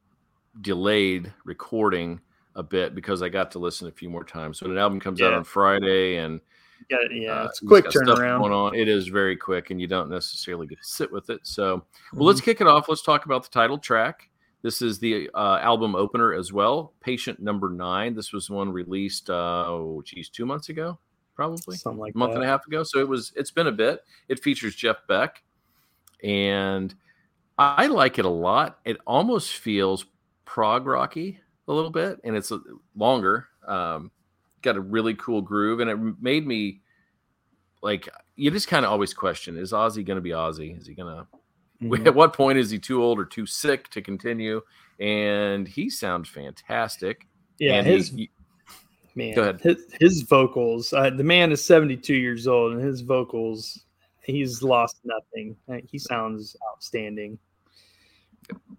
delayed 0.61 1.33
recording 1.45 2.21
a 2.55 2.63
bit 2.63 2.95
because 2.95 3.23
I 3.23 3.29
got 3.29 3.53
to 3.53 3.59
listen 3.59 3.89
a 3.89 3.93
few 3.93 4.11
more 4.11 4.25
times. 4.25 4.59
So 4.59 4.67
when 4.67 4.73
an 4.77 4.83
album 4.83 5.01
comes 5.01 5.23
out 5.23 5.33
on 5.33 5.45
Friday 5.45 6.17
and 6.17 6.41
Yeah, 6.93 7.09
yeah, 7.11 7.31
uh, 7.33 7.45
it's 7.47 7.61
it's 7.61 7.69
quick 7.69 7.87
turnaround. 7.87 8.41
going 8.41 8.53
on, 8.53 8.75
it 8.75 8.89
is 8.89 9.09
very 9.09 9.37
quick, 9.37 9.71
and 9.71 9.81
you 9.81 9.87
don't 9.87 10.11
necessarily 10.11 10.67
get 10.67 10.79
to 10.79 10.85
sit 10.85 11.11
with 11.11 11.31
it. 11.31 11.41
So 11.43 11.65
well, 11.65 11.77
Mm-hmm. 12.15 12.21
let's 12.23 12.41
kick 12.41 12.61
it 12.61 12.67
off. 12.67 12.89
Let's 12.89 13.03
talk 13.03 13.25
about 13.25 13.43
the 13.45 13.49
title 13.51 13.79
track. 13.79 14.29
This 14.63 14.81
is 14.83 14.99
the 15.01 15.29
uh, 15.35 15.59
album 15.61 15.97
opener 15.97 16.33
as 16.35 16.53
well. 16.53 16.93
Patient 17.01 17.41
number 17.41 17.69
nine. 17.69 18.15
This 18.15 18.33
was 18.33 18.49
one 18.49 18.71
released, 18.71 19.29
uh, 19.29 19.65
oh, 19.67 20.03
geez, 20.05 20.29
two 20.29 20.47
months 20.47 20.69
ago, 20.69 20.99
probably 21.35 21.77
something 21.77 21.99
like 21.99 22.15
a 22.15 22.19
month 22.19 22.33
that. 22.33 22.37
and 22.37 22.45
a 22.45 22.49
half 22.49 22.65
ago. 22.67 22.85
So 22.85 23.01
it 23.01 23.09
was 23.09 23.33
it's 23.35 23.51
been 23.51 23.67
a 23.67 23.73
bit. 23.73 24.05
It 24.29 24.41
features 24.41 24.77
Jeff 24.77 24.99
Beck, 25.09 25.43
and 26.23 26.95
I 27.59 27.87
like 27.89 28.19
it 28.19 28.25
a 28.25 28.31
lot. 28.31 28.79
It 28.85 28.99
almost 29.07 29.57
feels 29.57 30.07
prog 30.45 30.87
rocky 30.87 31.41
a 31.69 31.73
little 31.73 31.91
bit, 31.91 32.21
and 32.25 32.37
it's 32.37 32.53
uh, 32.53 32.59
longer. 32.95 33.49
Um, 33.67 34.11
got 34.63 34.77
a 34.77 34.81
really 34.81 35.15
cool 35.15 35.41
groove, 35.43 35.81
and 35.81 35.91
it 35.91 35.99
made 36.23 36.47
me 36.47 36.82
like 37.83 38.09
you 38.37 38.51
just 38.51 38.69
kind 38.69 38.85
of 38.87 38.93
always 38.93 39.13
question: 39.15 39.57
Is 39.57 39.73
Ozzy 39.73 40.05
going 40.05 40.17
to 40.17 40.23
be 40.23 40.31
Ozzy? 40.31 40.79
Is 40.79 40.87
he 40.87 40.95
going 40.95 41.15
to? 41.83 41.87
Mhm. 41.87 42.07
At 42.07 42.15
what 42.15 42.33
point 42.33 42.59
is 42.59 42.71
he 42.71 42.79
too 42.79 43.03
old 43.03 43.19
or 43.19 43.25
too 43.25 43.45
sick 43.47 43.89
to 43.91 44.01
continue? 44.01 44.61
And 45.01 45.67
he 45.67 45.91
sounds 45.91 46.29
fantastic. 46.29 47.27
Yeah, 47.59 47.75
and 47.75 47.87
his 47.87 48.11
he- 48.11 48.31
man, 49.17 49.35
Go 49.35 49.43
ahead. 49.43 49.61
His, 49.61 49.77
his 49.99 50.23
vocals. 50.23 50.93
Uh, 50.93 51.11
the 51.11 51.25
man 51.25 51.51
is 51.51 51.65
72 51.65 52.15
years 52.15 52.47
old, 52.47 52.75
and 52.75 52.81
his 52.83 53.01
vocals, 53.01 53.85
he's 54.23 54.63
lost 54.63 55.01
nothing. 55.05 55.57
Uh, 55.69 55.79
He 55.91 55.99
sounds 55.99 56.57
outstanding. 56.73 57.37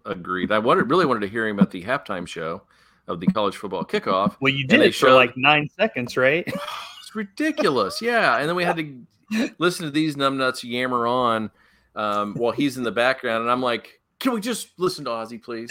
agreed. 0.06 0.50
I 0.52 0.58
wanted 0.58 0.88
really 0.90 1.06
wanted 1.06 1.20
to 1.20 1.28
hear 1.28 1.46
him 1.46 1.60
at 1.60 1.70
the 1.70 1.82
halftime 1.82 2.26
show 2.26 2.62
of 3.06 3.20
the 3.20 3.26
college 3.26 3.56
football 3.56 3.84
kickoff. 3.84 4.36
Well, 4.40 4.52
you 4.52 4.66
did 4.66 4.80
it 4.80 4.94
for 4.94 5.08
showed- 5.08 5.16
like 5.16 5.36
nine 5.36 5.68
seconds, 5.78 6.16
right? 6.16 6.50
It's 7.14 7.16
ridiculous. 7.16 8.02
Yeah. 8.02 8.38
And 8.38 8.48
then 8.48 8.56
we 8.56 8.64
had 8.64 8.76
to 8.76 9.52
listen 9.58 9.84
to 9.84 9.90
these 9.90 10.16
numbnuts 10.16 10.64
yammer 10.64 11.06
on 11.06 11.50
um, 11.94 12.34
while 12.34 12.52
he's 12.52 12.76
in 12.76 12.82
the 12.82 12.92
background. 12.92 13.42
And 13.42 13.50
I'm 13.50 13.62
like, 13.62 14.00
can 14.18 14.32
we 14.32 14.40
just 14.40 14.68
listen 14.78 15.04
to 15.04 15.10
Ozzy, 15.10 15.40
please? 15.40 15.70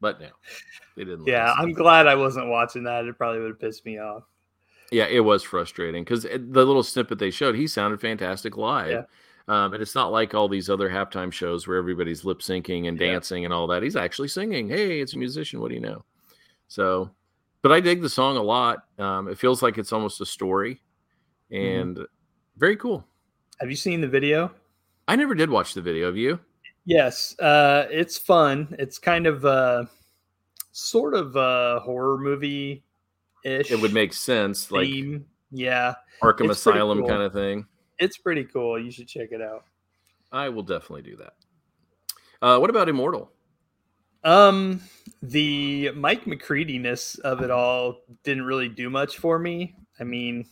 but 0.00 0.20
no, 0.20 0.28
they 0.96 1.04
didn't. 1.04 1.26
Yeah, 1.26 1.52
I'm 1.56 1.72
glad 1.72 2.06
I 2.06 2.14
wasn't 2.14 2.48
watching 2.48 2.84
that. 2.84 3.06
It 3.06 3.16
probably 3.16 3.40
would 3.40 3.50
have 3.50 3.60
pissed 3.60 3.86
me 3.86 3.98
off. 3.98 4.24
Yeah, 4.90 5.06
it 5.06 5.20
was 5.20 5.42
frustrating 5.42 6.04
because 6.04 6.24
the 6.24 6.38
little 6.38 6.82
snippet 6.82 7.18
they 7.18 7.30
showed, 7.30 7.54
he 7.54 7.66
sounded 7.66 8.00
fantastic 8.00 8.58
live. 8.58 8.90
Yeah. 8.90 9.02
Um, 9.48 9.72
and 9.72 9.82
it's 9.82 9.94
not 9.94 10.12
like 10.12 10.34
all 10.34 10.48
these 10.48 10.68
other 10.68 10.90
halftime 10.90 11.32
shows 11.32 11.66
where 11.66 11.78
everybody's 11.78 12.24
lip 12.24 12.40
syncing 12.40 12.86
and 12.86 12.98
dancing 12.98 13.42
yeah. 13.42 13.46
and 13.46 13.54
all 13.54 13.66
that. 13.68 13.82
He's 13.82 13.96
actually 13.96 14.28
singing. 14.28 14.68
Hey, 14.68 15.00
it's 15.00 15.14
a 15.14 15.18
musician. 15.18 15.60
What 15.60 15.70
do 15.70 15.74
you 15.74 15.80
know? 15.80 16.04
So, 16.68 17.10
but 17.62 17.72
I 17.72 17.80
dig 17.80 18.02
the 18.02 18.08
song 18.08 18.36
a 18.36 18.42
lot. 18.42 18.84
Um, 18.98 19.28
it 19.28 19.38
feels 19.38 19.62
like 19.62 19.78
it's 19.78 19.92
almost 19.92 20.20
a 20.20 20.26
story 20.26 20.80
mm-hmm. 21.50 21.80
and 21.80 21.96
mm-hmm. 21.96 22.04
very 22.58 22.76
cool. 22.76 23.04
Have 23.60 23.70
you 23.70 23.76
seen 23.76 24.00
the 24.00 24.08
video? 24.08 24.52
I 25.08 25.16
never 25.16 25.34
did 25.34 25.50
watch 25.50 25.74
the 25.74 25.80
video. 25.80 26.06
Have 26.06 26.16
you? 26.16 26.40
Yes. 26.84 27.38
Uh, 27.38 27.86
it's 27.90 28.18
fun. 28.18 28.74
It's 28.78 28.98
kind 28.98 29.26
of 29.26 29.44
uh, 29.44 29.84
sort 30.72 31.14
of 31.14 31.36
a 31.36 31.80
horror 31.80 32.18
movie 32.18 32.82
ish. 33.44 33.70
It 33.70 33.80
would 33.80 33.92
make 33.92 34.12
sense. 34.12 34.66
Theme. 34.66 35.12
Like, 35.12 35.22
yeah. 35.52 35.94
Arkham 36.22 36.50
it's 36.50 36.58
Asylum 36.58 37.00
cool. 37.00 37.08
kind 37.08 37.22
of 37.22 37.32
thing. 37.32 37.66
It's 37.98 38.16
pretty 38.16 38.44
cool. 38.44 38.82
You 38.82 38.90
should 38.90 39.06
check 39.06 39.28
it 39.30 39.40
out. 39.40 39.64
I 40.32 40.48
will 40.48 40.62
definitely 40.62 41.02
do 41.02 41.16
that. 41.16 41.34
Uh, 42.40 42.58
what 42.58 42.70
about 42.70 42.88
Immortal? 42.88 43.30
Um, 44.24 44.80
the 45.22 45.90
Mike 45.94 46.26
McCready-ness 46.26 47.16
of 47.16 47.42
it 47.42 47.50
all 47.50 47.98
didn't 48.22 48.44
really 48.44 48.68
do 48.68 48.90
much 48.90 49.18
for 49.18 49.38
me. 49.38 49.74
I 49.98 50.04
mean, 50.04 50.46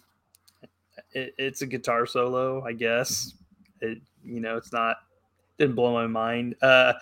it, 1.12 1.34
it's 1.38 1.62
a 1.62 1.66
guitar 1.66 2.06
solo, 2.06 2.64
I 2.64 2.72
guess. 2.72 3.34
It, 3.80 3.98
you 4.24 4.40
know, 4.40 4.56
it's 4.56 4.72
not 4.72 4.96
didn't 5.58 5.74
blow 5.74 5.92
my 5.92 6.06
mind. 6.06 6.56
Uh, 6.62 6.94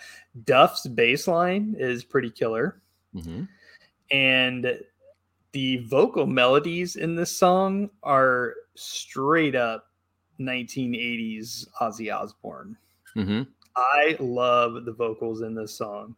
Duff's 0.43 0.85
bass 0.85 1.27
line 1.27 1.75
is 1.79 2.03
pretty 2.03 2.29
killer, 2.29 2.81
mm-hmm. 3.15 3.43
and 4.11 4.79
the 5.53 5.77
vocal 5.87 6.27
melodies 6.27 6.95
in 6.95 7.15
this 7.15 7.35
song 7.35 7.89
are 8.03 8.53
straight 8.75 9.55
up 9.55 9.87
1980s 10.39 11.67
Ozzy 11.81 12.13
Osbourne. 12.13 12.77
Mm-hmm. 13.15 13.43
I 13.75 14.17
love 14.19 14.85
the 14.85 14.91
vocals 14.91 15.41
in 15.41 15.55
this 15.55 15.73
song. 15.73 16.15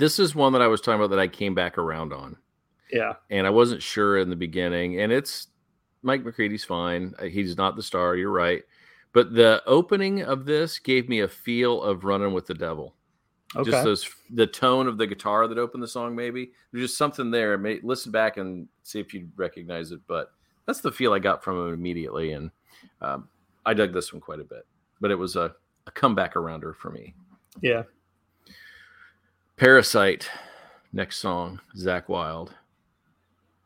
This 0.00 0.18
is 0.18 0.34
one 0.34 0.52
that 0.54 0.62
I 0.62 0.66
was 0.66 0.80
talking 0.80 0.98
about 0.98 1.10
that 1.10 1.20
I 1.20 1.28
came 1.28 1.54
back 1.54 1.78
around 1.78 2.12
on. 2.12 2.36
Yeah. 2.90 3.12
And 3.30 3.46
I 3.46 3.50
wasn't 3.50 3.82
sure 3.82 4.18
in 4.18 4.30
the 4.30 4.36
beginning. 4.36 5.00
And 5.00 5.12
it's 5.12 5.48
Mike 6.02 6.24
McCready's 6.24 6.64
fine. 6.64 7.14
Uh, 7.18 7.26
he's 7.26 7.56
not 7.56 7.76
the 7.76 7.82
star. 7.82 8.16
You're 8.16 8.32
right. 8.32 8.62
But 9.12 9.34
the 9.34 9.62
opening 9.66 10.22
of 10.22 10.46
this 10.46 10.78
gave 10.78 11.08
me 11.08 11.20
a 11.20 11.28
feel 11.28 11.82
of 11.82 12.04
running 12.04 12.32
with 12.32 12.46
the 12.46 12.54
devil. 12.54 12.94
Okay. 13.54 13.70
Just 13.70 13.84
those 13.84 14.10
the 14.30 14.46
tone 14.46 14.86
of 14.86 14.96
the 14.96 15.06
guitar 15.06 15.48
that 15.48 15.58
opened 15.58 15.82
the 15.82 15.88
song, 15.88 16.16
maybe. 16.16 16.52
There's 16.72 16.84
just 16.84 16.98
something 16.98 17.30
there. 17.30 17.58
May, 17.58 17.80
listen 17.82 18.10
back 18.10 18.38
and 18.38 18.68
see 18.84 19.00
if 19.00 19.12
you 19.12 19.28
recognize 19.36 19.90
it. 19.90 20.00
But 20.06 20.32
that's 20.66 20.80
the 20.80 20.92
feel 20.92 21.12
I 21.12 21.18
got 21.18 21.44
from 21.44 21.58
him 21.58 21.74
immediately. 21.74 22.32
And 22.32 22.50
um, 23.00 23.28
I 23.66 23.74
dug 23.74 23.92
this 23.92 24.12
one 24.12 24.20
quite 24.20 24.40
a 24.40 24.44
bit, 24.44 24.66
but 25.00 25.10
it 25.10 25.16
was 25.16 25.36
a, 25.36 25.54
a 25.86 25.90
comeback 25.90 26.34
arounder 26.34 26.74
for 26.74 26.90
me. 26.90 27.14
Yeah. 27.60 27.82
Parasite, 29.60 30.26
next 30.94 31.18
song, 31.18 31.60
Zakk 31.76 32.08
Wylde. 32.08 32.54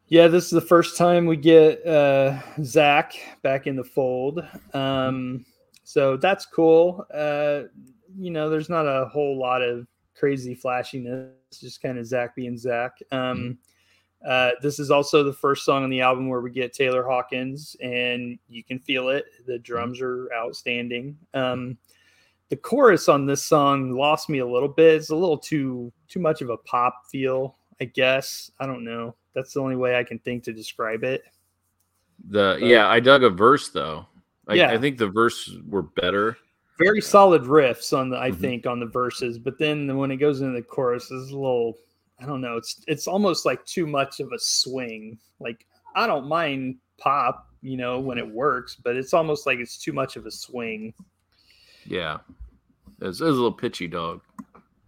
Yeah, 0.08 0.26
this 0.26 0.46
is 0.46 0.50
the 0.50 0.60
first 0.60 0.98
time 0.98 1.24
we 1.24 1.36
get 1.36 1.86
uh, 1.86 2.40
Zakk 2.58 3.12
back 3.42 3.68
in 3.68 3.76
the 3.76 3.84
fold. 3.84 4.44
Um, 4.72 5.46
so 5.84 6.16
that's 6.16 6.46
cool. 6.46 7.06
Uh, 7.14 7.68
you 8.18 8.32
know, 8.32 8.50
there's 8.50 8.68
not 8.68 8.86
a 8.86 9.06
whole 9.06 9.38
lot 9.38 9.62
of 9.62 9.86
crazy 10.16 10.52
flashiness, 10.52 11.30
just 11.60 11.80
kind 11.80 11.96
of 11.96 12.06
Zakk 12.06 12.34
being 12.34 12.56
Zakk. 12.56 12.90
Um, 13.12 13.38
mm-hmm. 13.38 14.28
Uh, 14.28 14.50
this 14.62 14.80
is 14.80 14.90
also 14.90 15.22
the 15.22 15.32
first 15.32 15.64
song 15.64 15.84
on 15.84 15.90
the 15.90 16.00
album 16.00 16.28
where 16.28 16.40
we 16.40 16.50
get 16.50 16.72
Taylor 16.72 17.04
Hawkins, 17.04 17.76
and 17.80 18.36
you 18.48 18.64
can 18.64 18.80
feel 18.80 19.10
it. 19.10 19.26
The 19.46 19.60
drums 19.60 20.00
are 20.00 20.28
outstanding. 20.34 21.16
Um, 21.34 21.78
the 22.50 22.56
chorus 22.56 23.08
on 23.08 23.26
this 23.26 23.42
song 23.42 23.92
lost 23.92 24.28
me 24.28 24.38
a 24.38 24.46
little 24.46 24.68
bit. 24.68 24.94
It's 24.96 25.10
a 25.10 25.16
little 25.16 25.38
too 25.38 25.92
too 26.08 26.20
much 26.20 26.42
of 26.42 26.50
a 26.50 26.56
pop 26.58 27.06
feel, 27.10 27.56
I 27.80 27.86
guess. 27.86 28.50
I 28.60 28.66
don't 28.66 28.84
know. 28.84 29.14
That's 29.34 29.54
the 29.54 29.60
only 29.60 29.76
way 29.76 29.96
I 29.96 30.04
can 30.04 30.18
think 30.20 30.44
to 30.44 30.52
describe 30.52 31.04
it. 31.04 31.24
The 32.28 32.58
but, 32.60 32.68
yeah, 32.68 32.88
I 32.88 33.00
dug 33.00 33.24
a 33.24 33.30
verse 33.30 33.70
though. 33.70 34.06
I, 34.46 34.54
yeah, 34.54 34.70
I 34.70 34.78
think 34.78 34.98
the 34.98 35.08
verse 35.08 35.56
were 35.68 35.82
better. 35.82 36.36
Very 36.78 37.00
solid 37.00 37.42
riffs 37.42 37.96
on 37.96 38.10
the 38.10 38.18
I 38.18 38.30
mm-hmm. 38.30 38.40
think 38.40 38.66
on 38.66 38.80
the 38.80 38.86
verses, 38.86 39.38
but 39.38 39.58
then 39.58 39.96
when 39.96 40.10
it 40.10 40.16
goes 40.16 40.40
into 40.40 40.54
the 40.54 40.62
chorus, 40.62 41.04
it's 41.04 41.30
a 41.30 41.36
little 41.36 41.74
I 42.20 42.26
don't 42.26 42.40
know. 42.40 42.56
It's 42.56 42.82
it's 42.86 43.06
almost 43.06 43.46
like 43.46 43.64
too 43.64 43.86
much 43.86 44.20
of 44.20 44.32
a 44.32 44.38
swing. 44.38 45.18
Like 45.40 45.66
I 45.96 46.06
don't 46.06 46.28
mind 46.28 46.76
pop, 46.98 47.48
you 47.62 47.76
know, 47.76 48.00
when 48.00 48.18
it 48.18 48.28
works, 48.28 48.76
but 48.76 48.96
it's 48.96 49.14
almost 49.14 49.46
like 49.46 49.58
it's 49.58 49.78
too 49.78 49.92
much 49.92 50.16
of 50.16 50.26
a 50.26 50.30
swing. 50.30 50.94
Yeah, 51.86 52.18
it's, 53.00 53.20
it's 53.20 53.20
a 53.20 53.24
little 53.24 53.52
pitchy 53.52 53.86
dog. 53.86 54.22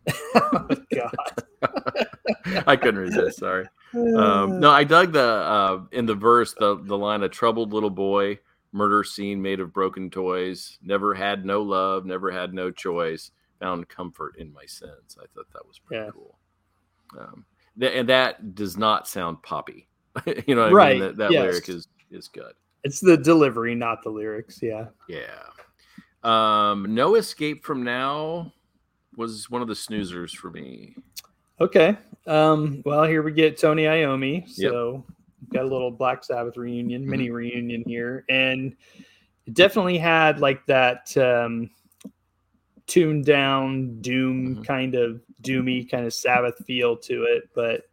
oh, 0.35 0.69
God, 0.95 1.17
I 2.67 2.77
couldn't 2.77 3.01
resist. 3.01 3.39
Sorry. 3.39 3.67
Um, 3.95 4.61
no, 4.61 4.71
I 4.71 4.85
dug 4.85 5.13
the 5.13 5.23
uh, 5.23 5.81
in 5.93 6.05
the 6.05 6.15
verse 6.15 6.55
the 6.59 6.77
the 6.83 6.99
line 6.99 7.23
"A 7.23 7.31
troubled 7.31 7.73
little 7.73 7.89
boy, 7.89 8.39
murder 8.73 9.03
scene 9.05 9.41
made 9.41 9.59
of 9.59 9.73
broken 9.73 10.11
toys, 10.11 10.77
never 10.83 11.15
had 11.15 11.47
no 11.47 11.63
love, 11.63 12.05
never 12.05 12.31
had 12.31 12.53
no 12.53 12.71
choice, 12.71 13.31
found 13.59 13.89
comfort 13.89 14.37
in 14.37 14.53
my 14.53 14.67
sins." 14.67 15.17
I 15.19 15.25
thought 15.35 15.47
that 15.55 15.67
was 15.67 15.79
pretty 15.79 16.05
yeah. 16.05 16.11
cool. 16.11 16.37
Um, 17.19 17.47
th- 17.79 17.95
and 17.95 18.09
that 18.09 18.55
does 18.55 18.77
not 18.77 19.09
sound 19.09 19.43
poppy. 19.43 19.89
you 20.47 20.55
know, 20.55 20.71
right? 20.71 20.89
I 20.89 20.93
mean? 20.93 21.01
That, 21.01 21.17
that 21.17 21.31
yes. 21.31 21.43
lyric 21.43 21.69
is 21.69 21.89
is 22.11 22.29
good. 22.29 22.53
It's 22.85 23.01
the 23.01 23.17
delivery, 23.17 23.75
not 23.75 24.03
the 24.03 24.11
lyrics. 24.11 24.61
Yeah. 24.63 24.87
Yeah. 25.09 25.43
Um, 26.27 26.95
no 26.95 27.15
escape 27.15 27.65
from 27.65 27.85
now 27.85 28.53
was 29.17 29.49
one 29.49 29.63
of 29.63 29.69
the 29.69 29.75
snoozers 29.75 30.33
for 30.33 30.51
me. 30.51 30.97
Okay. 31.61 31.97
Um, 32.27 32.83
well, 32.85 33.05
here 33.05 33.23
we 33.23 33.33
get 33.33 33.59
Tony 33.59 33.85
Iommi. 33.85 34.49
So 34.49 35.05
yep. 35.07 35.53
got 35.53 35.65
a 35.65 35.69
little 35.69 35.91
Black 35.91 36.25
Sabbath 36.25 36.57
reunion, 36.57 37.03
mm-hmm. 37.03 37.11
mini 37.11 37.31
reunion 37.31 37.85
here, 37.87 38.25
and 38.29 38.75
it 39.47 39.55
definitely 39.55 39.99
had 39.99 40.41
like 40.41 40.67
that 40.67 41.17
um, 41.17 41.71
tuned 42.87 43.25
down 43.25 44.01
doom 44.01 44.57
mm-hmm. 44.57 44.63
kind 44.63 44.95
of 44.95 45.21
doomy 45.43 45.89
kind 45.89 46.05
of 46.05 46.13
Sabbath 46.13 46.57
feel 46.67 46.97
to 46.97 47.25
it, 47.25 47.49
but 47.55 47.85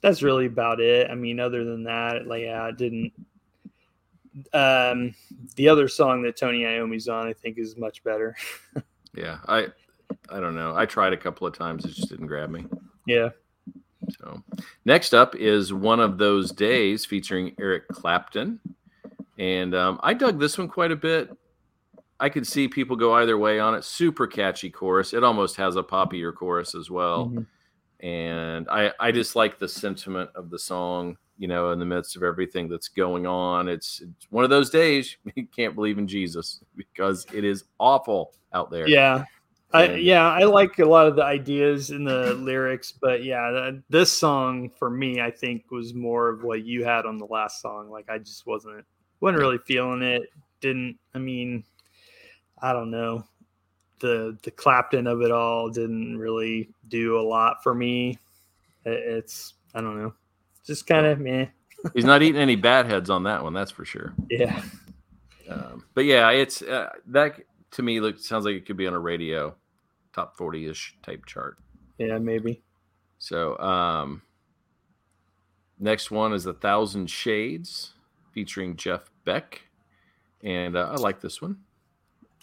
that's 0.00 0.22
really 0.22 0.46
about 0.46 0.80
it. 0.80 1.10
I 1.10 1.14
mean, 1.14 1.40
other 1.40 1.64
than 1.64 1.82
that, 1.84 2.26
like 2.26 2.42
yeah, 2.42 2.68
it 2.68 2.78
didn't. 2.78 3.12
Um, 4.52 5.14
the 5.56 5.68
other 5.68 5.88
song 5.88 6.22
that 6.22 6.36
Tony 6.36 6.66
Iommi's 6.66 7.08
on, 7.08 7.26
I 7.26 7.32
think, 7.32 7.58
is 7.58 7.76
much 7.76 8.04
better. 8.04 8.36
yeah, 9.14 9.38
I, 9.46 9.68
I 10.28 10.40
don't 10.40 10.54
know. 10.54 10.74
I 10.76 10.86
tried 10.86 11.12
a 11.12 11.16
couple 11.16 11.46
of 11.46 11.56
times, 11.56 11.84
it 11.84 11.92
just 11.92 12.08
didn't 12.08 12.26
grab 12.26 12.50
me. 12.50 12.66
Yeah. 13.06 13.30
So, 14.20 14.42
next 14.84 15.14
up 15.14 15.34
is 15.34 15.72
one 15.72 16.00
of 16.00 16.18
those 16.18 16.52
days 16.52 17.04
featuring 17.04 17.54
Eric 17.58 17.88
Clapton, 17.88 18.60
and 19.38 19.74
um, 19.74 19.98
I 20.02 20.14
dug 20.14 20.38
this 20.38 20.58
one 20.58 20.68
quite 20.68 20.92
a 20.92 20.96
bit. 20.96 21.30
I 22.18 22.28
could 22.28 22.46
see 22.46 22.68
people 22.68 22.96
go 22.96 23.14
either 23.14 23.36
way 23.36 23.58
on 23.58 23.74
it. 23.74 23.84
Super 23.84 24.26
catchy 24.26 24.70
chorus. 24.70 25.12
It 25.12 25.22
almost 25.22 25.56
has 25.56 25.76
a 25.76 25.82
poppier 25.82 26.34
chorus 26.34 26.74
as 26.74 26.90
well. 26.90 27.26
Mm-hmm. 27.26 28.06
And 28.06 28.68
I, 28.68 28.92
I 28.98 29.12
just 29.12 29.36
like 29.36 29.58
the 29.58 29.68
sentiment 29.68 30.30
of 30.34 30.50
the 30.50 30.58
song, 30.58 31.18
you 31.38 31.48
know, 31.48 31.70
in 31.72 31.78
the 31.78 31.84
midst 31.84 32.16
of 32.16 32.22
everything 32.22 32.68
that's 32.68 32.88
going 32.88 33.26
on. 33.26 33.68
It's, 33.68 34.00
it's 34.00 34.26
one 34.30 34.44
of 34.44 34.50
those 34.50 34.70
days 34.70 35.16
you 35.34 35.46
can't 35.46 35.74
believe 35.74 35.98
in 35.98 36.08
Jesus 36.08 36.60
because 36.76 37.26
it 37.32 37.44
is 37.44 37.64
awful 37.78 38.32
out 38.52 38.70
there. 38.70 38.88
Yeah. 38.88 39.24
I, 39.72 39.94
yeah, 39.94 40.26
I 40.30 40.44
like 40.44 40.78
a 40.78 40.84
lot 40.84 41.06
of 41.06 41.16
the 41.16 41.24
ideas 41.24 41.90
in 41.90 42.04
the 42.04 42.34
lyrics, 42.34 42.92
but 42.92 43.24
yeah, 43.24 43.72
this 43.90 44.16
song 44.16 44.70
for 44.78 44.88
me, 44.88 45.20
I 45.20 45.30
think 45.30 45.70
was 45.70 45.92
more 45.92 46.28
of 46.28 46.44
what 46.44 46.64
you 46.64 46.84
had 46.84 47.04
on 47.04 47.18
the 47.18 47.26
last 47.26 47.60
song. 47.60 47.90
Like 47.90 48.08
I 48.08 48.18
just 48.18 48.46
wasn't 48.46 48.84
wasn't 49.20 49.40
really 49.40 49.58
feeling 49.66 50.02
it. 50.02 50.30
Didn't 50.60 50.98
I 51.14 51.18
mean 51.18 51.64
I 52.62 52.72
don't 52.72 52.90
know. 52.90 53.24
The 53.98 54.38
the 54.42 54.50
Clapton 54.50 55.06
of 55.06 55.20
it 55.20 55.30
all 55.30 55.68
didn't 55.68 56.16
really 56.16 56.70
do 56.88 57.18
a 57.18 57.22
lot 57.22 57.62
for 57.62 57.74
me. 57.74 58.18
It's 58.84 59.54
I 59.74 59.80
don't 59.80 60.00
know. 60.00 60.14
Just 60.66 60.86
kind 60.86 61.06
of 61.06 61.20
meh. 61.20 61.46
He's 61.94 62.04
not 62.04 62.22
eating 62.22 62.40
any 62.40 62.56
bad 62.56 62.86
heads 62.86 63.10
on 63.10 63.24
that 63.24 63.42
one, 63.42 63.52
that's 63.52 63.70
for 63.70 63.84
sure. 63.84 64.14
Yeah. 64.30 64.60
Um, 65.48 65.84
but 65.94 66.04
yeah, 66.04 66.30
it's 66.30 66.62
uh, 66.62 66.90
that 67.06 67.40
to 67.72 67.82
me 67.82 68.00
looks 68.00 68.26
sounds 68.26 68.44
like 68.44 68.56
it 68.56 68.66
could 68.66 68.76
be 68.76 68.86
on 68.86 68.94
a 68.94 68.98
radio 68.98 69.54
top 70.12 70.36
40 70.36 70.66
ish 70.66 70.96
type 71.02 71.24
chart. 71.26 71.58
Yeah, 71.98 72.18
maybe. 72.18 72.62
So, 73.18 73.56
um, 73.58 74.22
Next 75.78 76.10
one 76.10 76.32
is 76.32 76.46
A 76.46 76.54
Thousand 76.54 77.10
Shades 77.10 77.92
featuring 78.32 78.76
Jeff 78.76 79.10
Beck. 79.24 79.62
And 80.42 80.76
uh, 80.76 80.90
I 80.90 80.94
like 80.94 81.20
this 81.20 81.42
one. 81.42 81.58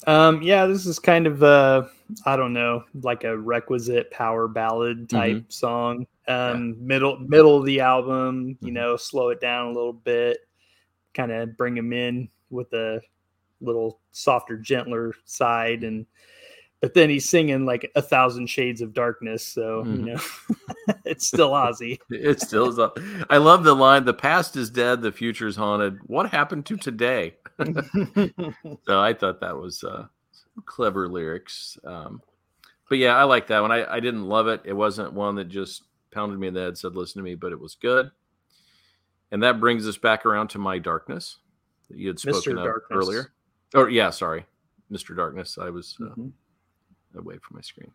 Um, 0.06 0.41
yeah, 0.41 0.65
this 0.65 0.86
is 0.86 0.99
kind 0.99 1.27
of 1.27 1.43
uh 1.43 1.84
I 2.25 2.36
don't 2.36 2.53
know, 2.53 2.84
like 3.01 3.23
a 3.23 3.38
requisite 3.38 4.12
power 4.12 4.47
ballad 4.47 5.10
type 5.10 5.38
mm-hmm. 5.38 5.49
song. 5.49 6.08
Um 6.27 6.69
yeah. 6.69 6.75
middle 6.79 7.19
middle 7.19 7.58
of 7.58 7.65
the 7.65 7.79
album, 7.79 8.58
you 8.62 8.67
mm-hmm. 8.67 8.73
know, 8.75 8.97
slow 8.97 9.29
it 9.29 9.41
down 9.41 9.67
a 9.67 9.73
little 9.73 9.93
bit, 9.93 10.39
kind 11.13 11.32
of 11.32 11.58
bring 11.58 11.77
him 11.77 11.93
in 11.93 12.29
with 12.49 12.71
a 12.73 13.01
little 13.62 13.99
softer, 14.12 14.58
gentler 14.58 15.13
side 15.25 15.84
and 15.84 16.06
but 16.84 16.93
then 16.93 17.10
he's 17.10 17.29
singing 17.29 17.65
like 17.65 17.89
a 17.95 18.01
thousand 18.01 18.47
shades 18.47 18.82
of 18.82 18.93
darkness 18.93 19.41
so 19.41 19.86
mm. 19.86 19.97
you 19.97 20.06
know 20.06 20.95
it's 21.06 21.25
still 21.25 21.51
ozzy 21.51 21.97
it 22.10 22.41
still 22.41 22.67
is 22.67 22.91
i 23.29 23.38
love 23.38 23.63
the 23.63 23.73
line 23.73 24.03
the 24.03 24.13
past 24.13 24.58
is 24.58 24.69
dead 24.69 25.01
the 25.01 25.12
future 25.12 25.47
is 25.47 25.56
haunted 25.56 25.97
what 26.08 26.29
happened 26.29 26.65
to 26.65 26.75
today 26.75 27.34
so 28.86 29.02
i 29.02 29.13
thought 29.13 29.39
that 29.39 29.58
was 29.58 29.84
uh, 29.84 30.06
clever 30.65 31.08
lyrics 31.08 31.78
um, 31.86 32.21
but 32.89 32.97
yeah 32.97 33.15
i 33.15 33.23
like 33.23 33.47
that 33.47 33.62
one. 33.62 33.71
I, 33.71 33.86
I 33.95 33.99
didn't 33.99 34.26
love 34.26 34.47
it. 34.47 34.62
It 34.65 34.73
wasn't 34.73 35.13
one 35.13 35.36
that 35.36 35.49
just 35.49 35.84
pounded 36.12 36.39
me 36.39 36.47
in 36.47 36.54
the 36.54 36.62
head 36.62 36.78
said 36.78 36.95
listen 36.95 37.19
to 37.19 37.23
me 37.23 37.36
but 37.36 37.52
it 37.52 37.60
was 37.60 37.76
good. 37.76 38.12
And 39.32 39.41
that 39.41 39.60
brings 39.60 39.88
us 39.88 39.97
back 39.97 40.28
around 40.28 40.49
to 40.49 40.60
my 40.60 40.78
darkness 40.78 41.39
that 41.89 41.97
you 41.97 42.08
had 42.08 42.19
spoken 42.19 42.58
of 42.60 42.67
earlier. 42.91 43.34
Oh 43.73 43.88
yeah 43.88 44.12
sorry 44.12 44.45
mr 44.93 45.15
darkness. 45.15 45.58
I 45.60 45.69
was 45.69 45.97
uh, 45.99 46.06
mm-hmm. 46.06 47.17
away 47.17 47.38
from 47.38 47.56
my 47.56 47.62
screen. 47.62 47.91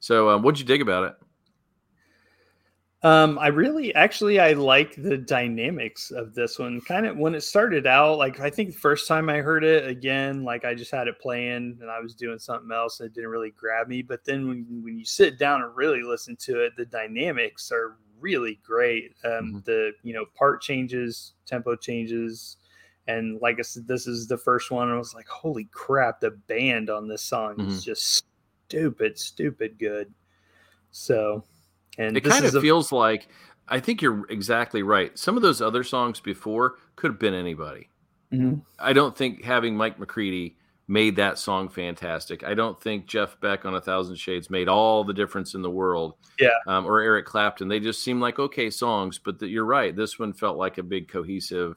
So, 0.00 0.30
um, 0.30 0.42
what'd 0.42 0.58
you 0.58 0.66
dig 0.66 0.82
about 0.82 1.04
it? 1.04 1.14
Um, 3.04 3.36
I 3.40 3.48
really, 3.48 3.92
actually, 3.96 4.38
I 4.38 4.52
like 4.52 4.94
the 4.94 5.18
dynamics 5.18 6.12
of 6.12 6.34
this 6.34 6.58
one. 6.60 6.80
Kind 6.82 7.04
of 7.04 7.16
when 7.16 7.34
it 7.34 7.40
started 7.40 7.84
out, 7.84 8.18
like 8.18 8.38
I 8.38 8.48
think 8.48 8.72
the 8.72 8.78
first 8.78 9.08
time 9.08 9.28
I 9.28 9.38
heard 9.38 9.64
it, 9.64 9.88
again, 9.88 10.44
like 10.44 10.64
I 10.64 10.74
just 10.74 10.92
had 10.92 11.08
it 11.08 11.18
playing 11.18 11.78
and 11.80 11.90
I 11.90 11.98
was 11.98 12.14
doing 12.14 12.38
something 12.38 12.70
else 12.70 13.00
and 13.00 13.08
it 13.08 13.14
didn't 13.14 13.30
really 13.30 13.52
grab 13.56 13.88
me. 13.88 14.02
But 14.02 14.24
then 14.24 14.46
when 14.46 14.82
when 14.84 14.96
you 14.96 15.04
sit 15.04 15.36
down 15.36 15.62
and 15.62 15.74
really 15.74 16.02
listen 16.02 16.36
to 16.42 16.64
it, 16.64 16.74
the 16.76 16.86
dynamics 16.86 17.72
are 17.72 17.96
really 18.20 18.60
great. 18.64 19.16
Um, 19.24 19.30
mm-hmm. 19.30 19.58
The 19.64 19.92
you 20.04 20.14
know 20.14 20.26
part 20.36 20.62
changes, 20.62 21.34
tempo 21.44 21.74
changes, 21.74 22.56
and 23.08 23.40
like 23.40 23.58
I 23.58 23.62
said, 23.62 23.88
this 23.88 24.06
is 24.06 24.28
the 24.28 24.38
first 24.38 24.70
one. 24.70 24.90
I 24.90 24.96
was 24.96 25.14
like, 25.14 25.26
holy 25.26 25.64
crap, 25.72 26.20
the 26.20 26.30
band 26.30 26.88
on 26.88 27.08
this 27.08 27.22
song 27.22 27.56
mm-hmm. 27.56 27.68
is 27.68 27.84
just 27.84 28.24
stupid, 28.68 29.18
stupid 29.18 29.78
good. 29.78 30.12
So, 30.92 31.42
and 31.98 32.16
it 32.16 32.22
kind 32.22 32.44
of 32.44 32.54
a- 32.54 32.60
feels 32.60 32.92
like 32.92 33.28
I 33.68 33.80
think 33.80 34.02
you're 34.02 34.26
exactly 34.28 34.82
right. 34.82 35.16
Some 35.18 35.36
of 35.36 35.42
those 35.42 35.62
other 35.62 35.84
songs 35.84 36.20
before 36.20 36.76
could 36.96 37.12
have 37.12 37.18
been 37.18 37.34
anybody. 37.34 37.88
Mm-hmm. 38.32 38.60
I 38.78 38.92
don't 38.92 39.16
think 39.16 39.44
having 39.44 39.76
Mike 39.76 39.98
McCready 39.98 40.56
made 40.88 41.16
that 41.16 41.38
song 41.38 41.68
fantastic. 41.68 42.44
I 42.44 42.54
don't 42.54 42.80
think 42.80 43.06
Jeff 43.06 43.38
Beck 43.40 43.64
on 43.64 43.74
A 43.74 43.80
Thousand 43.80 44.16
Shades 44.16 44.50
made 44.50 44.68
all 44.68 45.04
the 45.04 45.14
difference 45.14 45.54
in 45.54 45.62
the 45.62 45.70
world. 45.70 46.14
Yeah. 46.40 46.48
Um, 46.66 46.86
or 46.86 47.00
Eric 47.00 47.26
Clapton. 47.26 47.68
They 47.68 47.80
just 47.80 48.02
seem 48.02 48.20
like 48.20 48.38
okay 48.38 48.68
songs, 48.68 49.18
but 49.18 49.38
the, 49.38 49.46
you're 49.46 49.64
right. 49.64 49.94
This 49.94 50.18
one 50.18 50.32
felt 50.32 50.56
like 50.56 50.78
a 50.78 50.82
big 50.82 51.08
cohesive. 51.08 51.76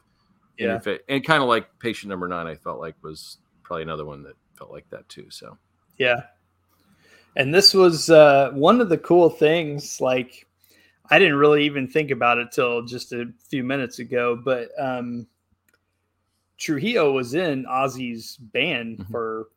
Yeah. 0.58 0.80
And, 0.86 1.00
and 1.08 1.24
kind 1.24 1.44
of 1.44 1.50
like 1.50 1.68
Patient 1.80 2.10
Number 2.10 2.28
Nine, 2.28 2.48
I 2.48 2.56
felt 2.56 2.80
like 2.80 2.96
was 3.04 3.38
probably 3.64 3.84
another 3.84 4.06
one 4.06 4.24
that 4.24 4.36
felt 4.58 4.72
like 4.72 4.90
that 4.90 5.08
too. 5.08 5.30
So. 5.30 5.58
Yeah, 5.98 6.24
and 7.36 7.54
this 7.54 7.74
was 7.74 8.10
uh, 8.10 8.52
one 8.54 8.82
of 8.82 8.90
the 8.90 8.98
cool 8.98 9.30
things. 9.30 10.00
Like, 10.00 10.48
I 11.10 11.20
didn't 11.20 11.36
really 11.36 11.66
even 11.66 11.88
think 11.88 12.12
about 12.12 12.38
it 12.38 12.52
till 12.52 12.84
just 12.84 13.14
a 13.14 13.32
few 13.50 13.64
minutes 13.64 14.00
ago, 14.00 14.40
but 14.44 14.70
um, 14.78 15.28
Trujillo 16.58 17.12
was 17.12 17.34
in 17.34 17.66
Ozzy's 17.66 18.38
band 18.38 19.00
mm-hmm. 19.00 19.12
for 19.12 19.50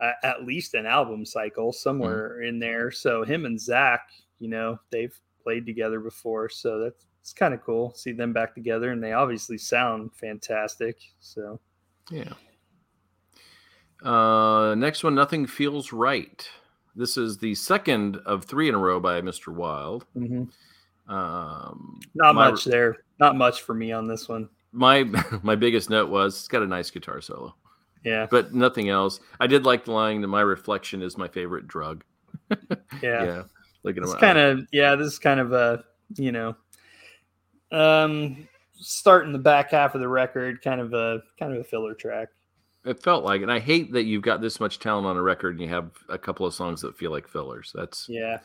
uh, 0.00 0.12
at 0.22 0.44
least 0.44 0.74
an 0.74 0.86
album 0.86 1.24
cycle 1.24 1.72
somewhere 1.72 2.36
mm-hmm. 2.36 2.48
in 2.48 2.58
there. 2.58 2.90
So 2.90 3.24
him 3.24 3.46
and 3.46 3.58
Zakk 3.58 4.00
you 4.40 4.48
know, 4.48 4.80
they've 4.90 5.16
played 5.44 5.66
together 5.66 6.00
before, 6.00 6.48
so 6.48 6.80
that's 6.80 7.06
it's 7.20 7.34
kind 7.34 7.52
of 7.52 7.62
cool. 7.62 7.92
See 7.94 8.12
them 8.12 8.32
back 8.32 8.54
together, 8.54 8.92
and 8.92 9.04
they 9.04 9.12
obviously 9.12 9.58
sound 9.58 10.10
fantastic. 10.14 10.96
So, 11.20 11.60
yeah. 12.10 12.32
Uh, 14.02 14.74
next 14.74 15.04
one, 15.04 15.14
nothing 15.14 15.46
feels 15.46 15.92
right. 15.92 16.48
This 16.94 17.16
is 17.16 17.38
the 17.38 17.54
second 17.54 18.16
of 18.26 18.44
three 18.44 18.68
in 18.68 18.74
a 18.74 18.78
row 18.78 19.00
by 19.00 19.20
Mr. 19.20 19.52
Wylde. 19.52 20.04
Mm-hmm. 20.16 21.12
Um, 21.12 22.00
Not 22.14 22.34
my, 22.34 22.50
much 22.50 22.64
there. 22.64 22.98
Not 23.18 23.36
much 23.36 23.62
for 23.62 23.74
me 23.74 23.92
on 23.92 24.06
this 24.06 24.28
one. 24.28 24.48
My 24.72 25.04
my 25.42 25.56
biggest 25.56 25.90
note 25.90 26.10
was 26.10 26.36
it's 26.36 26.48
got 26.48 26.62
a 26.62 26.66
nice 26.66 26.90
guitar 26.90 27.20
solo. 27.20 27.54
Yeah, 28.04 28.26
but 28.30 28.54
nothing 28.54 28.88
else. 28.88 29.20
I 29.40 29.46
did 29.46 29.64
like 29.64 29.84
the 29.84 29.92
line 29.92 30.20
that 30.22 30.28
my 30.28 30.40
reflection 30.40 31.02
is 31.02 31.18
my 31.18 31.28
favorite 31.28 31.66
drug. 31.66 32.04
yeah, 32.50 33.24
yeah. 33.24 33.42
Looking 33.82 34.04
at 34.04 34.08
it's 34.08 34.18
kind 34.18 34.38
of 34.38 34.66
yeah. 34.72 34.94
This 34.94 35.08
is 35.08 35.18
kind 35.18 35.40
of 35.40 35.52
a 35.52 35.84
you 36.16 36.32
know, 36.32 36.56
um, 37.72 38.48
starting 38.74 39.32
the 39.32 39.38
back 39.38 39.70
half 39.70 39.94
of 39.94 40.00
the 40.00 40.08
record, 40.08 40.62
kind 40.62 40.80
of 40.80 40.94
a 40.94 41.22
kind 41.38 41.52
of 41.52 41.60
a 41.60 41.64
filler 41.64 41.94
track. 41.94 42.28
It 42.84 43.02
felt 43.02 43.24
like, 43.24 43.42
and 43.42 43.52
I 43.52 43.58
hate 43.58 43.92
that 43.92 44.04
you've 44.04 44.22
got 44.22 44.40
this 44.40 44.58
much 44.58 44.78
talent 44.78 45.06
on 45.06 45.16
a 45.16 45.22
record 45.22 45.54
and 45.54 45.62
you 45.62 45.68
have 45.68 45.90
a 46.08 46.16
couple 46.16 46.46
of 46.46 46.54
songs 46.54 46.80
that 46.80 46.96
feel 46.96 47.10
like 47.10 47.28
fillers. 47.28 47.72
That's 47.74 48.06
yeah. 48.08 48.38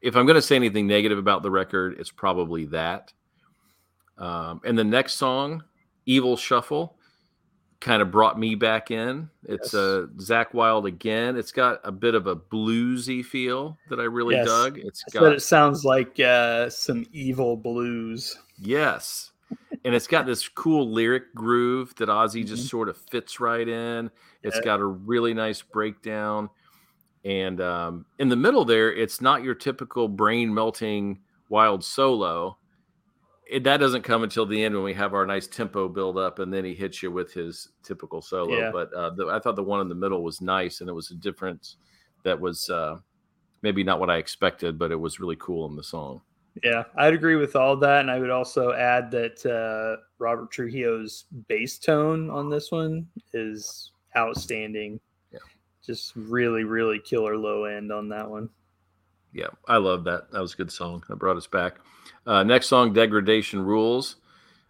If 0.00 0.16
I'm 0.16 0.26
going 0.26 0.36
to 0.36 0.42
say 0.42 0.56
anything 0.56 0.86
negative 0.86 1.18
about 1.18 1.42
the 1.42 1.50
record, 1.50 1.96
it's 1.98 2.10
probably 2.10 2.66
that. 2.66 3.12
Um, 4.16 4.60
and 4.64 4.78
the 4.78 4.84
next 4.84 5.14
song, 5.14 5.64
"Evil 6.06 6.36
Shuffle," 6.36 6.96
kind 7.80 8.00
of 8.00 8.10
brought 8.10 8.38
me 8.38 8.54
back 8.54 8.90
in. 8.90 9.28
It's 9.46 9.74
yes. 9.74 9.74
uh, 9.74 10.06
Zakk 10.16 10.54
Wylde 10.54 10.86
again. 10.86 11.36
It's 11.36 11.52
got 11.52 11.80
a 11.84 11.92
bit 11.92 12.14
of 12.14 12.26
a 12.26 12.34
bluesy 12.34 13.24
feel 13.24 13.78
that 13.90 14.00
I 14.00 14.04
really 14.04 14.36
yes. 14.36 14.46
dug. 14.46 14.78
It's 14.78 15.04
got. 15.12 15.32
it 15.32 15.42
sounds 15.42 15.84
like 15.84 16.18
uh, 16.18 16.70
some 16.70 17.04
evil 17.12 17.56
blues. 17.56 18.38
Yes, 18.58 19.32
and 19.84 19.94
it's 19.94 20.06
got 20.06 20.26
this 20.26 20.48
cool 20.48 20.90
lyric 20.90 21.34
groove 21.34 21.94
that 21.96 22.08
Ozzy 22.08 22.40
mm-hmm. 22.40 22.48
just 22.48 22.68
sort 22.68 22.88
of 22.88 22.96
fits 22.96 23.38
right 23.40 23.68
in. 23.68 24.10
It's 24.42 24.60
got 24.60 24.80
a 24.80 24.84
really 24.84 25.34
nice 25.34 25.62
breakdown, 25.62 26.50
and 27.24 27.60
um, 27.60 28.06
in 28.18 28.28
the 28.28 28.36
middle 28.36 28.64
there, 28.64 28.92
it's 28.92 29.20
not 29.20 29.42
your 29.42 29.54
typical 29.54 30.08
brain 30.08 30.52
melting 30.52 31.20
wild 31.48 31.84
solo. 31.84 32.58
It, 33.50 33.64
that 33.64 33.76
doesn't 33.76 34.02
come 34.02 34.22
until 34.22 34.46
the 34.46 34.62
end 34.62 34.74
when 34.74 34.84
we 34.84 34.94
have 34.94 35.12
our 35.12 35.26
nice 35.26 35.46
tempo 35.46 35.88
build 35.88 36.18
up, 36.18 36.38
and 36.38 36.52
then 36.52 36.64
he 36.64 36.74
hits 36.74 37.02
you 37.02 37.10
with 37.10 37.32
his 37.32 37.68
typical 37.82 38.22
solo. 38.22 38.56
Yeah. 38.56 38.70
But 38.70 38.92
uh, 38.92 39.10
the, 39.10 39.26
I 39.28 39.38
thought 39.38 39.56
the 39.56 39.62
one 39.62 39.80
in 39.80 39.88
the 39.88 39.94
middle 39.94 40.22
was 40.22 40.40
nice, 40.40 40.80
and 40.80 40.88
it 40.88 40.94
was 40.94 41.10
a 41.10 41.14
difference 41.14 41.76
that 42.22 42.40
was 42.40 42.68
uh, 42.70 42.96
maybe 43.62 43.84
not 43.84 44.00
what 44.00 44.10
I 44.10 44.16
expected, 44.16 44.78
but 44.78 44.90
it 44.90 45.00
was 45.00 45.20
really 45.20 45.36
cool 45.36 45.68
in 45.68 45.76
the 45.76 45.82
song. 45.82 46.22
Yeah, 46.62 46.84
I'd 46.96 47.14
agree 47.14 47.36
with 47.36 47.56
all 47.56 47.76
that, 47.78 48.00
and 48.00 48.10
I 48.10 48.18
would 48.18 48.30
also 48.30 48.72
add 48.72 49.10
that 49.10 49.44
uh, 49.44 50.00
Robert 50.18 50.50
Trujillo's 50.52 51.24
bass 51.48 51.78
tone 51.78 52.30
on 52.30 52.48
this 52.48 52.70
one 52.70 53.08
is 53.32 53.90
outstanding. 54.16 55.00
Yeah, 55.32 55.40
just 55.84 56.12
really, 56.14 56.62
really 56.62 57.00
killer 57.00 57.36
low 57.36 57.64
end 57.64 57.90
on 57.90 58.08
that 58.10 58.30
one. 58.30 58.50
Yeah, 59.32 59.48
I 59.66 59.78
love 59.78 60.04
that. 60.04 60.30
That 60.30 60.40
was 60.40 60.54
a 60.54 60.56
good 60.56 60.70
song. 60.70 61.02
That 61.08 61.16
brought 61.16 61.36
us 61.36 61.48
back. 61.48 61.78
Uh, 62.24 62.44
next 62.44 62.68
song, 62.68 62.92
"Degradation 62.92 63.64
Rules." 63.64 64.16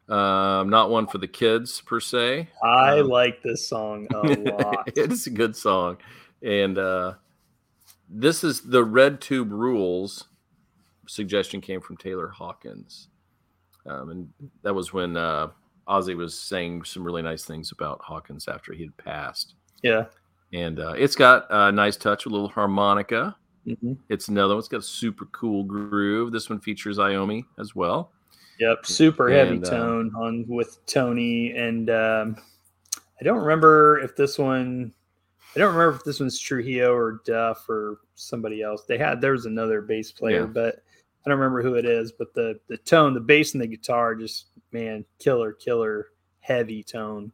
Um, 0.09 0.69
not 0.69 0.91
one 0.91 1.07
for 1.07 1.19
the 1.19 1.29
kids 1.29 1.81
per 1.81 1.99
se. 2.01 2.49
I 2.63 3.01
um, 3.01 3.09
like 3.09 3.43
this 3.43 3.69
song 3.69 4.07
a 4.13 4.17
lot. 4.51 4.89
it's 4.97 5.27
a 5.27 5.31
good 5.31 5.55
song, 5.55 5.99
and 6.43 6.79
uh, 6.79 7.15
this 8.09 8.43
is 8.43 8.63
the 8.63 8.85
Red 8.85 9.21
Tube 9.21 9.53
Rules 9.53 10.25
suggestion 11.07 11.61
came 11.61 11.81
from 11.81 11.97
Taylor 11.97 12.29
Hawkins, 12.29 13.09
um, 13.87 14.11
and 14.11 14.29
that 14.63 14.75
was 14.75 14.93
when 14.93 15.17
uh, 15.17 15.49
Ozzy 15.89 16.17
was 16.17 16.39
saying 16.39 16.85
some 16.85 17.05
really 17.05 17.23
nice 17.23 17.45
things 17.45 17.73
about 17.73 18.01
Hawkins 18.03 18.49
after 18.49 18.73
he 18.73 18.83
had 18.83 18.97
passed. 18.97 19.55
Yeah, 19.83 20.07
and 20.53 20.81
uh, 20.81 20.95
it's 20.97 21.17
got 21.17 21.47
a 21.51 21.73
nice 21.73 21.97
touch, 21.97 22.27
a 22.27 22.29
little 22.29 22.49
harmonica. 22.49 23.37
Mm-hmm. 23.67 23.95
It's 24.09 24.29
another 24.29 24.55
one. 24.55 24.59
It's 24.59 24.69
got 24.69 24.79
a 24.79 24.83
super 24.83 25.27
cool 25.27 25.65
groove. 25.65 26.33
This 26.33 26.51
one 26.51 26.61
features 26.61 26.99
Iommi 26.99 27.45
as 27.59 27.75
well. 27.75 28.13
Yep, 28.61 28.87
super 28.87 29.29
heavy 29.31 29.59
uh, 29.59 29.71
tone 29.71 30.13
uh, 30.15 30.21
on 30.21 30.45
with 30.49 30.85
Tony, 30.87 31.53
and 31.53 31.91
um, 31.91 32.37
I 33.21 33.25
don't 33.25 33.39
remember 33.39 33.99
if 34.01 34.17
this 34.17 34.39
one. 34.39 34.93
I 35.57 35.61
don't 35.61 35.75
remember 35.75 35.97
if 35.97 36.05
this 36.05 36.21
one's 36.21 36.39
Trujillo 36.39 36.93
or 36.93 37.21
Duff 37.25 37.69
or 37.69 38.01
somebody 38.17 38.63
else. 38.63 38.85
They 38.89 38.99
had 38.99 39.21
there 39.21 39.33
was 39.33 39.47
another 39.47 39.81
bass 39.81 40.13
player, 40.13 40.41
yeah. 40.41 40.47
but 40.47 40.83
I 41.25 41.31
don't 41.31 41.39
remember 41.39 41.63
who 41.63 41.75
it 41.75 41.87
is, 41.87 42.13
but 42.13 42.35
the 42.35 42.61
the 42.69 42.77
tone, 42.77 43.15
the 43.15 43.21
bass 43.21 43.55
and 43.55 43.63
the 43.63 43.67
guitar, 43.67 44.15
just 44.15 44.47
man, 44.73 45.05
killer, 45.19 45.53
killer, 45.53 46.09
heavy 46.41 46.83
tone. 46.83 47.33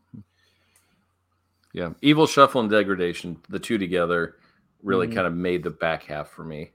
Yeah, 1.72 1.90
evil 2.03 2.26
shuffle 2.26 2.61
and 2.61 2.70
degradation, 2.70 3.40
the 3.48 3.59
two 3.59 3.79
together, 3.79 4.37
really 4.83 5.07
mm-hmm. 5.07 5.16
kind 5.16 5.26
of 5.26 5.35
made 5.35 5.62
the 5.62 5.70
back 5.70 6.05
half 6.05 6.31
for 6.31 6.44
me. 6.44 6.70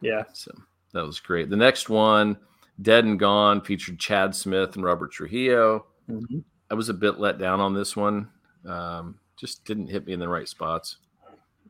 Yeah, 0.00 0.24
so 0.32 0.52
that 0.92 1.04
was 1.04 1.20
great. 1.20 1.50
The 1.50 1.56
next 1.56 1.88
one, 1.88 2.38
Dead 2.82 3.04
and 3.04 3.18
Gone 3.18 3.60
featured 3.60 3.98
Chad 3.98 4.34
Smith 4.34 4.76
and 4.76 4.84
Robert 4.84 5.12
Trujillo. 5.12 5.86
Mm-hmm. 6.08 6.38
I 6.70 6.74
was 6.74 6.88
a 6.88 6.94
bit 6.94 7.18
let 7.18 7.38
down 7.38 7.60
on 7.60 7.74
this 7.74 7.96
one. 7.96 8.28
Um, 8.66 9.18
just 9.36 9.64
didn't 9.64 9.88
hit 9.88 10.06
me 10.06 10.12
in 10.12 10.20
the 10.20 10.28
right 10.28 10.48
spots. 10.48 10.98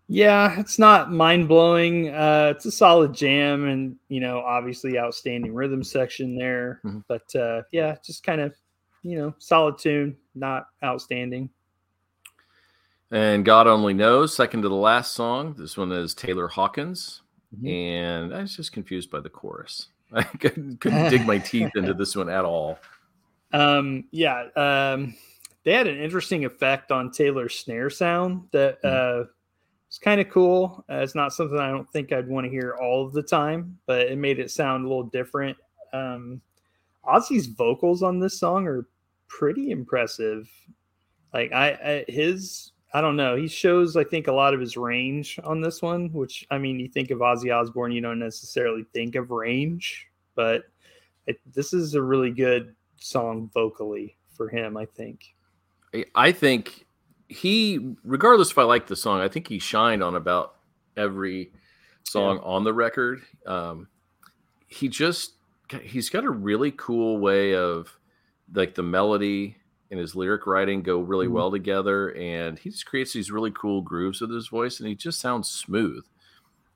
Yeah, 0.09 0.59
it's 0.59 0.79
not 0.79 1.13
mind 1.13 1.49
blowing. 1.49 2.09
Uh, 2.09 2.53
it's 2.57 2.65
a 2.65 2.73
solid 2.73 3.13
jam, 3.13 3.67
and 3.67 3.97
you 4.09 4.21
know, 4.21 4.41
obviously, 4.41 4.99
outstanding 4.99 5.55
rhythm 5.55 5.85
section 5.85 6.37
there. 6.37 6.81
Mm-hmm. 6.85 7.01
But 7.09 7.35
uh, 7.37 7.63
yeah, 7.73 7.97
just 8.03 8.23
kind 8.23 8.41
of, 8.41 8.55
you 9.03 9.19
know, 9.19 9.35
solid 9.39 9.77
tune, 9.77 10.17
not 10.35 10.69
outstanding. 10.83 11.51
And 13.11 13.45
God 13.45 13.67
Only 13.67 13.95
Knows, 13.95 14.35
second 14.35 14.63
to 14.63 14.69
the 14.69 14.75
last 14.75 15.13
song. 15.13 15.55
This 15.59 15.77
one 15.77 15.93
is 15.93 16.15
Taylor 16.15 16.49
Hawkins. 16.49 17.23
Mm-hmm. 17.57 17.67
And 17.67 18.35
I 18.35 18.43
was 18.43 18.55
just 18.55 18.73
confused 18.73 19.11
by 19.11 19.21
the 19.21 19.31
chorus. 19.31 19.89
I 20.13 20.23
couldn't, 20.23 20.81
couldn't 20.81 21.11
dig 21.11 21.27
my 21.27 21.39
teeth 21.39 21.71
into 21.75 21.95
this 21.95 22.17
one 22.17 22.29
at 22.29 22.45
all. 22.45 22.79
Um, 23.51 24.05
yeah. 24.11 24.43
Um, 24.57 25.15
they 25.65 25.73
had 25.73 25.87
an 25.87 25.99
interesting 25.99 26.45
effect 26.45 26.93
on 26.93 27.11
Taylor's 27.11 27.59
snare 27.59 27.89
sound 27.89 28.43
that 28.53 28.83
mm-hmm. 28.83 29.23
Was 29.99 30.05
kind 30.05 30.21
of 30.21 30.29
cool. 30.29 30.85
Uh, 30.91 30.97
it's 30.97 31.15
not 31.15 31.33
something 31.33 31.59
I 31.59 31.71
don't 31.71 31.91
think 31.91 32.13
I'd 32.13 32.29
want 32.29 32.45
to 32.45 32.51
hear 32.51 32.77
all 32.81 33.05
of 33.05 33.13
the 33.13 33.23
time, 33.23 33.79
but 33.87 34.03
it 34.03 34.19
made 34.19 34.39
it 34.39 34.51
sound 34.51 34.85
a 34.85 34.89
little 34.89 35.05
different. 35.05 35.57
Um, 35.93 36.41
Ozzy's 37.05 37.47
vocals 37.47 38.03
on 38.03 38.21
this 38.21 38.39
song 38.39 38.67
are 38.67 38.87
pretty 39.29 39.71
impressive. 39.71 40.49
Like 41.35 41.53
I, 41.53 41.71
I 41.71 42.05
his 42.09 42.73
I 42.95 43.01
don't 43.01 43.17
know. 43.17 43.37
He 43.37 43.49
shows, 43.49 43.97
I 43.97 44.05
think, 44.05 44.29
a 44.29 44.33
lot 44.33 44.55
of 44.55 44.61
his 44.61 44.77
range 44.77 45.39
on 45.45 45.61
this 45.61 45.83
one, 45.83 46.11
which 46.13 46.47
I 46.51 46.59
mean, 46.59 46.79
you 46.79 46.89
think 46.89 47.11
of 47.11 47.19
Ozzy 47.19 47.55
Osbourne, 47.55 47.93
you 47.93 48.01
don't 48.01 48.19
necessarily 48.19 48.85
think 48.95 49.15
of 49.15 49.31
range, 49.31 50.07
but 50.35 50.63
it, 51.27 51.39
this 51.55 51.75
is 51.75 51.95
a 51.95 52.03
really 52.03 52.31
good 52.31 52.75
song 52.97 53.51
vocally 53.53 54.17
for 54.35 54.49
him, 54.49 54.77
I 54.77 54.87
think. 54.87 55.35
I 56.15 56.33
think 56.33 56.87
he, 57.29 57.95
regardless 58.05 58.51
if 58.51 58.59
I 58.59 58.63
like 58.63 58.87
the 58.87 58.97
song, 58.97 59.21
I 59.21 59.29
think 59.29 59.49
he 59.49 59.59
shined 59.59 60.03
on 60.03 60.17
about 60.17 60.57
every 60.97 61.53
song 62.05 62.37
yeah. 62.37 62.43
on 62.43 62.65
the 62.65 62.73
record. 62.73 63.23
Um, 63.47 63.89
he 64.67 64.89
just, 64.89 65.35
he's 65.83 66.09
got 66.09 66.25
a 66.25 66.31
really 66.31 66.73
cool 66.73 67.19
way 67.19 67.55
of 67.55 67.97
like 68.55 68.75
the 68.75 68.83
melody 68.83 69.57
and 69.91 70.01
his 70.01 70.15
lyric 70.15 70.47
writing 70.47 70.83
go 70.83 71.01
really 71.01 71.27
mm-hmm. 71.27 71.35
well 71.35 71.51
together. 71.51 72.11
And 72.11 72.59
he 72.59 72.71
just 72.71 72.87
creates 72.87 73.13
these 73.13 73.31
really 73.31 73.51
cool 73.51 73.83
grooves 73.83 74.21
with 74.21 74.31
his 74.31 74.49
voice, 74.49 74.81
and 74.81 74.89
he 74.89 74.95
just 74.95 75.21
sounds 75.21 75.51
smooth. 75.51 76.05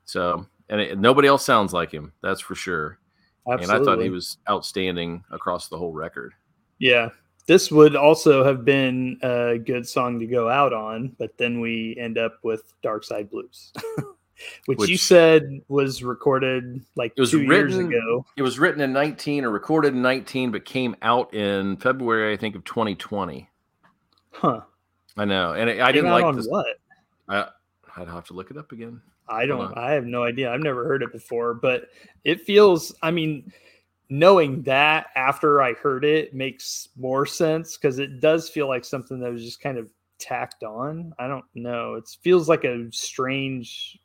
So, 0.05 0.47
and 0.69 0.81
it, 0.81 0.99
nobody 0.99 1.27
else 1.27 1.45
sounds 1.45 1.73
like 1.73 1.91
him. 1.91 2.13
That's 2.21 2.41
for 2.41 2.55
sure. 2.55 2.99
Absolutely. 3.47 3.75
And 3.75 3.81
I 3.81 3.85
thought 3.85 4.03
he 4.03 4.09
was 4.09 4.37
outstanding 4.49 5.23
across 5.31 5.67
the 5.67 5.77
whole 5.77 5.93
record. 5.93 6.33
Yeah. 6.79 7.09
This 7.45 7.71
would 7.71 7.95
also 7.95 8.43
have 8.43 8.63
been 8.63 9.19
a 9.21 9.57
good 9.57 9.87
song 9.87 10.19
to 10.19 10.25
go 10.25 10.49
out 10.49 10.71
on, 10.71 11.15
but 11.17 11.37
then 11.37 11.59
we 11.59 11.95
end 11.99 12.17
up 12.17 12.37
with 12.43 12.73
Dark 12.81 13.03
Side 13.03 13.29
Blues. 13.29 13.73
which, 14.65 14.77
which, 14.77 14.89
you 14.89 14.97
said 14.97 15.61
was 15.67 16.03
recorded 16.03 16.81
like 16.95 17.13
it 17.17 17.19
was 17.19 17.31
two 17.31 17.45
written, 17.45 17.69
years 17.69 17.77
ago. 17.77 18.25
It 18.37 18.43
was 18.43 18.59
written 18.59 18.79
in 18.79 18.93
19 18.93 19.43
or 19.43 19.49
recorded 19.49 19.93
in 19.93 20.01
19, 20.01 20.51
but 20.51 20.63
came 20.63 20.95
out 21.01 21.33
in 21.33 21.75
February, 21.77 22.33
I 22.33 22.37
think, 22.37 22.55
of 22.55 22.63
2020. 22.63 23.49
Huh. 24.31 24.61
I 25.17 25.25
know, 25.25 25.53
and 25.53 25.69
it, 25.69 25.81
I 25.81 25.91
didn't 25.91 26.11
like 26.11 26.35
this. 26.35 26.47
What? 26.47 26.65
I, 27.27 27.49
I'd 27.97 28.07
have 28.07 28.25
to 28.27 28.33
look 28.33 28.51
it 28.51 28.57
up 28.57 28.71
again. 28.71 29.01
I 29.27 29.45
don't. 29.45 29.77
I 29.77 29.91
have 29.91 30.05
no 30.05 30.23
idea. 30.23 30.51
I've 30.51 30.59
never 30.59 30.85
heard 30.85 31.03
it 31.03 31.11
before, 31.11 31.53
but 31.53 31.89
it 32.23 32.41
feels. 32.41 32.93
I 33.01 33.11
mean, 33.11 33.51
knowing 34.13 34.61
that 34.61 35.07
after 35.15 35.63
I 35.63 35.73
heard 35.73 36.05
it 36.05 36.35
makes 36.35 36.89
more 36.95 37.25
sense 37.25 37.75
because 37.75 37.97
it 37.97 38.19
does 38.19 38.47
feel 38.47 38.67
like 38.67 38.85
something 38.85 39.19
that 39.19 39.31
was 39.31 39.43
just 39.43 39.59
kind 39.59 39.79
of 39.79 39.89
tacked 40.19 40.63
on. 40.63 41.13
I 41.17 41.27
don't 41.27 41.45
know. 41.55 41.95
It 41.95 42.07
feels 42.21 42.47
like 42.47 42.63
a 42.63 42.85
strange 42.91 43.97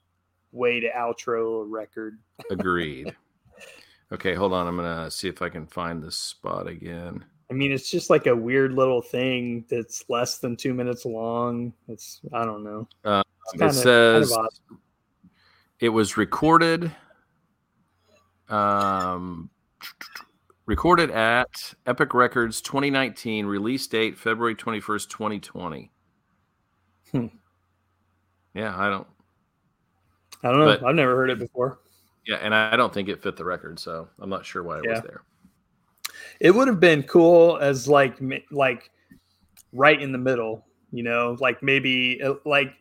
way 0.50 0.80
to 0.80 0.88
outro 0.96 1.60
a 1.60 1.64
record. 1.66 2.18
Agreed. 2.50 3.14
Okay, 4.10 4.34
hold 4.34 4.54
on. 4.54 4.66
I'm 4.66 4.76
gonna 4.76 5.10
see 5.10 5.28
if 5.28 5.42
I 5.42 5.50
can 5.50 5.66
find 5.66 6.02
this 6.02 6.16
spot 6.16 6.66
again. 6.66 7.22
I 7.50 7.52
mean, 7.52 7.70
it's 7.70 7.90
just 7.90 8.08
like 8.08 8.26
a 8.26 8.34
weird 8.34 8.72
little 8.72 9.02
thing 9.02 9.66
that's 9.68 10.02
less 10.08 10.38
than 10.38 10.56
two 10.56 10.72
minutes 10.72 11.04
long. 11.04 11.74
It's 11.86 12.22
I 12.32 12.46
don't 12.46 12.64
know. 12.64 12.88
Uh, 13.04 13.22
it 13.52 13.74
says 13.74 14.30
kind 14.30 14.46
of 14.46 14.78
it 15.80 15.90
was 15.90 16.16
recorded. 16.16 16.90
Um, 18.48 19.50
recorded 20.66 21.10
at 21.10 21.74
Epic 21.86 22.14
Records 22.14 22.60
2019, 22.60 23.46
release 23.46 23.86
date 23.86 24.18
February 24.18 24.54
21st, 24.54 25.08
2020. 25.08 25.90
Hmm. 27.12 27.26
Yeah, 28.54 28.76
I 28.76 28.90
don't 28.90 29.06
I 30.42 30.50
don't 30.50 30.60
know. 30.60 30.66
But, 30.66 30.84
I've 30.84 30.94
never 30.94 31.16
heard 31.16 31.30
it 31.30 31.38
before. 31.38 31.80
Yeah, 32.26 32.36
and 32.36 32.54
I 32.54 32.76
don't 32.76 32.92
think 32.92 33.08
it 33.08 33.22
fit 33.22 33.36
the 33.36 33.44
record, 33.44 33.78
so 33.78 34.08
I'm 34.20 34.30
not 34.30 34.44
sure 34.44 34.62
why 34.62 34.78
it 34.78 34.84
yeah. 34.84 34.92
was 34.92 35.02
there. 35.02 35.22
It 36.40 36.54
would 36.54 36.68
have 36.68 36.80
been 36.80 37.02
cool 37.04 37.56
as 37.58 37.88
like 37.88 38.18
like 38.50 38.90
right 39.72 40.00
in 40.00 40.12
the 40.12 40.18
middle, 40.18 40.64
you 40.92 41.02
know, 41.02 41.36
like 41.40 41.62
maybe 41.62 42.20
uh, 42.22 42.34
like 42.44 42.74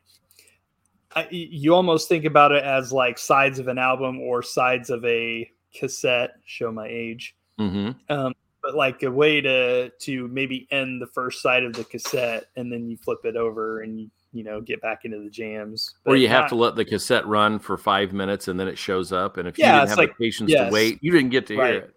I, 1.15 1.27
you 1.31 1.73
almost 1.73 2.09
think 2.09 2.25
about 2.25 2.51
it 2.51 2.63
as 2.63 2.91
like 2.91 3.17
sides 3.17 3.57
of 3.57 3.67
an 3.67 3.77
album 3.77 4.19
or 4.19 4.43
sides 4.43 4.89
of 4.89 5.03
a 5.05 5.49
cassette. 5.73 6.31
Show 6.45 6.71
my 6.71 6.87
age. 6.87 7.35
Mm-hmm. 7.59 7.91
Um, 8.13 8.33
but 8.63 8.75
like 8.75 9.03
a 9.03 9.11
way 9.11 9.41
to 9.41 9.89
to 9.89 10.27
maybe 10.27 10.67
end 10.71 11.01
the 11.01 11.07
first 11.07 11.41
side 11.41 11.63
of 11.63 11.73
the 11.73 11.83
cassette 11.83 12.45
and 12.55 12.71
then 12.71 12.89
you 12.89 12.97
flip 12.97 13.19
it 13.23 13.35
over 13.35 13.81
and 13.81 13.99
you 13.99 14.09
you 14.33 14.43
know 14.43 14.61
get 14.61 14.81
back 14.81 15.05
into 15.05 15.19
the 15.19 15.29
jams. 15.29 15.95
But 16.03 16.11
or 16.11 16.15
you 16.17 16.27
have 16.27 16.49
to 16.49 16.55
let 16.55 16.75
the 16.75 16.85
cassette 16.85 17.25
run 17.25 17.59
for 17.59 17.77
five 17.77 18.13
minutes 18.13 18.47
and 18.47 18.59
then 18.59 18.67
it 18.67 18.77
shows 18.77 19.11
up. 19.11 19.37
And 19.37 19.47
if 19.47 19.57
you 19.57 19.63
didn't 19.63 19.89
have 19.89 19.97
like, 19.97 20.09
the 20.09 20.23
patience 20.25 20.51
yes. 20.51 20.67
to 20.67 20.73
wait, 20.73 20.99
you 21.01 21.11
didn't 21.11 21.29
get 21.29 21.47
to 21.47 21.57
right. 21.57 21.71
hear 21.71 21.81
it. 21.81 21.93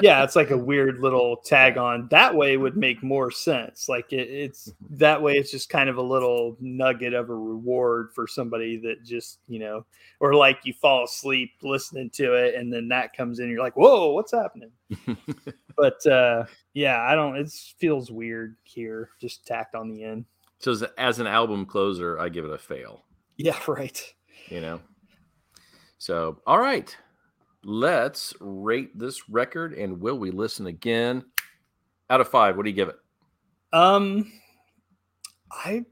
Yeah, 0.00 0.22
it's 0.22 0.36
like 0.36 0.50
a 0.50 0.58
weird 0.58 1.00
little 1.00 1.36
tag 1.36 1.76
on. 1.76 2.08
That 2.10 2.34
way 2.34 2.56
would 2.56 2.76
make 2.76 3.02
more 3.02 3.30
sense. 3.30 3.88
Like 3.88 4.12
it, 4.12 4.28
it's 4.28 4.68
mm-hmm. 4.68 4.96
that 4.96 5.20
way. 5.20 5.34
It's 5.34 5.50
just 5.50 5.68
kind 5.68 5.88
of 5.88 5.96
a 5.96 6.02
little 6.02 6.56
nugget 6.60 7.14
of 7.14 7.30
a 7.30 7.34
reward 7.34 8.10
for 8.14 8.26
somebody 8.26 8.78
that 8.78 9.04
just 9.04 9.40
you 9.48 9.58
know, 9.58 9.84
or 10.20 10.34
like 10.34 10.60
you 10.64 10.72
fall 10.72 11.04
asleep 11.04 11.50
listening 11.62 12.10
to 12.10 12.34
it, 12.34 12.54
and 12.54 12.72
then 12.72 12.88
that 12.88 13.16
comes 13.16 13.40
in. 13.40 13.48
You're 13.48 13.62
like, 13.62 13.76
whoa, 13.76 14.12
what's 14.12 14.32
happening? 14.32 14.70
but 15.76 16.04
uh, 16.06 16.44
yeah, 16.74 17.00
I 17.00 17.14
don't. 17.14 17.36
It 17.36 17.50
feels 17.78 18.10
weird 18.10 18.56
here, 18.64 19.10
just 19.20 19.46
tacked 19.46 19.74
on 19.74 19.88
the 19.88 20.04
end. 20.04 20.24
So 20.58 20.72
as, 20.72 20.82
as 20.96 21.18
an 21.18 21.26
album 21.26 21.66
closer, 21.66 22.18
I 22.18 22.28
give 22.28 22.44
it 22.44 22.50
a 22.50 22.58
fail. 22.58 23.04
Yeah, 23.36 23.58
right. 23.66 24.02
You 24.48 24.60
know. 24.60 24.80
So, 25.98 26.40
all 26.46 26.60
right. 26.60 26.96
Let's 27.68 28.32
rate 28.40 28.98
this 28.98 29.28
record 29.28 29.74
and 29.74 30.00
will 30.00 30.18
we 30.18 30.30
listen 30.30 30.68
again? 30.68 31.22
Out 32.08 32.22
of 32.22 32.28
5, 32.28 32.56
what 32.56 32.62
do 32.62 32.70
you 32.70 32.74
give 32.74 32.88
it? 32.88 32.96
Um 33.74 34.32
I 35.52 35.84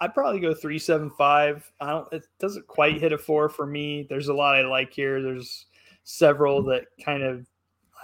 I'd 0.00 0.12
probably 0.12 0.40
go 0.40 0.54
375. 0.54 1.70
I 1.80 1.90
don't 1.90 2.12
it 2.12 2.26
doesn't 2.40 2.66
quite 2.66 3.00
hit 3.00 3.12
a 3.12 3.18
4 3.18 3.48
for 3.48 3.64
me. 3.64 4.04
There's 4.10 4.26
a 4.26 4.34
lot 4.34 4.56
I 4.56 4.62
like 4.62 4.92
here. 4.92 5.22
There's 5.22 5.66
several 6.02 6.64
that 6.64 6.86
kind 7.00 7.22
of 7.22 7.46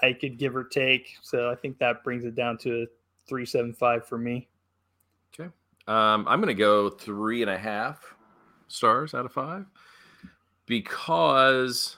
I 0.01 0.13
could 0.13 0.39
give 0.39 0.55
or 0.55 0.63
take. 0.63 1.17
So 1.23 1.51
I 1.51 1.57
think 1.57 1.81
that 1.81 2.05
brings 2.05 2.25
it 2.25 2.37
down 2.37 2.59
to 2.59 2.83
a 2.83 2.87
375 3.27 4.07
for 4.07 4.19
me. 4.19 4.47
Okay. 5.35 5.51
Um, 5.89 6.29
I'm 6.29 6.41
going 6.41 6.47
to 6.47 6.55
go 6.55 6.91
three 6.91 7.43
and 7.43 7.51
a 7.51 7.59
half 7.59 8.15
stars 8.69 9.15
out 9.15 9.27
of 9.27 9.33
five 9.33 9.67
because 10.69 11.97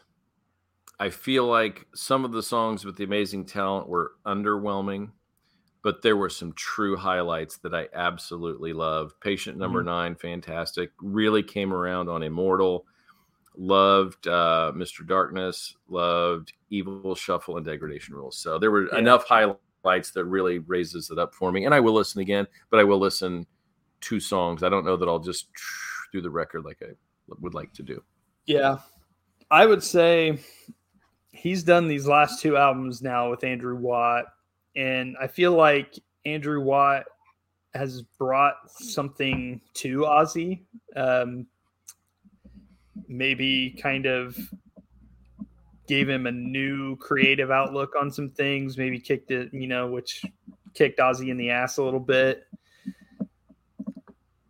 I 0.98 1.10
feel 1.10 1.46
like 1.46 1.86
some 1.94 2.24
of 2.24 2.32
the 2.32 2.42
songs 2.42 2.84
with 2.84 2.96
the 2.96 3.04
amazing 3.04 3.44
talent 3.44 3.88
were 3.88 4.12
underwhelming, 4.24 5.10
but 5.82 6.02
there 6.02 6.16
were 6.16 6.30
some 6.30 6.52
true 6.52 6.96
highlights 6.96 7.58
that 7.58 7.74
I 7.74 7.88
absolutely 7.94 8.72
love. 8.72 9.18
Patient 9.20 9.58
number 9.58 9.80
mm-hmm. 9.80 9.88
nine, 9.88 10.14
fantastic. 10.14 10.92
Really 11.00 11.42
came 11.42 11.72
around 11.72 12.08
on 12.08 12.22
Immortal. 12.22 12.86
Loved 13.56 14.28
uh, 14.28 14.72
Mr. 14.74 15.06
Darkness. 15.06 15.74
Loved 15.88 16.52
Evil 16.70 17.14
Shuffle 17.14 17.56
and 17.56 17.66
Degradation 17.66 18.14
Rules. 18.14 18.38
So 18.38 18.58
there 18.58 18.70
were 18.70 18.92
yeah. 18.92 18.98
enough 18.98 19.24
highlights 19.24 20.12
that 20.12 20.26
really 20.26 20.60
raises 20.60 21.10
it 21.10 21.18
up 21.18 21.34
for 21.34 21.50
me. 21.50 21.64
And 21.64 21.74
I 21.74 21.80
will 21.80 21.94
listen 21.94 22.20
again, 22.20 22.46
but 22.70 22.78
I 22.78 22.84
will 22.84 23.00
listen 23.00 23.46
two 24.00 24.20
songs. 24.20 24.62
I 24.62 24.68
don't 24.68 24.84
know 24.84 24.96
that 24.96 25.08
I'll 25.08 25.18
just 25.18 25.48
do 26.12 26.20
the 26.20 26.30
record 26.30 26.64
like 26.64 26.78
I 26.82 26.92
would 27.40 27.54
like 27.54 27.72
to 27.74 27.82
do. 27.82 28.02
Yeah. 28.50 28.78
I 29.48 29.64
would 29.64 29.82
say 29.82 30.40
he's 31.30 31.62
done 31.62 31.86
these 31.86 32.08
last 32.08 32.42
two 32.42 32.56
albums 32.56 33.00
now 33.00 33.30
with 33.30 33.44
Andrew 33.44 33.76
Watt. 33.76 34.24
And 34.74 35.16
I 35.20 35.28
feel 35.28 35.52
like 35.52 35.96
Andrew 36.24 36.60
Watt 36.60 37.04
has 37.74 38.02
brought 38.02 38.56
something 38.66 39.60
to 39.74 40.00
Ozzy. 40.00 40.62
Um, 40.96 41.46
maybe 43.06 43.70
kind 43.80 44.06
of 44.06 44.36
gave 45.86 46.08
him 46.08 46.26
a 46.26 46.32
new 46.32 46.96
creative 46.96 47.52
outlook 47.52 47.94
on 48.00 48.10
some 48.10 48.30
things. 48.30 48.76
Maybe 48.76 48.98
kicked 48.98 49.30
it, 49.30 49.54
you 49.54 49.68
know, 49.68 49.86
which 49.86 50.24
kicked 50.74 50.98
Ozzy 50.98 51.28
in 51.28 51.36
the 51.36 51.50
ass 51.50 51.76
a 51.76 51.84
little 51.84 52.00
bit. 52.00 52.48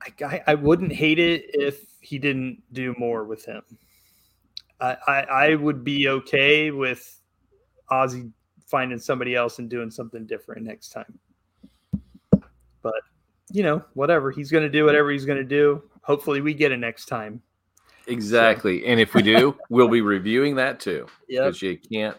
I, 0.00 0.24
I, 0.24 0.42
I 0.46 0.54
wouldn't 0.54 0.92
hate 0.92 1.18
it 1.18 1.50
if 1.52 1.84
he 2.00 2.18
didn't 2.18 2.62
do 2.72 2.94
more 2.98 3.24
with 3.24 3.44
him. 3.44 3.62
I, 4.80 4.96
I, 5.06 5.20
I 5.20 5.54
would 5.54 5.84
be 5.84 6.08
okay 6.08 6.70
with 6.70 7.20
Ozzy 7.90 8.30
finding 8.66 8.98
somebody 8.98 9.34
else 9.34 9.58
and 9.58 9.68
doing 9.68 9.90
something 9.90 10.26
different 10.26 10.64
next 10.64 10.90
time. 10.90 11.18
But 12.82 13.02
you 13.50 13.62
know, 13.62 13.84
whatever 13.94 14.30
he's 14.30 14.50
going 14.50 14.62
to 14.62 14.70
do, 14.70 14.84
whatever 14.84 15.10
he's 15.10 15.24
going 15.24 15.38
to 15.38 15.44
do. 15.44 15.82
Hopefully, 16.02 16.40
we 16.40 16.54
get 16.54 16.72
it 16.72 16.78
next 16.78 17.06
time. 17.06 17.42
Exactly, 18.06 18.80
so. 18.80 18.86
and 18.86 19.00
if 19.00 19.14
we 19.14 19.22
do, 19.22 19.56
we'll 19.70 19.88
be 19.88 20.00
reviewing 20.00 20.54
that 20.56 20.80
too. 20.80 21.06
Yeah, 21.28 21.44
because 21.44 21.60
you 21.60 21.76
can't 21.76 22.16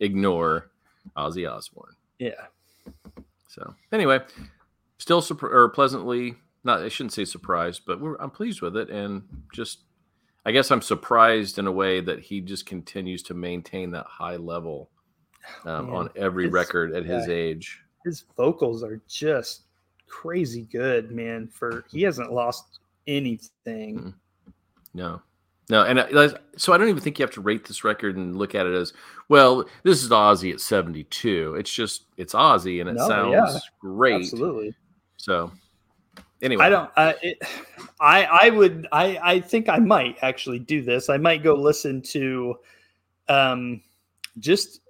ignore 0.00 0.70
Ozzy 1.16 1.50
Osbourne. 1.50 1.96
Yeah. 2.18 2.46
So 3.48 3.74
anyway, 3.92 4.20
still 4.98 5.20
surpri- 5.20 5.52
or 5.52 5.68
pleasantly 5.68 6.36
not. 6.64 6.82
I 6.82 6.88
shouldn't 6.88 7.12
say 7.12 7.24
surprised, 7.24 7.82
but 7.86 7.98
I'm 8.20 8.30
pleased 8.30 8.62
with 8.62 8.76
it, 8.76 8.90
and 8.90 9.22
just 9.52 9.80
I 10.44 10.52
guess 10.52 10.70
I'm 10.70 10.82
surprised 10.82 11.58
in 11.58 11.66
a 11.66 11.72
way 11.72 12.00
that 12.00 12.20
he 12.20 12.40
just 12.40 12.66
continues 12.66 13.22
to 13.24 13.34
maintain 13.34 13.90
that 13.92 14.06
high 14.06 14.36
level 14.36 14.90
um, 15.64 15.92
on 15.94 16.10
every 16.16 16.44
his, 16.44 16.52
record 16.52 16.92
at 16.92 17.04
his 17.04 17.28
age. 17.28 17.80
His 18.04 18.24
vocals 18.36 18.82
are 18.82 19.00
just 19.08 19.62
crazy 20.06 20.68
good, 20.70 21.10
man. 21.10 21.48
For 21.48 21.84
he 21.90 22.02
hasn't 22.02 22.32
lost 22.32 22.80
anything. 23.06 23.98
Mm-hmm. 23.98 24.10
No, 24.92 25.22
no, 25.70 25.82
and 25.84 25.98
uh, 25.98 26.28
so 26.56 26.72
I 26.72 26.78
don't 26.78 26.88
even 26.88 27.02
think 27.02 27.18
you 27.18 27.24
have 27.24 27.34
to 27.34 27.40
rate 27.40 27.64
this 27.64 27.82
record 27.82 28.16
and 28.16 28.36
look 28.36 28.54
at 28.54 28.66
it 28.66 28.74
as 28.74 28.92
well. 29.28 29.64
This 29.82 30.02
is 30.02 30.10
Ozzy 30.10 30.52
at 30.52 30.60
seventy-two. 30.60 31.56
It's 31.58 31.72
just 31.72 32.04
it's 32.16 32.34
Ozzy, 32.34 32.80
and 32.80 32.90
it 32.90 32.96
no, 32.96 33.08
sounds 33.08 33.32
yeah, 33.32 33.58
great. 33.80 34.16
Absolutely. 34.16 34.74
So 35.16 35.50
anyway, 36.42 36.64
I 36.64 36.68
don't. 36.68 36.90
Uh, 36.96 37.12
it, 37.22 37.38
I 38.00 38.24
I 38.24 38.50
would. 38.50 38.86
I 38.92 39.18
I 39.22 39.40
think 39.40 39.68
I 39.68 39.78
might 39.78 40.18
actually 40.22 40.58
do 40.58 40.82
this. 40.82 41.08
I 41.08 41.16
might 41.16 41.42
go 41.42 41.54
listen 41.54 42.02
to, 42.02 42.56
um, 43.28 43.80
just 44.38 44.80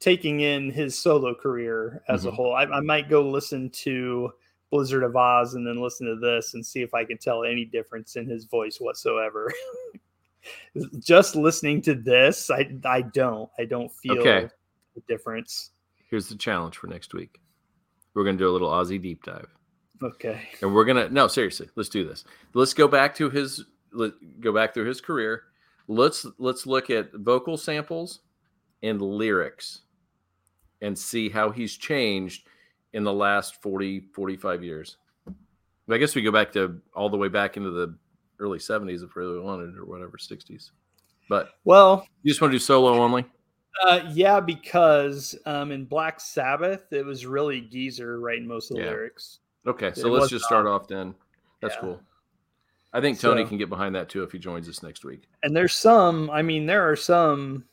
taking 0.00 0.40
in 0.40 0.70
his 0.70 0.98
solo 0.98 1.34
career 1.34 2.02
as 2.08 2.20
mm-hmm. 2.20 2.28
a 2.28 2.32
whole. 2.32 2.54
I, 2.54 2.64
I 2.64 2.80
might 2.80 3.08
go 3.08 3.28
listen 3.28 3.70
to 3.70 4.32
Blizzard 4.70 5.02
of 5.02 5.12
Ozz 5.12 5.54
and 5.54 5.66
then 5.66 5.80
listen 5.80 6.06
to 6.06 6.16
this 6.16 6.54
and 6.54 6.64
see 6.64 6.82
if 6.82 6.94
I 6.94 7.04
can 7.04 7.16
tell 7.16 7.44
any 7.44 7.64
difference 7.64 8.16
in 8.16 8.26
his 8.26 8.44
voice 8.44 8.78
whatsoever. 8.78 9.52
Just 10.98 11.36
listening 11.36 11.80
to 11.82 11.94
this, 11.94 12.50
I 12.50 12.70
I 12.84 13.02
don't. 13.02 13.48
I 13.58 13.64
don't 13.64 13.90
feel 13.90 14.18
okay. 14.18 14.48
the 14.94 15.00
difference. 15.08 15.70
Here's 16.10 16.28
the 16.28 16.36
challenge 16.36 16.76
for 16.76 16.86
next 16.86 17.14
week. 17.14 17.40
We're 18.14 18.24
gonna 18.24 18.36
do 18.36 18.48
a 18.48 18.52
little 18.52 18.70
Ozzy 18.70 19.00
deep 19.00 19.24
dive. 19.24 19.48
Okay. 20.02 20.48
And 20.60 20.74
we're 20.74 20.84
gonna 20.84 21.08
no 21.08 21.28
seriously. 21.28 21.68
Let's 21.76 21.88
do 21.88 22.06
this. 22.06 22.24
Let's 22.52 22.74
go 22.74 22.88
back 22.88 23.14
to 23.16 23.30
his. 23.30 23.64
Let 23.92 24.12
go 24.40 24.52
back 24.52 24.74
through 24.74 24.86
his 24.86 25.00
career. 25.00 25.44
Let's 25.86 26.26
let's 26.38 26.66
look 26.66 26.90
at 26.90 27.12
vocal 27.14 27.56
samples 27.56 28.20
and 28.82 29.00
lyrics 29.00 29.80
and 30.82 30.96
see 30.96 31.30
how 31.30 31.50
he's 31.50 31.76
changed 31.76 32.46
in 32.92 33.02
the 33.02 33.12
last 33.12 33.60
40 33.62 34.08
45 34.14 34.62
years 34.62 34.98
i 35.90 35.96
guess 35.96 36.14
we 36.14 36.22
go 36.22 36.30
back 36.30 36.52
to 36.52 36.80
all 36.94 37.08
the 37.08 37.16
way 37.16 37.28
back 37.28 37.56
into 37.56 37.70
the 37.70 37.96
early 38.38 38.58
70s 38.58 39.02
if 39.02 39.14
we 39.14 39.22
really 39.22 39.40
wanted 39.40 39.76
or 39.76 39.84
whatever 39.86 40.16
60s 40.16 40.70
but 41.28 41.50
well 41.64 42.06
you 42.22 42.30
just 42.30 42.40
want 42.40 42.52
to 42.52 42.58
do 42.58 42.62
solo 42.62 43.02
only 43.02 43.24
uh, 43.86 44.00
yeah 44.12 44.38
because 44.38 45.34
um, 45.46 45.72
in 45.72 45.84
black 45.84 46.20
sabbath 46.20 46.92
it 46.92 47.04
was 47.04 47.26
really 47.26 47.62
geezer 47.62 48.20
writing 48.20 48.46
most 48.46 48.70
of 48.70 48.76
the 48.76 48.84
yeah. 48.84 48.90
lyrics 48.90 49.40
okay 49.66 49.92
so 49.94 50.08
it 50.08 50.10
let's 50.10 50.30
just 50.30 50.44
start 50.44 50.66
off 50.66 50.86
then 50.88 51.14
that's 51.60 51.74
yeah. 51.76 51.80
cool 51.80 52.00
i 52.92 53.00
think 53.00 53.18
tony 53.18 53.42
so, 53.42 53.48
can 53.48 53.58
get 53.58 53.68
behind 53.68 53.94
that 53.94 54.08
too 54.08 54.22
if 54.22 54.32
he 54.32 54.38
joins 54.38 54.68
us 54.68 54.82
next 54.82 55.04
week 55.04 55.28
and 55.42 55.56
there's 55.56 55.74
some 55.74 56.30
i 56.30 56.42
mean 56.42 56.66
there 56.66 56.88
are 56.88 56.96
some 56.96 57.64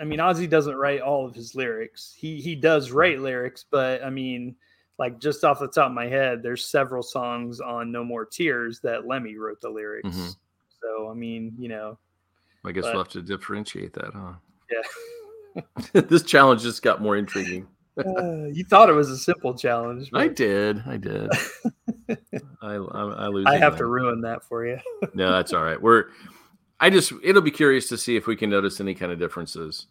I 0.00 0.04
mean, 0.04 0.20
Ozzy 0.20 0.48
doesn't 0.48 0.76
write 0.76 1.00
all 1.00 1.26
of 1.26 1.34
his 1.34 1.54
lyrics. 1.54 2.14
He 2.16 2.40
he 2.40 2.54
does 2.54 2.92
write 2.92 3.20
lyrics, 3.20 3.64
but 3.68 4.02
I 4.04 4.10
mean, 4.10 4.54
like 4.98 5.18
just 5.18 5.44
off 5.44 5.58
the 5.58 5.68
top 5.68 5.88
of 5.88 5.92
my 5.92 6.06
head, 6.06 6.42
there's 6.42 6.64
several 6.64 7.02
songs 7.02 7.60
on 7.60 7.90
No 7.90 8.04
More 8.04 8.24
Tears 8.24 8.80
that 8.80 9.06
Lemmy 9.06 9.36
wrote 9.36 9.60
the 9.60 9.70
lyrics. 9.70 10.08
Mm-hmm. 10.08 10.28
So 10.80 11.10
I 11.10 11.14
mean, 11.14 11.54
you 11.58 11.68
know, 11.68 11.98
I 12.64 12.72
guess 12.72 12.84
but, 12.84 12.94
we'll 12.94 13.04
have 13.04 13.12
to 13.12 13.22
differentiate 13.22 13.92
that, 13.94 14.12
huh? 14.14 14.34
Yeah. 14.70 15.62
this 16.02 16.22
challenge 16.22 16.62
just 16.62 16.82
got 16.82 17.02
more 17.02 17.16
intriguing. 17.16 17.66
Uh, 17.98 18.46
you 18.52 18.64
thought 18.64 18.88
it 18.88 18.94
was 18.94 19.10
a 19.10 19.18
simple 19.18 19.54
challenge. 19.54 20.10
But... 20.10 20.20
I 20.20 20.28
did. 20.28 20.82
I 20.86 20.96
did. 20.96 21.30
I, 22.62 22.74
I, 22.74 22.74
I 22.74 23.26
lose. 23.28 23.46
I 23.46 23.56
have 23.56 23.76
to 23.76 23.86
ruin 23.86 24.20
that 24.22 24.44
for 24.44 24.66
you. 24.66 24.78
no, 25.14 25.32
that's 25.32 25.52
all 25.52 25.62
right. 25.62 25.80
We're 25.80 26.06
I 26.80 26.90
just 26.90 27.12
it'll 27.22 27.42
be 27.42 27.50
curious 27.50 27.88
to 27.88 27.98
see 27.98 28.16
if 28.16 28.26
we 28.26 28.36
can 28.36 28.50
notice 28.50 28.80
any 28.80 28.94
kind 28.94 29.10
of 29.10 29.18
differences 29.18 29.86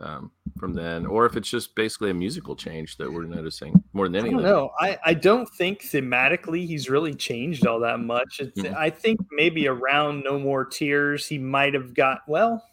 um, 0.00 0.30
from 0.58 0.72
then, 0.72 1.04
or 1.04 1.26
if 1.26 1.36
it's 1.36 1.50
just 1.50 1.74
basically 1.74 2.10
a 2.10 2.14
musical 2.14 2.56
change 2.56 2.96
that 2.96 3.12
we're 3.12 3.24
noticing 3.24 3.84
more 3.92 4.08
than 4.08 4.16
anything. 4.16 4.42
No, 4.42 4.70
I, 4.80 4.98
I 5.04 5.14
don't 5.14 5.46
think 5.46 5.82
thematically 5.82 6.66
he's 6.66 6.88
really 6.88 7.14
changed 7.14 7.66
all 7.66 7.80
that 7.80 8.00
much. 8.00 8.40
Mm-hmm. 8.42 8.74
I 8.76 8.88
think 8.88 9.20
maybe 9.30 9.68
around 9.68 10.24
No 10.24 10.38
More 10.38 10.64
Tears 10.64 11.26
he 11.26 11.38
might 11.38 11.74
have 11.74 11.92
got 11.92 12.20
well. 12.26 12.64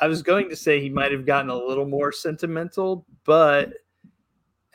I 0.00 0.06
was 0.08 0.22
going 0.22 0.48
to 0.48 0.56
say 0.56 0.80
he 0.80 0.90
might 0.90 1.12
have 1.12 1.26
gotten 1.26 1.50
a 1.50 1.56
little 1.56 1.86
more 1.86 2.12
sentimental, 2.12 3.06
but 3.24 3.72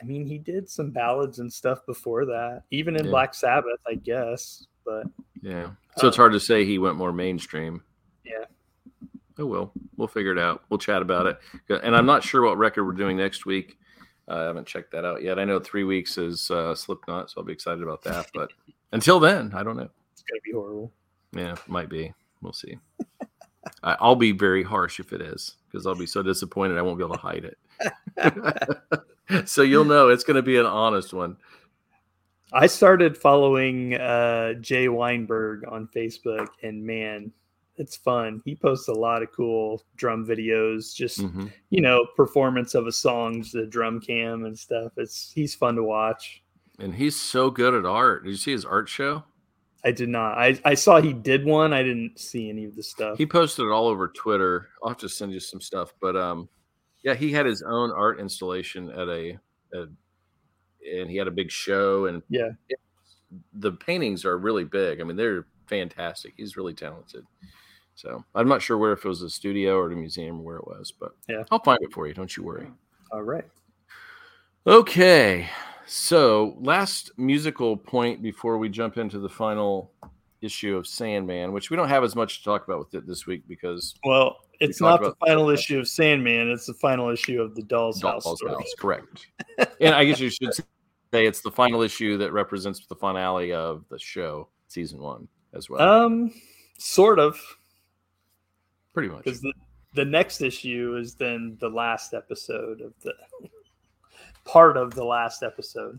I 0.02 0.04
mean 0.04 0.26
he 0.26 0.38
did 0.38 0.68
some 0.68 0.90
ballads 0.90 1.38
and 1.38 1.52
stuff 1.52 1.86
before 1.86 2.24
that, 2.26 2.62
even 2.70 2.96
in 2.96 3.04
yeah. 3.04 3.10
Black 3.10 3.34
Sabbath, 3.34 3.78
I 3.86 3.94
guess. 3.94 4.66
But 4.84 5.04
yeah, 5.42 5.70
so 5.96 6.08
it's 6.08 6.16
hard 6.16 6.32
to 6.32 6.40
say 6.40 6.64
he 6.64 6.78
went 6.78 6.96
more 6.96 7.12
mainstream. 7.12 7.82
Yeah. 8.24 8.44
Oh 9.38 9.46
well, 9.46 9.72
we'll 9.96 10.08
figure 10.08 10.32
it 10.32 10.38
out. 10.38 10.64
We'll 10.68 10.78
chat 10.78 11.02
about 11.02 11.26
it. 11.26 11.38
And 11.68 11.94
I'm 11.94 12.06
not 12.06 12.24
sure 12.24 12.42
what 12.42 12.58
record 12.58 12.84
we're 12.84 12.92
doing 12.92 13.16
next 13.16 13.46
week. 13.46 13.78
Uh, 14.28 14.34
I 14.34 14.42
haven't 14.42 14.66
checked 14.66 14.92
that 14.92 15.04
out 15.04 15.22
yet. 15.22 15.38
I 15.38 15.44
know 15.44 15.60
three 15.60 15.84
weeks 15.84 16.18
is 16.18 16.50
uh, 16.50 16.74
Slipknot, 16.74 17.30
so 17.30 17.40
I'll 17.40 17.44
be 17.44 17.52
excited 17.52 17.82
about 17.82 18.02
that. 18.02 18.26
But 18.34 18.50
until 18.92 19.20
then, 19.20 19.52
I 19.54 19.62
don't 19.62 19.76
know. 19.76 19.88
It's 20.12 20.22
gonna 20.22 20.40
be 20.44 20.52
horrible. 20.52 20.92
Yeah, 21.32 21.54
might 21.68 21.88
be. 21.88 22.12
We'll 22.40 22.52
see. 22.52 22.78
I, 23.84 23.96
will 24.00 24.16
be 24.16 24.32
very 24.32 24.64
harsh 24.64 24.98
if 24.98 25.12
it 25.12 25.20
is 25.20 25.56
because 25.70 25.86
I'll 25.86 25.94
be 25.94 26.06
so 26.06 26.22
disappointed 26.22 26.78
I 26.78 26.82
won't 26.82 26.98
be 26.98 27.04
able 27.04 27.14
to 27.14 27.20
hide 27.20 27.44
it. 27.44 27.58
so 29.44 29.62
you'll 29.62 29.84
know 29.84 30.08
it's 30.08 30.24
going 30.24 30.36
to 30.36 30.42
be 30.42 30.56
an 30.56 30.66
honest 30.66 31.12
one. 31.12 31.36
I 32.52 32.66
started 32.66 33.16
following 33.16 33.94
uh, 33.94 34.54
Jay 34.54 34.88
Weinberg 34.88 35.64
on 35.66 35.88
Facebook, 35.94 36.48
and 36.62 36.84
man, 36.84 37.32
it's 37.76 37.96
fun. 37.96 38.42
He 38.44 38.54
posts 38.54 38.88
a 38.88 38.92
lot 38.92 39.22
of 39.22 39.32
cool 39.32 39.82
drum 39.96 40.26
videos, 40.26 40.94
just 40.94 41.20
mm-hmm. 41.20 41.46
you 41.70 41.80
know, 41.80 42.06
performance 42.14 42.74
of 42.74 42.86
a 42.86 42.92
song, 42.92 43.44
the 43.52 43.66
drum 43.66 44.00
cam 44.00 44.44
and 44.44 44.58
stuff. 44.58 44.92
It's 44.98 45.32
he's 45.34 45.54
fun 45.54 45.76
to 45.76 45.82
watch. 45.82 46.42
And 46.78 46.94
he's 46.94 47.16
so 47.16 47.50
good 47.50 47.74
at 47.74 47.86
art. 47.86 48.24
Did 48.24 48.30
you 48.30 48.36
see 48.36 48.52
his 48.52 48.64
art 48.64 48.88
show? 48.88 49.24
I 49.84 49.90
did 49.90 50.08
not. 50.08 50.38
I, 50.38 50.60
I 50.64 50.74
saw 50.74 51.00
he 51.00 51.12
did 51.12 51.44
one. 51.44 51.72
I 51.72 51.82
didn't 51.82 52.18
see 52.18 52.48
any 52.48 52.64
of 52.64 52.76
the 52.76 52.82
stuff. 52.82 53.18
He 53.18 53.26
posted 53.26 53.66
it 53.66 53.70
all 53.70 53.88
over 53.88 54.08
Twitter. 54.08 54.68
I'll 54.82 54.90
have 54.90 54.98
to 54.98 55.08
send 55.08 55.32
you 55.32 55.40
some 55.40 55.60
stuff. 55.60 55.92
But 56.00 56.16
um 56.16 56.48
yeah, 57.02 57.14
he 57.14 57.32
had 57.32 57.46
his 57.46 57.62
own 57.62 57.90
art 57.90 58.20
installation 58.20 58.90
at 58.90 59.08
a, 59.08 59.38
a 59.74 59.86
and 60.84 61.10
he 61.10 61.16
had 61.16 61.28
a 61.28 61.32
big 61.32 61.50
show 61.50 62.06
and 62.06 62.22
yeah. 62.28 62.50
It, 62.68 62.78
the 63.54 63.72
paintings 63.72 64.24
are 64.24 64.36
really 64.36 64.64
big. 64.64 65.00
I 65.00 65.04
mean, 65.04 65.16
they're 65.16 65.46
fantastic. 65.66 66.34
He's 66.36 66.56
really 66.56 66.74
talented. 66.74 67.24
So 67.94 68.24
I'm 68.34 68.48
not 68.48 68.62
sure 68.62 68.78
where 68.78 68.92
if 68.92 69.04
it 69.04 69.08
was 69.08 69.22
a 69.22 69.30
studio 69.30 69.76
or 69.76 69.90
a 69.90 69.96
museum 69.96 70.40
or 70.40 70.42
where 70.42 70.56
it 70.56 70.66
was, 70.66 70.92
but 70.92 71.12
yeah, 71.28 71.44
I'll 71.50 71.62
find 71.62 71.78
it 71.82 71.92
for 71.92 72.06
you. 72.06 72.14
Don't 72.14 72.36
you 72.36 72.42
worry. 72.42 72.68
All 73.10 73.22
right. 73.22 73.44
Okay. 74.66 75.48
So 75.86 76.56
last 76.60 77.10
musical 77.18 77.76
point 77.76 78.22
before 78.22 78.58
we 78.58 78.68
jump 78.68 78.96
into 78.96 79.18
the 79.18 79.28
final 79.28 79.92
issue 80.40 80.76
of 80.76 80.86
Sandman, 80.86 81.52
which 81.52 81.70
we 81.70 81.76
don't 81.76 81.88
have 81.88 82.04
as 82.04 82.16
much 82.16 82.38
to 82.38 82.44
talk 82.44 82.64
about 82.64 82.78
with 82.78 82.94
it 82.94 83.06
this 83.06 83.26
week 83.26 83.42
because 83.48 83.94
well, 84.04 84.38
it's 84.62 84.80
not 84.80 85.02
the 85.02 85.14
final 85.26 85.50
issue 85.50 85.78
of 85.78 85.88
Sandman; 85.88 86.50
it's 86.50 86.66
the 86.66 86.74
final 86.74 87.10
issue 87.10 87.40
of 87.40 87.54
the 87.54 87.62
Doll's, 87.62 88.00
Doll's 88.00 88.24
House. 88.24 88.40
House 88.46 88.74
correct. 88.78 89.26
and 89.80 89.94
I 89.94 90.04
guess 90.04 90.20
you 90.20 90.30
should 90.30 90.54
say 90.54 91.26
it's 91.26 91.40
the 91.40 91.50
final 91.50 91.82
issue 91.82 92.16
that 92.18 92.32
represents 92.32 92.86
the 92.86 92.94
finale 92.96 93.52
of 93.52 93.84
the 93.88 93.98
show, 93.98 94.48
season 94.68 95.00
one, 95.00 95.28
as 95.52 95.68
well. 95.68 95.80
Um, 95.80 96.32
sort 96.78 97.18
of 97.18 97.38
pretty 98.92 99.08
much. 99.08 99.24
Because 99.24 99.40
the, 99.40 99.52
the 99.94 100.04
next 100.04 100.40
issue 100.40 100.96
is 100.98 101.14
then 101.14 101.56
the 101.60 101.68
last 101.68 102.14
episode 102.14 102.80
of 102.80 102.92
the 103.02 103.12
part 104.44 104.76
of 104.76 104.94
the 104.94 105.04
last 105.04 105.42
episode. 105.42 105.98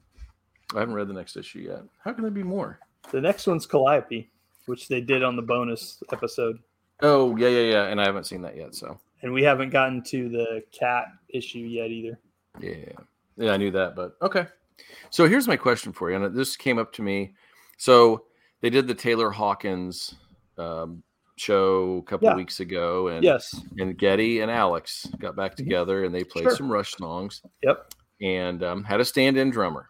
I 0.76 0.80
haven't 0.80 0.95
read 0.95 1.07
the 1.07 1.14
next 1.14 1.38
issue 1.38 1.59
yet. 1.59 1.84
How 2.03 2.14
can 2.14 2.24
there 2.24 2.32
be 2.32 2.43
more? 2.43 2.80
The 3.11 3.22
next 3.22 3.47
one's 3.47 3.66
Calliope, 3.66 4.30
which 4.66 4.88
they 4.88 5.01
did 5.01 5.24
on 5.24 5.36
the 5.36 5.41
bonus 5.41 6.01
episode. 6.11 6.59
Oh 7.02 7.36
yeah, 7.36 7.50
yeah, 7.50 7.72
yeah, 7.72 7.84
and 7.88 8.00
I 8.00 8.06
haven't 8.06 8.26
seen 8.26 8.41
that 8.44 8.56
yet. 8.56 8.76
So 8.76 9.00
and 9.22 9.34
we 9.34 9.44
haven't 9.44 9.70
gotten 9.72 10.04
to 10.04 10.30
the 10.30 10.64
cat 10.78 11.06
issue 11.30 11.60
yet 11.60 11.89
either. 11.89 12.20
Yeah, 12.60 12.91
yeah, 13.38 13.52
I 13.52 13.58
knew 13.58 13.72
that, 13.72 13.96
but 13.96 14.16
okay. 14.22 14.48
So 15.10 15.28
here's 15.28 15.48
my 15.48 15.58
question 15.58 15.94
for 15.94 16.10
you, 16.10 16.16
and 16.24 16.36
this 16.36 16.56
came 16.56 16.78
up 16.78 16.94
to 16.94 17.02
me. 17.02 17.34
So 17.78 18.26
they 18.62 18.70
did 18.70 18.88
the 18.88 18.94
Taylor 18.96 19.30
Hawkins 19.32 20.16
um, 20.58 21.04
show 21.36 21.98
a 21.98 22.04
couple 22.04 22.30
Yeah. 22.30 22.36
weeks 22.36 22.60
ago, 22.60 23.08
and 23.08 23.24
Yes. 23.24 23.60
and 23.80 23.98
Geddy 23.98 24.41
and 24.41 24.52
Alex 24.52 25.08
got 25.20 25.36
back 25.36 25.56
together 25.56 26.04
and 26.06 26.14
they 26.14 26.24
played 26.24 26.44
Sure. 26.44 26.56
some 26.56 26.72
Rush 26.72 26.91
songs 26.96 27.41
Yep. 27.64 27.94
and 28.22 28.64
um, 28.64 28.84
had 28.84 29.00
a 29.02 29.06
stand-in 29.06 29.50
drummer, 29.50 29.89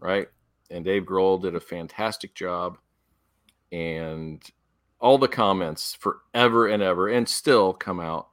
right? 0.00 0.28
And 0.70 0.84
Dave 0.84 1.04
Grohl 1.04 1.40
did 1.40 1.54
a 1.54 1.60
fantastic 1.60 2.34
job, 2.34 2.78
and 3.72 4.42
all 5.00 5.18
the 5.18 5.28
comments 5.28 5.94
forever 5.94 6.66
and 6.68 6.82
ever 6.82 7.08
and 7.08 7.28
still 7.28 7.72
come 7.72 8.00
out. 8.00 8.28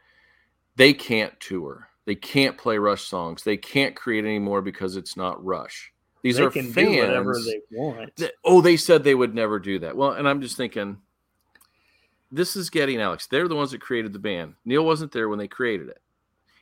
They 0.76 0.94
can't 0.94 1.38
tour. 1.40 1.90
They 2.06 2.16
can't 2.16 2.58
play 2.58 2.78
Rush 2.78 3.04
songs. 3.04 3.44
They 3.44 3.58
can't 3.58 3.96
create 3.96 4.26
anymore 4.26 4.62
because 4.62 4.96
it's 4.96 5.18
not 5.18 5.44
Rush. 5.44 5.92
These 6.22 6.38
they 6.38 6.44
are 6.44 6.52
fans. 6.52 6.76
they 7.46 7.62
want. 7.72 8.16
Th- 8.16 8.32
oh, 8.44 8.62
they 8.62 8.78
said 8.78 9.04
they 9.04 9.16
would 9.16 9.36
never 9.36 9.60
do 9.60 9.80
that. 9.80 9.96
Well, 9.96 10.12
and 10.12 10.28
I'm 10.28 10.42
just 10.42 10.58
thinking, 10.58 10.98
this 12.32 12.56
is 12.56 12.70
Geddy 12.70 12.94
and 12.94 13.04
Alex. 13.04 13.28
They're 13.28 13.48
the 13.48 13.56
ones 13.56 13.72
that 13.72 13.82
created 13.82 14.14
the 14.14 14.20
band. 14.20 14.56
Neil 14.66 14.86
wasn't 14.86 15.12
there 15.12 15.30
when 15.30 15.40
they 15.40 15.48
created 15.48 15.90
it. 15.90 16.02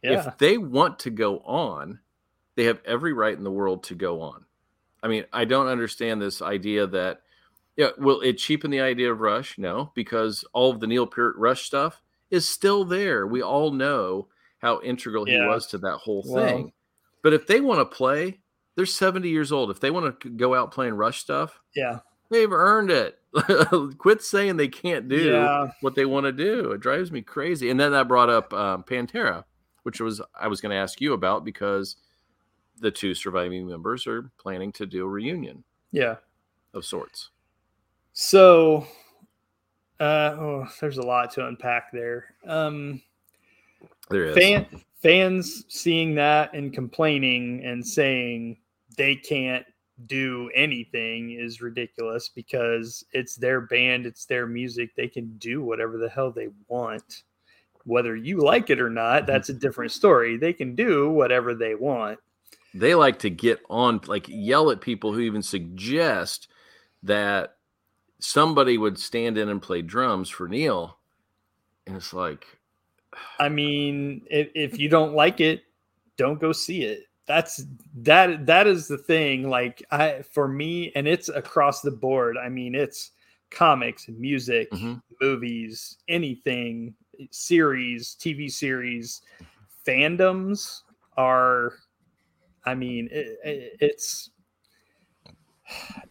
yeah. 0.03 0.27
If 0.27 0.37
they 0.37 0.57
want 0.57 0.99
to 0.99 1.09
go 1.09 1.39
on, 1.39 1.99
they 2.55 2.65
have 2.65 2.81
every 2.85 3.13
right 3.13 3.35
in 3.35 3.43
the 3.43 3.51
world 3.51 3.83
to 3.85 3.95
go 3.95 4.21
on. 4.21 4.45
I 5.01 5.07
mean, 5.07 5.25
I 5.31 5.45
don't 5.45 5.67
understand 5.67 6.21
this 6.21 6.41
idea 6.41 6.87
that, 6.87 7.21
yeah, 7.77 7.89
will 7.97 8.21
it 8.21 8.37
cheapen 8.37 8.71
the 8.71 8.81
idea 8.81 9.11
of 9.11 9.19
Rush? 9.21 9.57
No, 9.57 9.91
because 9.95 10.43
all 10.53 10.71
of 10.71 10.79
the 10.79 10.87
Neil 10.87 11.05
Peart 11.07 11.35
Rush 11.37 11.63
stuff 11.65 12.01
is 12.31 12.47
still 12.47 12.85
there. 12.85 13.27
We 13.27 13.41
all 13.41 13.71
know 13.71 14.27
how 14.59 14.81
integral 14.81 15.25
he 15.25 15.37
was 15.39 15.67
to 15.67 15.77
that 15.79 15.97
whole 15.97 16.23
Well- 16.27 16.45
thing. 16.45 16.71
But 17.21 17.33
if 17.33 17.47
they 17.47 17.59
want 17.59 17.79
to 17.79 17.85
play, 17.95 18.39
they're 18.75 18.85
70 18.85 19.29
years 19.29 19.51
old. 19.51 19.71
If 19.71 19.79
they 19.79 19.89
want 19.91 20.19
to 20.21 20.29
go 20.29 20.53
out 20.53 20.71
playing 20.71 20.93
Rush 20.95 21.19
stuff, 21.21 21.59
yeah. 21.75 21.99
they've 22.29 22.51
earned 22.51 22.91
it. 22.91 23.19
Quit 23.97 24.21
saying 24.21 24.57
they 24.57 24.67
can't 24.67 25.07
do 25.09 25.31
Yeah. 25.31 25.71
what 25.81 25.95
they 25.95 26.05
want 26.05 26.25
to 26.25 26.31
do. 26.31 26.71
It 26.71 26.81
drives 26.81 27.11
me 27.11 27.21
crazy. 27.21 27.69
And 27.69 27.79
then 27.79 27.91
that 27.93 28.07
brought 28.07 28.29
up 28.29 28.53
um, 28.53 28.83
Pantera, 28.83 29.43
which 29.83 29.99
was 29.99 30.21
I 30.39 30.47
was 30.47 30.61
going 30.61 30.69
to 30.71 30.75
ask 30.77 31.01
you 31.01 31.13
about 31.13 31.43
because 31.43 31.95
the 32.79 32.91
two 32.91 33.13
surviving 33.15 33.67
members 33.67 34.05
are 34.07 34.29
planning 34.37 34.71
to 34.73 34.85
do 34.85 35.03
a 35.05 35.07
reunion 35.09 35.63
Yeah. 35.91 36.17
of 36.73 36.85
sorts. 36.85 37.29
So, 38.17 38.87
uh, 39.99 40.35
oh, 40.39 40.67
there's 40.79 40.97
a 40.97 41.05
lot 41.05 41.31
to 41.31 41.47
unpack 41.47 41.91
there. 41.91 42.33
Um, 42.47 43.01
There 44.09 44.23
is. 44.27 44.35
fan, 44.37 44.65
fans 45.01 45.65
seeing 45.67 46.15
that 46.15 46.53
and 46.53 46.73
complaining 46.73 47.63
and 47.65 47.85
saying 47.85 48.57
they 48.97 49.17
can't 49.17 49.65
do 50.07 50.49
anything 50.55 51.31
is 51.31 51.61
ridiculous 51.61 52.29
because 52.29 53.03
it's 53.11 53.35
their 53.35 53.59
band, 53.61 54.05
it's 54.05 54.25
their 54.25 54.47
music. 54.47 54.95
They 54.95 55.09
can 55.09 55.37
do 55.37 55.61
whatever 55.61 55.97
the 55.97 56.09
hell 56.09 56.31
they 56.31 56.47
want. 56.69 57.23
Whether 57.83 58.15
you 58.15 58.37
like 58.37 58.69
it 58.69 58.79
or 58.79 58.89
not, 58.89 59.27
that's 59.27 59.49
a 59.49 59.53
different 59.53 59.91
story. 59.91 60.37
They 60.37 60.53
can 60.53 60.73
do 60.73 61.09
whatever 61.09 61.53
they 61.53 61.75
want. 61.75 62.17
they 62.73 62.95
like 62.95 63.19
to 63.19 63.29
get 63.29 63.59
on, 63.69 63.99
like 64.07 64.25
yell 64.29 64.71
at 64.71 64.79
people 64.79 65.11
who 65.11 65.19
even 65.19 65.43
suggest 65.43 66.47
that 67.03 67.54
somebody 68.25 68.77
would 68.77 68.97
stand 68.99 69.37
in 69.37 69.49
and 69.49 69.61
play 69.61 69.81
drums 69.81 70.29
for 70.29 70.47
Neil. 70.47 70.97
And 71.87 71.95
it's 71.95 72.13
like, 72.13 72.45
I 73.39 73.49
mean, 73.49 74.21
if, 74.29 74.49
if 74.55 74.79
you 74.79 74.89
don't 74.89 75.13
like 75.13 75.39
it, 75.39 75.63
don't 76.17 76.39
go 76.39 76.51
see 76.51 76.83
it. 76.83 77.03
That's 77.27 77.63
that 77.95 78.45
that 78.45 78.67
is 78.67 78.87
the 78.87 78.99
thing. 78.99 79.49
Like 79.49 79.83
I 79.89 80.21
for 80.21 80.47
me, 80.47 80.91
and 80.95 81.07
it's 81.07 81.27
across 81.27 81.81
the 81.81 81.89
board. 81.91 82.37
I 82.37 82.49
mean, 82.49 82.75
it's 82.75 83.11
comics, 83.49 84.07
music, 84.07 84.69
Mhm. 84.71 85.01
movies, 85.19 85.97
anything, 86.07 86.93
series, 87.31 88.15
TV 88.19 88.51
series, 88.51 89.21
fandoms 89.87 90.81
are. 91.17 91.73
I 92.63 92.75
mean, 92.75 93.09
it, 93.11 93.39
it, 93.43 93.77
it's 93.79 94.29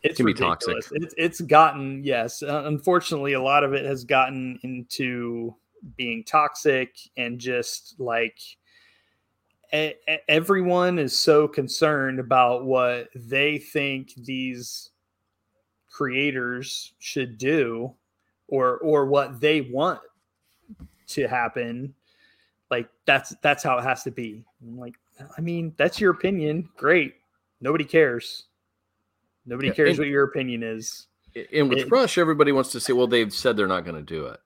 it's 0.03 0.17
can 0.17 0.27
be 0.27 0.35
toxic. 0.35 0.77
It's 0.93 1.15
it's 1.17 1.41
gotten 1.41 2.03
yes. 2.05 2.43
Uh, 2.43 2.65
unfortunately, 2.67 3.35
a 3.35 3.43
lot 3.43 3.65
of 3.65 3.73
it 3.73 3.85
has 3.85 4.05
gotten 4.05 4.59
into 4.63 5.55
being 5.97 6.25
toxic 6.25 6.97
and 7.17 7.39
just 7.39 7.95
like 7.99 8.39
everyone 10.29 10.99
is 10.99 11.19
so 11.19 11.49
concerned 11.49 12.21
about 12.21 12.65
what 12.65 13.09
they 13.15 13.59
think 13.59 14.15
these 14.15 14.91
creators 15.91 16.93
should 16.99 17.39
do 17.39 17.93
or 18.49 18.79
or 18.79 19.07
what 19.07 19.41
they 19.41 19.63
want 19.63 20.01
to 21.09 21.27
happen. 21.27 21.95
Like 22.71 22.89
that's 23.05 23.35
that's 23.43 23.63
how 23.63 23.79
it 23.79 23.85
has 23.85 24.03
to 24.05 24.11
be. 24.11 24.45
I'm 24.63 24.79
like 24.79 24.95
i 25.39 25.41
mean 25.41 25.73
that's 25.77 26.01
your 26.01 26.13
opinion. 26.13 26.69
Great. 26.77 27.15
Nobody 27.61 27.85
cares 27.85 28.45
nobody 29.47 29.69
Yeah, 29.69 29.75
cares 29.75 29.91
and- 29.91 29.99
what 30.01 30.09
your 30.09 30.25
opinion 30.25 30.63
is 30.63 31.07
And 31.53 31.69
with 31.69 31.79
It- 31.81 31.91
Rush, 31.91 32.17
everybody 32.19 32.53
wants 32.53 32.71
to 32.73 32.81
say, 32.81 32.93
well, 32.93 33.07
they've 33.09 33.33
said 33.33 33.57
they're 33.57 33.67
not 33.67 33.85
going 33.85 33.97
to 33.97 34.03
do 34.03 34.27
it. 34.27 34.39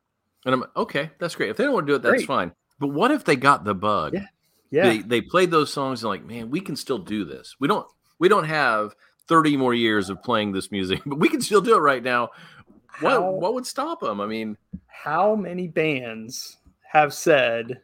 And 0.47 0.55
I'm 0.55 0.65
okay, 0.77 1.11
that's 1.19 1.35
great. 1.35 1.51
If 1.51 1.57
they 1.59 1.65
don't 1.65 1.75
want 1.75 1.87
to 1.87 1.93
do 1.93 1.97
it, 1.97 2.03
that's 2.03 2.17
Great. 2.19 2.27
fine. 2.27 2.53
But 2.79 2.89
what 2.89 3.11
if 3.11 3.25
they 3.25 3.37
got 3.37 3.65
the 3.65 3.75
bug? 3.75 4.15
Yeah. 4.15 4.27
yeah 4.71 4.89
They, 4.89 4.99
they 5.01 5.21
played 5.21 5.51
those 5.51 5.71
songs 5.73 6.03
and 6.03 6.09
like, 6.09 6.25
man, 6.25 6.49
we 6.49 6.61
can 6.61 6.77
still 6.77 6.99
do 6.99 7.25
this. 7.25 7.57
We 7.61 7.69
don't 7.69 7.87
we 8.19 8.29
don't 8.29 8.45
have 8.45 8.95
30 9.27 9.57
more 9.59 9.75
years 9.75 10.09
of 10.09 10.23
playing 10.23 10.53
this 10.53 10.71
music, 10.71 11.03
but 11.07 11.19
we 11.19 11.29
can 11.29 11.43
still 11.43 11.61
do 11.61 11.75
it 11.77 11.81
right 11.81 12.03
now. 12.03 12.31
What 13.01 13.35
what 13.35 13.53
would 13.55 13.67
stop 13.67 14.01
them? 14.01 14.21
I 14.21 14.27
mean, 14.27 14.57
how 14.87 15.35
many 15.37 15.69
bands 15.69 16.57
have 16.91 17.13
said 17.13 17.83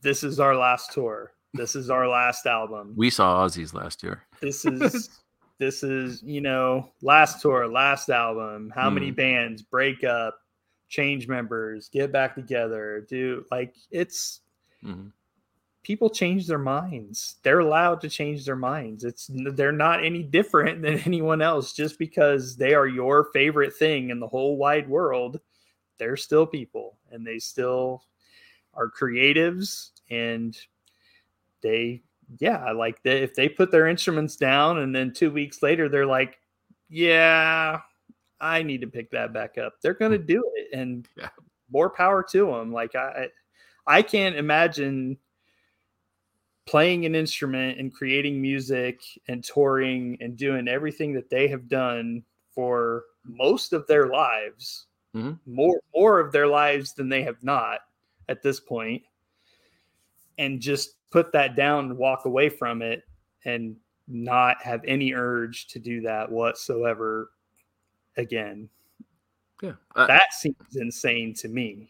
this 0.00 0.24
is 0.24 0.40
our 0.40 0.56
last 0.56 0.92
tour 0.92 1.32
this 1.54 1.76
is 1.76 1.90
our 1.90 2.08
last 2.08 2.46
album 2.46 2.92
we 2.96 3.10
saw 3.10 3.44
Ozzy's 3.46 3.72
last 3.74 4.02
year. 4.02 4.22
this 4.40 4.64
is 4.64 5.20
this 5.62 5.84
is 5.84 6.20
you 6.24 6.40
know 6.40 6.90
last 7.02 7.40
tour 7.40 7.68
last 7.68 8.08
album 8.08 8.72
how 8.74 8.90
many 8.90 9.10
Hmm. 9.10 9.14
bands 9.14 9.62
break 9.62 10.02
up 10.02 10.40
change 10.88 11.28
members 11.28 11.88
get 11.88 12.10
back 12.10 12.34
together 12.34 13.06
do 13.08 13.44
like 13.52 13.76
it's 13.92 14.40
Mhm. 14.84 15.12
people 15.84 16.10
change 16.10 16.48
their 16.48 16.58
minds 16.58 17.36
they're 17.44 17.60
allowed 17.60 18.00
to 18.00 18.08
change 18.08 18.44
their 18.44 18.56
minds 18.56 19.04
it's 19.04 19.30
they're 19.54 19.70
not 19.70 20.04
any 20.04 20.24
different 20.24 20.82
than 20.82 20.98
anyone 21.06 21.40
else 21.40 21.72
just 21.72 21.96
because 21.96 22.56
they 22.56 22.74
are 22.74 22.88
your 22.88 23.26
favorite 23.32 23.74
thing 23.76 24.10
in 24.10 24.18
the 24.18 24.26
whole 24.26 24.56
wide 24.56 24.88
world 24.88 25.40
they're 25.98 26.16
still 26.16 26.44
people 26.44 26.98
and 27.12 27.24
they 27.24 27.38
still 27.38 28.02
are 28.74 28.90
creatives 28.90 29.92
and 30.10 30.58
they 31.60 32.02
yeah 32.38 32.70
like 32.72 33.02
they, 33.02 33.22
if 33.22 33.34
they 33.34 33.48
put 33.48 33.70
their 33.70 33.88
instruments 33.88 34.36
down 34.36 34.78
and 34.78 34.94
then 34.94 35.12
two 35.12 35.30
weeks 35.30 35.62
later 35.62 35.88
they're 35.88 36.06
like 36.06 36.38
yeah 36.88 37.80
i 38.40 38.62
need 38.62 38.80
to 38.80 38.86
pick 38.86 39.10
that 39.10 39.32
back 39.32 39.58
up 39.58 39.74
they're 39.82 39.94
going 39.94 40.12
to 40.12 40.18
do 40.18 40.42
it 40.54 40.68
and 40.76 41.08
Yeah. 41.16 41.28
more 41.70 41.90
power 41.90 42.22
to 42.30 42.46
them 42.46 42.72
like 42.72 42.94
i 42.94 43.28
i 43.86 44.02
can't 44.02 44.36
imagine 44.36 45.18
playing 46.66 47.06
an 47.06 47.14
instrument 47.14 47.78
and 47.78 47.92
creating 47.92 48.40
music 48.40 49.00
and 49.28 49.42
touring 49.42 50.16
and 50.20 50.36
doing 50.36 50.68
everything 50.68 51.12
that 51.12 51.28
they 51.28 51.48
have 51.48 51.68
done 51.68 52.22
for 52.54 53.04
most 53.24 53.72
of 53.72 53.86
their 53.86 54.08
lives 54.08 54.86
Mhm. 55.14 55.38
more 55.44 55.80
more 55.94 56.20
of 56.20 56.32
their 56.32 56.46
lives 56.46 56.94
than 56.94 57.08
they 57.08 57.22
have 57.22 57.42
not 57.42 57.80
at 58.28 58.42
this 58.42 58.60
point 58.60 59.02
and 60.38 60.60
just 60.60 60.96
put 61.12 61.30
that 61.32 61.54
down 61.54 61.84
and 61.84 61.96
walk 61.98 62.24
away 62.24 62.48
from 62.48 62.82
it 62.82 63.04
and 63.44 63.76
not 64.08 64.60
have 64.62 64.80
any 64.86 65.12
urge 65.14 65.66
to 65.68 65.78
do 65.78 66.00
that 66.00 66.30
whatsoever 66.30 67.30
again 68.16 68.68
Yeah. 69.62 69.74
I- 69.94 70.06
that 70.06 70.32
seems 70.32 70.56
insane 70.74 71.34
to 71.34 71.48
me 71.48 71.88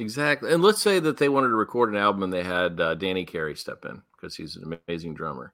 Exactly. 0.00 0.52
And 0.52 0.62
let's 0.62 0.80
say 0.80 1.00
that 1.00 1.16
they 1.16 1.28
wanted 1.28 1.48
to 1.48 1.56
record 1.56 1.90
an 1.90 1.96
album 1.96 2.22
and 2.22 2.32
they 2.32 2.44
had 2.44 2.80
uh, 2.80 2.94
Danny 2.94 3.24
Carey 3.24 3.56
step 3.56 3.84
in 3.84 4.00
because 4.12 4.36
he's 4.36 4.54
an 4.54 4.78
amazing 4.86 5.12
drummer. 5.14 5.52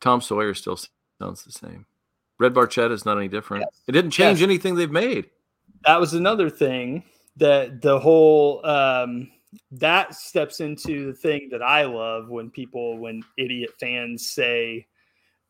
Tom 0.00 0.20
Sawyer 0.20 0.52
still 0.52 0.78
sounds 1.18 1.44
the 1.44 1.50
same. 1.52 1.86
Red 2.38 2.52
Barchetta 2.52 2.90
is 2.90 3.06
not 3.06 3.16
any 3.16 3.26
different. 3.28 3.62
Yes. 3.66 3.80
It 3.86 3.92
didn't 3.92 4.10
change 4.10 4.40
Yes. 4.40 4.46
anything 4.46 4.74
they've 4.74 4.90
made. 4.90 5.30
that 5.86 5.98
was 5.98 6.12
another 6.12 6.50
thing 6.50 7.04
that 7.38 7.80
the 7.80 7.98
whole 7.98 8.60
um 8.66 9.30
that 9.72 10.14
steps 10.14 10.60
into 10.60 11.06
the 11.06 11.12
thing 11.12 11.48
that 11.50 11.62
I 11.62 11.84
love 11.84 12.28
when 12.28 12.50
people 12.50 12.98
when 12.98 13.22
idiot 13.38 13.70
fans 13.78 14.28
say, 14.28 14.86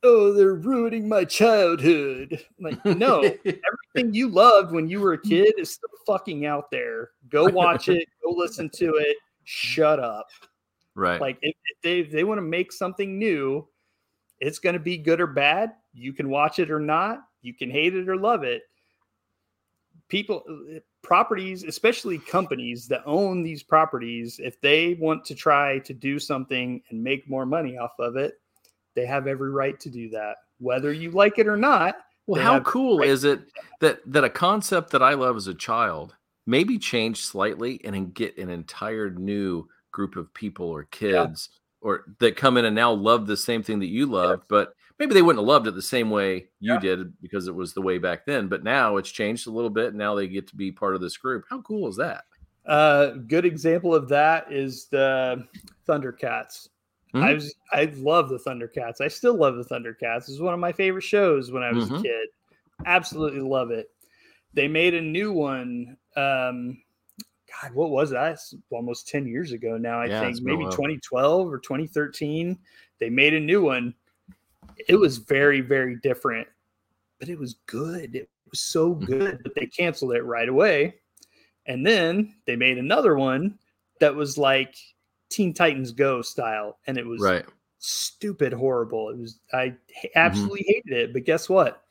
"Oh, 0.03 0.33
they're 0.33 0.55
ruining 0.55 1.09
my 1.09 1.25
childhood." 1.25 2.45
Like, 2.61 2.85
no, 2.85 3.21
everything 3.45 4.15
you 4.15 4.29
loved 4.29 4.73
when 4.73 4.89
you 4.89 5.01
were 5.01 5.15
a 5.15 5.21
kid 5.21 5.55
is 5.59 5.73
still 5.73 5.89
fucking 6.07 6.47
out 6.47 6.71
there. 6.71 7.11
Go 7.29 7.45
watch 7.53 7.89
it, 7.89 8.09
go 8.23 8.31
listen 8.31 8.71
to 8.77 8.95
it, 8.95 9.17
shut 9.45 10.01
up. 10.01 10.29
Right. 10.95 11.21
Like 11.21 11.39
if, 11.43 11.55
if 11.67 11.83
they 11.83 12.01
if 12.01 12.11
they 12.11 12.25
want 12.25 12.39
to 12.39 12.43
make 12.43 12.73
something 12.73 13.19
new, 13.19 13.67
it's 14.41 14.59
going 14.59 14.75
to 14.75 14.81
be 14.81 14.99
good 14.99 15.21
or 15.21 15.27
bad. 15.27 15.73
You 15.93 16.13
can 16.13 16.29
watch 16.29 16.59
it 16.59 16.71
or 16.71 16.81
not. 16.81 17.21
You 17.43 17.55
can 17.55 17.71
hate 17.71 17.95
it 17.95 18.09
or 18.09 18.17
love 18.17 18.43
it. 18.43 18.63
People, 20.09 20.45
properties, 21.05 21.63
especially 21.63 22.19
companies 22.19 22.89
that 22.89 23.03
own 23.07 23.43
these 23.43 23.63
properties, 23.63 24.41
if 24.43 24.61
they 24.61 24.95
want 24.95 25.25
to 25.27 25.35
try 25.35 25.79
to 25.81 25.95
do 25.95 26.19
something 26.19 26.83
and 26.91 27.03
make 27.03 27.29
more 27.29 27.47
money 27.47 27.79
off 27.79 27.93
of 28.01 28.17
it, 28.17 28.41
they 28.97 29.07
have 29.07 29.29
every 29.29 29.51
right 29.51 29.79
to 29.81 29.91
do 29.91 30.09
that, 30.11 30.37
whether 30.59 30.93
you 30.93 31.13
like 31.13 31.39
it 31.39 31.47
or 31.47 31.57
not. 31.57 31.97
well, 32.27 32.43
how 32.43 32.61
cool 32.61 32.99
right 32.99 33.09
is 33.09 33.25
it 33.25 33.41
that. 33.81 34.01
that 34.07 34.25
a 34.25 34.31
concept 34.31 34.91
that 34.91 35.03
I 35.03 35.15
love 35.15 35.37
as 35.37 35.47
a 35.47 35.55
child 35.55 36.17
maybe 36.47 36.79
change 36.79 37.23
slightly 37.23 37.81
and 37.85 37.95
then 37.95 38.11
get 38.11 38.37
an 38.39 38.51
entire 38.51 39.11
new 39.11 39.69
group 39.93 40.17
of 40.17 40.33
people 40.35 40.67
or 40.67 40.85
kids 40.85 41.51
or 41.81 42.05
that 42.19 42.37
come 42.37 42.57
in 42.57 42.65
and 42.65 42.75
now 42.75 42.93
love 42.93 43.27
the 43.27 43.37
same 43.37 43.63
thing 43.63 43.79
that 43.79 43.87
you 43.87 44.07
loved, 44.07 44.43
but 44.49 44.75
maybe 44.99 45.15
they 45.15 45.23
wouldn't 45.23 45.41
have 45.43 45.49
loved 45.49 45.67
it 45.67 45.75
the 45.75 45.83
same 45.83 46.11
way 46.11 46.49
you 46.61 46.75
Yeah. 46.75 46.79
did 46.79 47.21
because 47.21 47.49
it 47.49 47.55
was 47.55 47.75
the 47.75 47.83
way 47.83 47.99
back 47.99 48.27
then. 48.27 48.49
But 48.49 48.65
now 48.65 48.97
it's 48.97 49.11
changed 49.11 49.47
a 49.47 49.51
little 49.51 49.71
bit. 49.71 49.89
And 49.89 49.99
now 49.99 50.15
they 50.15 50.29
get 50.29 50.47
to 50.49 50.57
be 50.57 50.71
part 50.73 50.95
of 50.95 51.01
this 51.01 51.17
group. 51.17 51.45
How 51.51 51.61
cool 51.63 51.89
is 51.89 51.97
that? 51.97 52.25
Uh, 52.67 53.11
good 53.29 53.45
example 53.45 53.95
of 53.95 54.09
that 54.09 54.51
is 54.51 54.87
the 54.87 55.47
Thundercats. 55.87 56.69
I 57.21 57.33
Mhm. 57.33 57.35
was 57.35 57.55
I 57.73 57.85
love 57.97 58.29
the 58.29 58.39
Thundercats. 58.39 59.01
I 59.01 59.09
still 59.09 59.35
love 59.37 59.57
the 59.57 59.65
Thundercats. 59.65 60.23
It 60.29 60.33
was 60.33 60.41
one 60.41 60.55
of 60.55 60.61
my 60.61 60.73
favorite 60.73 61.03
shows 61.03 61.53
when 61.53 61.63
I 61.63 61.73
was 61.73 61.91
Mhm. 61.91 61.99
a 61.99 62.03
kid. 62.03 62.29
Absolutely 62.87 63.41
love 63.41 63.71
it. 63.71 63.89
They 64.55 64.69
made 64.69 64.95
a 64.95 65.01
new 65.01 65.33
one. 65.33 65.97
Um, 66.17 66.83
God, 67.63 67.75
what 67.75 67.91
was 67.91 68.11
that? 68.11 68.33
It's 68.33 68.55
almost 68.71 69.09
10 69.09 69.27
years 69.27 69.53
ago 69.53 69.77
now, 69.79 70.01
I 70.01 70.09
Yeah, 70.09 70.21
think. 70.21 70.31
it's 70.31 70.41
been 70.41 70.55
a 70.55 70.57
Maybe 70.59 70.67
2012 70.69 71.53
or 71.53 71.59
2013. 71.61 72.59
They 73.01 73.11
made 73.11 73.35
a 73.35 73.41
new 73.41 73.63
one. 73.63 73.95
It 74.89 74.97
was 74.97 75.19
very, 75.19 75.61
very 75.61 75.97
different, 75.97 76.49
but 77.19 77.29
it 77.29 77.39
was 77.39 77.55
good. 77.67 78.15
It 78.15 78.29
was 78.51 78.61
so 78.61 78.95
Mhm. 78.95 79.07
good, 79.07 79.41
but 79.43 79.55
they 79.55 79.67
canceled 79.67 80.15
it 80.15 80.23
right 80.23 80.49
away. 80.49 80.97
And 81.67 81.87
then 81.87 82.35
they 82.47 82.57
made 82.57 82.79
another 82.79 83.17
one 83.17 83.59
that 84.01 84.15
was 84.15 84.37
like 84.37 84.77
Teen 85.31 85.55
Titans 85.55 85.93
Go 85.93 86.21
style, 86.23 86.79
and 86.87 86.99
it 86.99 87.07
was 87.07 87.23
Right. 87.23 87.47
stupid 87.79 88.53
horrible. 88.53 89.09
It 89.11 89.19
was 89.19 89.41
I 89.53 89.69
Mm-hmm. 89.69 90.09
absolutely 90.17 90.65
hated 90.69 90.93
it, 90.93 91.13
but 91.13 91.25
guess 91.25 91.49
what? 91.49 91.83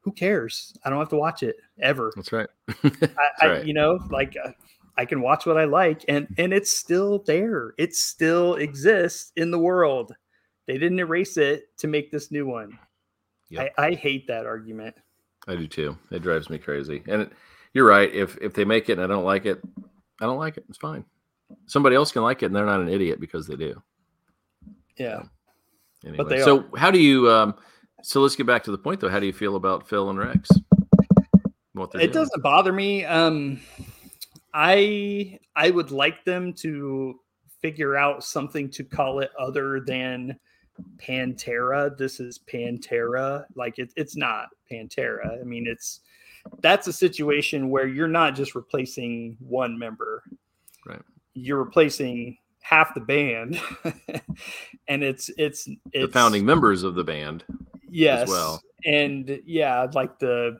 Who 0.00 0.12
cares? 0.12 0.74
I 0.84 0.90
don't 0.90 0.98
have 0.98 1.10
to 1.10 1.16
watch 1.16 1.42
it 1.42 1.56
ever. 1.78 2.12
That's 2.16 2.32
right. 2.32 2.48
I, 2.84 3.28
I 3.40 3.46
right. 3.48 3.64
you 3.66 3.74
know, 3.74 3.98
like 4.10 4.36
uh, 4.42 4.52
I 4.96 5.04
can 5.04 5.20
watch 5.20 5.46
what 5.46 5.58
I 5.58 5.64
like, 5.64 6.04
and 6.08 6.26
and 6.38 6.52
it's 6.52 6.76
still 6.76 7.20
there. 7.20 7.74
It 7.78 7.94
still 7.94 8.54
exists 8.56 9.32
in 9.36 9.50
the 9.50 9.58
world. 9.58 10.12
They 10.70 10.78
didn't 10.78 11.00
erase 11.00 11.36
it 11.36 11.76
to 11.78 11.88
make 11.88 12.12
this 12.12 12.30
new 12.30 12.46
one. 12.46 12.78
Yep. 13.48 13.72
I, 13.76 13.86
I 13.86 13.94
hate 13.94 14.28
that 14.28 14.46
argument. 14.46 14.94
I 15.48 15.56
do 15.56 15.66
too. 15.66 15.98
It 16.12 16.22
drives 16.22 16.48
me 16.48 16.58
crazy. 16.58 17.02
And 17.08 17.22
it, 17.22 17.32
you're 17.74 17.88
right. 17.88 18.08
If 18.14 18.38
if 18.40 18.54
they 18.54 18.64
make 18.64 18.88
it 18.88 18.92
and 18.92 19.02
I 19.02 19.08
don't 19.08 19.24
like 19.24 19.46
it, 19.46 19.60
I 20.20 20.26
don't 20.26 20.38
like 20.38 20.58
it. 20.58 20.64
It's 20.68 20.78
fine. 20.78 21.04
Somebody 21.66 21.96
else 21.96 22.12
can 22.12 22.22
like 22.22 22.44
it 22.44 22.46
and 22.46 22.54
they're 22.54 22.66
not 22.66 22.80
an 22.80 22.88
idiot 22.88 23.18
because 23.18 23.48
they 23.48 23.56
do. 23.56 23.82
Yeah. 24.96 25.24
Anyway, 26.06 26.24
they 26.28 26.40
so 26.42 26.66
how 26.76 26.92
do 26.92 27.00
you? 27.00 27.28
Um, 27.28 27.56
so 28.04 28.20
let's 28.20 28.36
get 28.36 28.46
back 28.46 28.62
to 28.62 28.70
the 28.70 28.78
point 28.78 29.00
though. 29.00 29.08
How 29.08 29.18
do 29.18 29.26
you 29.26 29.32
feel 29.32 29.56
about 29.56 29.88
Phil 29.88 30.08
and 30.08 30.20
Rex? 30.20 30.50
What 31.72 31.92
it 31.96 31.98
doing? 31.98 32.10
doesn't 32.12 32.42
bother 32.44 32.72
me 32.72 33.04
um 33.06 33.60
i 34.52 35.38
i 35.56 35.70
would 35.70 35.90
like 35.90 36.24
them 36.24 36.52
to 36.52 37.18
figure 37.60 37.96
out 37.96 38.24
something 38.24 38.70
to 38.70 38.84
call 38.84 39.20
it 39.20 39.30
other 39.38 39.80
than 39.80 40.38
pantera 40.96 41.96
this 41.96 42.20
is 42.20 42.38
pantera 42.52 43.44
like 43.54 43.78
it, 43.78 43.92
it's 43.96 44.16
not 44.16 44.48
pantera 44.70 45.40
i 45.40 45.44
mean 45.44 45.66
it's 45.66 46.00
that's 46.60 46.86
a 46.86 46.92
situation 46.92 47.68
where 47.70 47.86
you're 47.86 48.08
not 48.08 48.34
just 48.34 48.54
replacing 48.54 49.36
one 49.40 49.78
member 49.78 50.22
Right. 50.86 51.02
you're 51.34 51.62
replacing 51.62 52.36
half 52.60 52.94
the 52.94 53.00
band 53.00 53.60
and 54.88 55.02
it's 55.02 55.30
it's 55.38 55.68
it's 55.92 56.06
the 56.06 56.12
founding 56.12 56.44
members 56.44 56.82
of 56.82 56.94
the 56.94 57.04
band. 57.04 57.44
yes 57.88 58.28
well. 58.28 58.60
and 58.84 59.40
yeah 59.44 59.86
like 59.94 60.18
the 60.18 60.58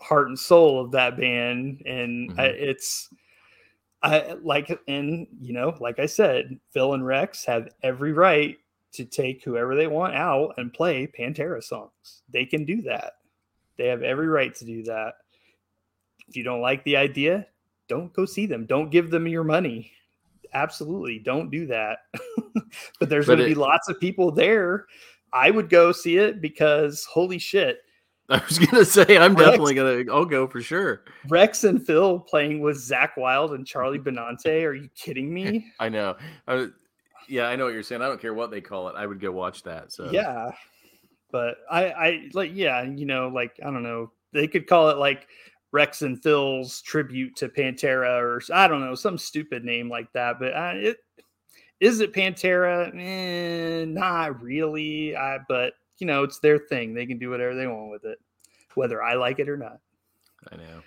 heart 0.00 0.28
and 0.28 0.38
soul 0.38 0.80
of 0.80 0.90
that 0.92 1.16
band 1.16 1.82
and 1.86 2.32
I, 2.38 2.48
Mhm. 2.48 2.54
it's 2.54 3.08
i 4.02 4.32
like 4.42 4.76
and 4.88 5.28
you 5.40 5.52
know 5.52 5.76
like 5.80 6.00
i 6.00 6.06
said 6.06 6.58
phil 6.72 6.94
and 6.94 7.06
rex 7.06 7.44
have 7.44 7.68
every 7.84 8.12
right 8.12 8.56
to 8.92 9.04
take 9.04 9.42
whoever 9.44 9.74
they 9.74 9.86
want 9.86 10.14
out 10.14 10.54
and 10.56 10.72
play 10.72 11.06
pantera 11.18 11.62
songs 11.62 12.22
they 12.30 12.44
can 12.44 12.64
do 12.64 12.82
that 12.82 13.14
they 13.78 13.86
have 13.86 14.02
every 14.02 14.28
right 14.28 14.54
to 14.54 14.64
do 14.64 14.82
that 14.82 15.14
if 16.28 16.36
you 16.36 16.44
don't 16.44 16.60
like 16.60 16.82
the 16.84 16.96
idea 16.96 17.46
don't 17.88 18.12
go 18.12 18.24
see 18.24 18.46
them 18.46 18.66
don't 18.66 18.90
give 18.90 19.10
them 19.10 19.26
your 19.26 19.44
money 19.44 19.90
absolutely 20.54 21.18
don't 21.18 21.50
do 21.50 21.66
that 21.66 22.00
but 23.00 23.08
there's 23.08 23.26
going 23.26 23.38
to 23.38 23.44
be 23.46 23.54
lots 23.54 23.88
of 23.88 23.98
people 23.98 24.30
there 24.30 24.86
I 25.32 25.50
would 25.50 25.70
go 25.70 25.92
see 25.92 26.18
it 26.18 26.40
because 26.40 27.04
holy 27.04 27.38
shit, 27.38 27.80
I 28.28 28.42
was 28.46 28.58
gonna 28.58 28.84
say 28.84 29.18
I'm 29.18 29.34
Rex- 29.34 29.50
definitely 29.50 29.74
gonna. 29.74 30.04
I'll 30.12 30.24
go 30.24 30.46
for 30.46 30.60
sure. 30.60 31.04
Rex 31.28 31.64
and 31.64 31.84
Phil 31.84 32.20
playing 32.20 32.60
with 32.60 32.76
Zakk 32.76 33.10
Wylde 33.16 33.52
and 33.52 33.66
Charlie 33.66 33.98
Benante. 33.98 34.64
Are 34.64 34.74
you 34.74 34.88
kidding 34.94 35.32
me? 35.32 35.72
I 35.80 35.88
know. 35.88 36.16
I, 36.46 36.68
yeah, 37.28 37.46
I 37.46 37.56
know 37.56 37.64
what 37.64 37.74
you're 37.74 37.82
saying. 37.82 38.02
I 38.02 38.08
don't 38.08 38.20
care 38.20 38.34
what 38.34 38.50
they 38.50 38.60
call 38.60 38.88
it. 38.88 38.96
I 38.96 39.06
would 39.06 39.20
go 39.20 39.32
watch 39.32 39.62
that. 39.64 39.92
So 39.92 40.10
Yeah, 40.10 40.52
but 41.30 41.56
I, 41.70 41.84
I 41.86 42.28
like, 42.34 42.52
yeah, 42.54 42.82
you 42.82 43.06
know, 43.06 43.28
like 43.28 43.58
I 43.64 43.70
don't 43.70 43.82
know, 43.82 44.12
they 44.32 44.46
could 44.46 44.66
call 44.66 44.90
it 44.90 44.98
like 44.98 45.26
Rex 45.72 46.02
and 46.02 46.22
Phil's 46.22 46.82
tribute 46.82 47.34
to 47.36 47.48
Pantera, 47.48 48.20
or 48.20 48.42
I 48.52 48.68
don't 48.68 48.80
know, 48.80 48.94
some 48.94 49.18
stupid 49.18 49.64
name 49.64 49.88
like 49.88 50.12
that. 50.12 50.38
But 50.38 50.54
uh, 50.54 50.72
it 50.74 50.98
is 51.80 52.00
it 52.00 52.12
Pantera? 52.12 52.94
Eh, 52.96 53.84
not 53.86 54.40
really. 54.40 55.16
I, 55.16 55.38
but 55.48 55.72
you 55.98 56.06
know, 56.06 56.22
it's 56.22 56.38
their 56.38 56.58
thing. 56.58 56.94
They 56.94 57.06
can 57.06 57.18
do 57.18 57.30
whatever 57.30 57.54
they 57.54 57.66
want 57.66 57.90
with 57.90 58.04
it, 58.04 58.18
whether 58.74 59.02
I 59.02 59.14
like 59.14 59.38
it 59.38 59.48
or 59.48 59.56
not. 59.56 59.78
I 60.52 60.56
know. 60.56 60.82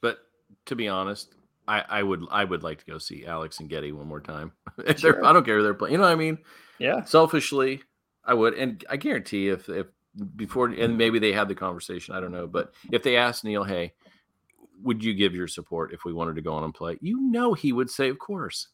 But 0.00 0.18
to 0.66 0.76
be 0.76 0.88
honest, 0.88 1.34
I, 1.66 1.84
I 1.88 2.02
would 2.02 2.24
I 2.30 2.44
would 2.44 2.62
like 2.62 2.78
to 2.80 2.86
go 2.86 2.98
see 2.98 3.24
Alex 3.26 3.60
and 3.60 3.68
Geddy 3.68 3.92
one 3.92 4.06
more 4.06 4.20
time. 4.20 4.52
Sure. 4.96 5.24
I 5.24 5.32
don't 5.32 5.46
care 5.46 5.56
who 5.56 5.62
they're 5.62 5.74
playing. 5.74 5.92
You 5.92 5.98
know 5.98 6.04
what 6.04 6.12
I 6.12 6.16
mean? 6.16 6.38
Yeah. 6.78 7.04
Selfishly, 7.04 7.82
I 8.24 8.34
would, 8.34 8.54
and 8.54 8.84
I 8.90 8.96
guarantee 8.96 9.48
if 9.48 9.68
if 9.68 9.86
before 10.36 10.68
and 10.68 10.98
maybe 10.98 11.18
they 11.18 11.32
had 11.32 11.48
the 11.48 11.54
conversation. 11.54 12.14
I 12.14 12.20
don't 12.20 12.32
know, 12.32 12.46
but 12.46 12.72
if 12.90 13.02
they 13.02 13.16
asked 13.16 13.44
Neil, 13.44 13.64
hey, 13.64 13.92
would 14.82 15.02
you 15.02 15.14
give 15.14 15.34
your 15.34 15.48
support 15.48 15.92
if 15.92 16.04
we 16.04 16.12
wanted 16.12 16.36
to 16.36 16.42
go 16.42 16.54
on 16.54 16.64
and 16.64 16.74
play? 16.74 16.98
You 17.00 17.20
know, 17.20 17.54
he 17.54 17.72
would 17.72 17.90
say, 17.90 18.08
of 18.08 18.18
course, 18.18 18.68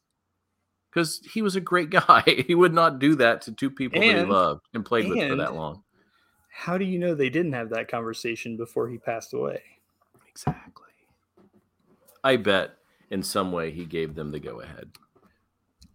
because 0.90 1.20
he 1.32 1.42
was 1.42 1.56
a 1.56 1.60
great 1.60 1.90
guy. 2.08 2.22
he 2.46 2.54
would 2.54 2.74
not 2.74 2.98
do 2.98 3.14
that 3.16 3.42
to 3.42 3.52
two 3.52 3.70
people 3.70 4.00
that 4.00 4.06
he 4.06 4.24
loved 4.24 4.66
and 4.74 4.84
played 4.84 5.08
with 5.08 5.28
for 5.28 5.36
that 5.36 5.54
long. 5.54 5.82
How 6.48 6.76
do 6.76 6.84
you 6.84 6.98
know 6.98 7.14
they 7.14 7.30
didn't 7.30 7.52
have 7.52 7.70
that 7.70 7.88
conversation 7.88 8.56
before 8.56 8.88
he 8.88 8.98
passed 8.98 9.32
away? 9.32 9.62
Exactly. 10.28 10.86
I 12.22 12.36
bet 12.36 12.76
in 13.10 13.22
some 13.22 13.52
way 13.52 13.70
he 13.70 13.84
gave 13.84 14.14
them 14.14 14.30
the 14.30 14.40
go 14.40 14.60
ahead. 14.60 14.90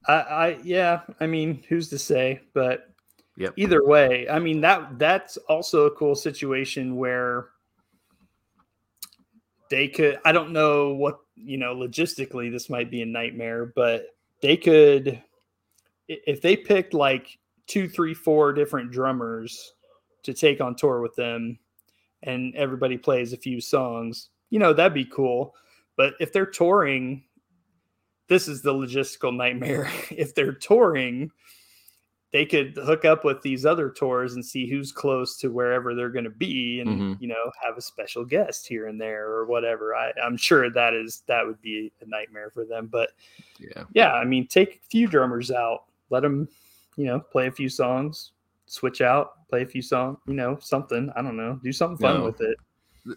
I, 0.07 0.13
I 0.13 0.59
yeah, 0.63 1.01
I 1.20 1.28
mean, 1.28 1.63
who's 1.68 1.89
to 1.89 1.99
say? 1.99 2.41
But 2.53 2.89
Yep. 3.38 3.53
either 3.57 3.86
way, 3.86 4.30
I 4.30 4.39
mean 4.39 4.61
that 4.61 4.97
that's 4.97 5.36
also 5.49 5.86
a 5.86 5.91
cool 5.95 6.16
situation 6.16 6.95
where 6.95 7.49
they 9.70 9.88
could 9.89 10.20
I 10.24 10.32
don't 10.32 10.51
know 10.51 10.93
what 10.93 11.20
you 11.36 11.57
know 11.57 11.76
logistically 11.76 12.49
this 12.49 12.70
might 12.70 12.89
be 12.89 13.01
a 13.01 13.05
nightmare, 13.05 13.74
but 13.76 14.07
they 14.41 14.55
could 14.55 15.22
if 16.07 16.41
they 16.41 16.55
picked 16.55 16.93
like 16.93 17.38
two, 17.68 17.89
three, 17.89 18.13
four 18.13 18.53
different 18.53 18.91
drummers 18.91 19.74
to 20.24 20.34
take 20.34 20.61
on 20.61 20.76
tour 20.76 21.01
with 21.01 21.16
them 21.16 21.57
and 22.24 22.55
everybody 22.55 22.97
plays 22.97 23.34
a 23.34 23.38
few 23.38 23.59
songs, 23.59 24.30
you 24.49 24.59
know, 24.59 24.72
that'd 24.72 24.93
be 24.93 25.05
cool. 25.05 25.53
But 25.97 26.13
if 26.19 26.33
they're 26.33 26.45
touring, 26.45 27.23
this 28.27 28.47
is 28.47 28.61
the 28.61 28.73
logistical 28.73 29.35
nightmare. 29.35 29.89
if 30.11 30.33
they're 30.35 30.53
touring, 30.53 31.31
they 32.31 32.45
could 32.45 32.75
hook 32.75 33.05
up 33.05 33.23
with 33.23 33.41
these 33.43 33.65
other 33.65 33.89
tours 33.89 34.33
and 34.33 34.43
see 34.45 34.67
who's 34.69 34.91
close 34.91 35.37
to 35.37 35.47
wherever 35.49 35.95
they're 35.95 36.09
going 36.09 36.25
to 36.25 36.29
be 36.29 36.81
and 36.81 36.89
Mhm. 36.89 37.21
you 37.21 37.29
know 37.29 37.51
have 37.65 37.77
a 37.77 37.81
special 37.81 38.25
guest 38.25 38.67
here 38.67 38.87
and 38.87 38.99
there 38.99 39.27
or 39.29 39.45
whatever 39.45 39.95
I, 39.95 40.11
i'm 40.21 40.35
sure 40.35 40.69
that 40.69 40.93
is 40.93 41.23
that 41.27 41.45
would 41.45 41.61
be 41.61 41.93
a 42.01 42.05
nightmare 42.09 42.49
for 42.49 42.65
them 42.65 42.87
but 42.87 43.11
Yeah. 43.57 43.85
yeah 43.93 44.13
i 44.15 44.25
mean 44.25 44.47
take 44.47 44.75
a 44.83 44.89
few 44.89 45.07
drummers 45.07 45.49
out 45.49 45.83
let 46.09 46.23
them 46.23 46.49
you 46.97 47.05
know 47.05 47.21
play 47.21 47.47
a 47.47 47.51
few 47.51 47.69
songs 47.69 48.33
switch 48.65 48.99
out 48.99 49.47
play 49.47 49.61
a 49.61 49.65
few 49.65 49.81
songs 49.81 50.17
you 50.27 50.33
know 50.33 50.57
something 50.59 51.09
i 51.15 51.21
don't 51.21 51.37
know 51.37 51.57
do 51.63 51.71
something 51.71 51.97
fun 51.99 52.19
No. 52.19 52.25
with 52.25 52.41
it 52.41 52.57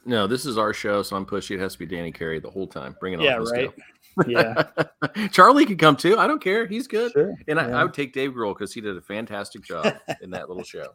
No, 0.05 0.27
this 0.27 0.45
is 0.45 0.59
our 0.59 0.75
show, 0.75 1.03
so 1.03 1.17
I'm 1.17 1.25
pushy. 1.25 1.53
It 1.53 1.61
has 1.61 1.73
to 1.73 1.79
be 1.79 1.87
Danny 1.87 2.13
Carey 2.13 2.41
the 2.41 2.51
whole 2.51 2.67
time. 2.67 2.95
Bring 3.01 3.15
it 3.15 3.21
Yeah, 3.21 3.37
on. 3.37 3.45
Let's 3.45 3.53
right. 3.53 3.71
go. 3.77 3.83
Yeah. 4.27 5.29
Charlie 5.33 5.65
could 5.65 5.79
come 5.79 5.97
too. 5.97 6.19
I 6.19 6.27
don't 6.27 6.43
care. 6.43 6.67
He's 6.67 6.87
good. 6.87 7.13
Sure. 7.13 7.35
And 7.47 7.59
I, 7.59 7.69
yeah. 7.69 7.81
I 7.81 7.85
would 7.85 7.95
take 7.95 8.13
Dave 8.13 8.33
Grohl 8.33 8.53
because 8.55 8.75
he 8.75 8.81
did 8.81 8.97
a 8.97 9.01
fantastic 9.01 9.63
job 9.63 9.95
in 10.23 10.31
that 10.31 10.49
little 10.49 10.65
show. 10.65 10.89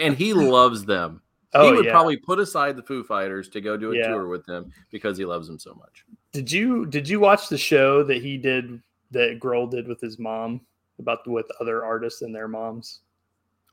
And 0.00 0.16
he 0.16 0.32
loves 0.32 0.84
them. 0.84 1.20
oh, 1.54 1.66
he 1.68 1.76
would 1.76 1.84
yeah. 1.86 1.90
probably 1.90 2.16
put 2.16 2.38
aside 2.38 2.76
the 2.76 2.82
Foo 2.82 3.02
Fighters 3.04 3.48
to 3.50 3.60
go 3.60 3.76
do 3.76 3.92
a 3.92 3.96
Yeah. 3.96 4.08
tour 4.08 4.28
with 4.28 4.46
them 4.46 4.72
because 4.90 5.18
he 5.18 5.24
loves 5.24 5.46
them 5.48 5.58
so 5.58 5.74
much. 5.74 6.04
Did 6.32 6.50
you 6.50 6.86
did 6.86 7.08
you 7.08 7.18
watch 7.20 7.48
the 7.48 7.58
show 7.58 8.02
that 8.04 8.22
he 8.22 8.36
did 8.38 8.80
that 9.10 9.40
Grohl 9.40 9.70
did 9.70 9.88
with 9.88 10.00
his 10.00 10.18
mom 10.18 10.60
about 10.98 11.24
the, 11.24 11.30
with 11.32 11.46
other 11.60 11.84
artists 11.84 12.22
and 12.22 12.34
their 12.34 12.48
moms? 12.48 13.00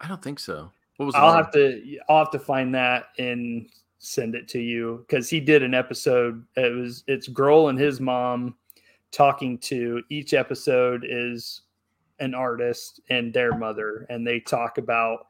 I 0.02 0.08
don't 0.08 0.22
think 0.22 0.40
so. 0.40 0.72
What 0.98 1.06
was 1.08 1.16
I'll 1.16 1.34
have 1.34 1.52
to 1.54 1.98
I'll 2.10 2.20
have 2.20 2.32
to 2.32 2.40
find 2.40 2.74
that 2.76 3.06
and 3.18 3.68
send 4.04 4.36
it 4.36 4.50
to 4.50 4.60
you 4.60 5.06
because 5.08 5.30
he 5.30 5.40
did 5.40 5.64
an 5.64 5.74
episode. 5.74 6.46
It 6.58 6.76
was 6.76 7.04
it's 7.08 7.30
Grohl 7.30 7.70
and 7.70 7.80
his 7.80 8.02
mom 8.02 8.56
talking 9.12 9.58
to 9.60 10.04
each 10.10 10.34
episode 10.34 11.06
is 11.08 11.62
an 12.20 12.36
artist 12.36 13.00
and 13.10 13.34
their 13.34 13.58
mother, 13.58 14.06
and 14.10 14.28
they 14.28 14.40
talk 14.40 14.78
about 14.78 15.28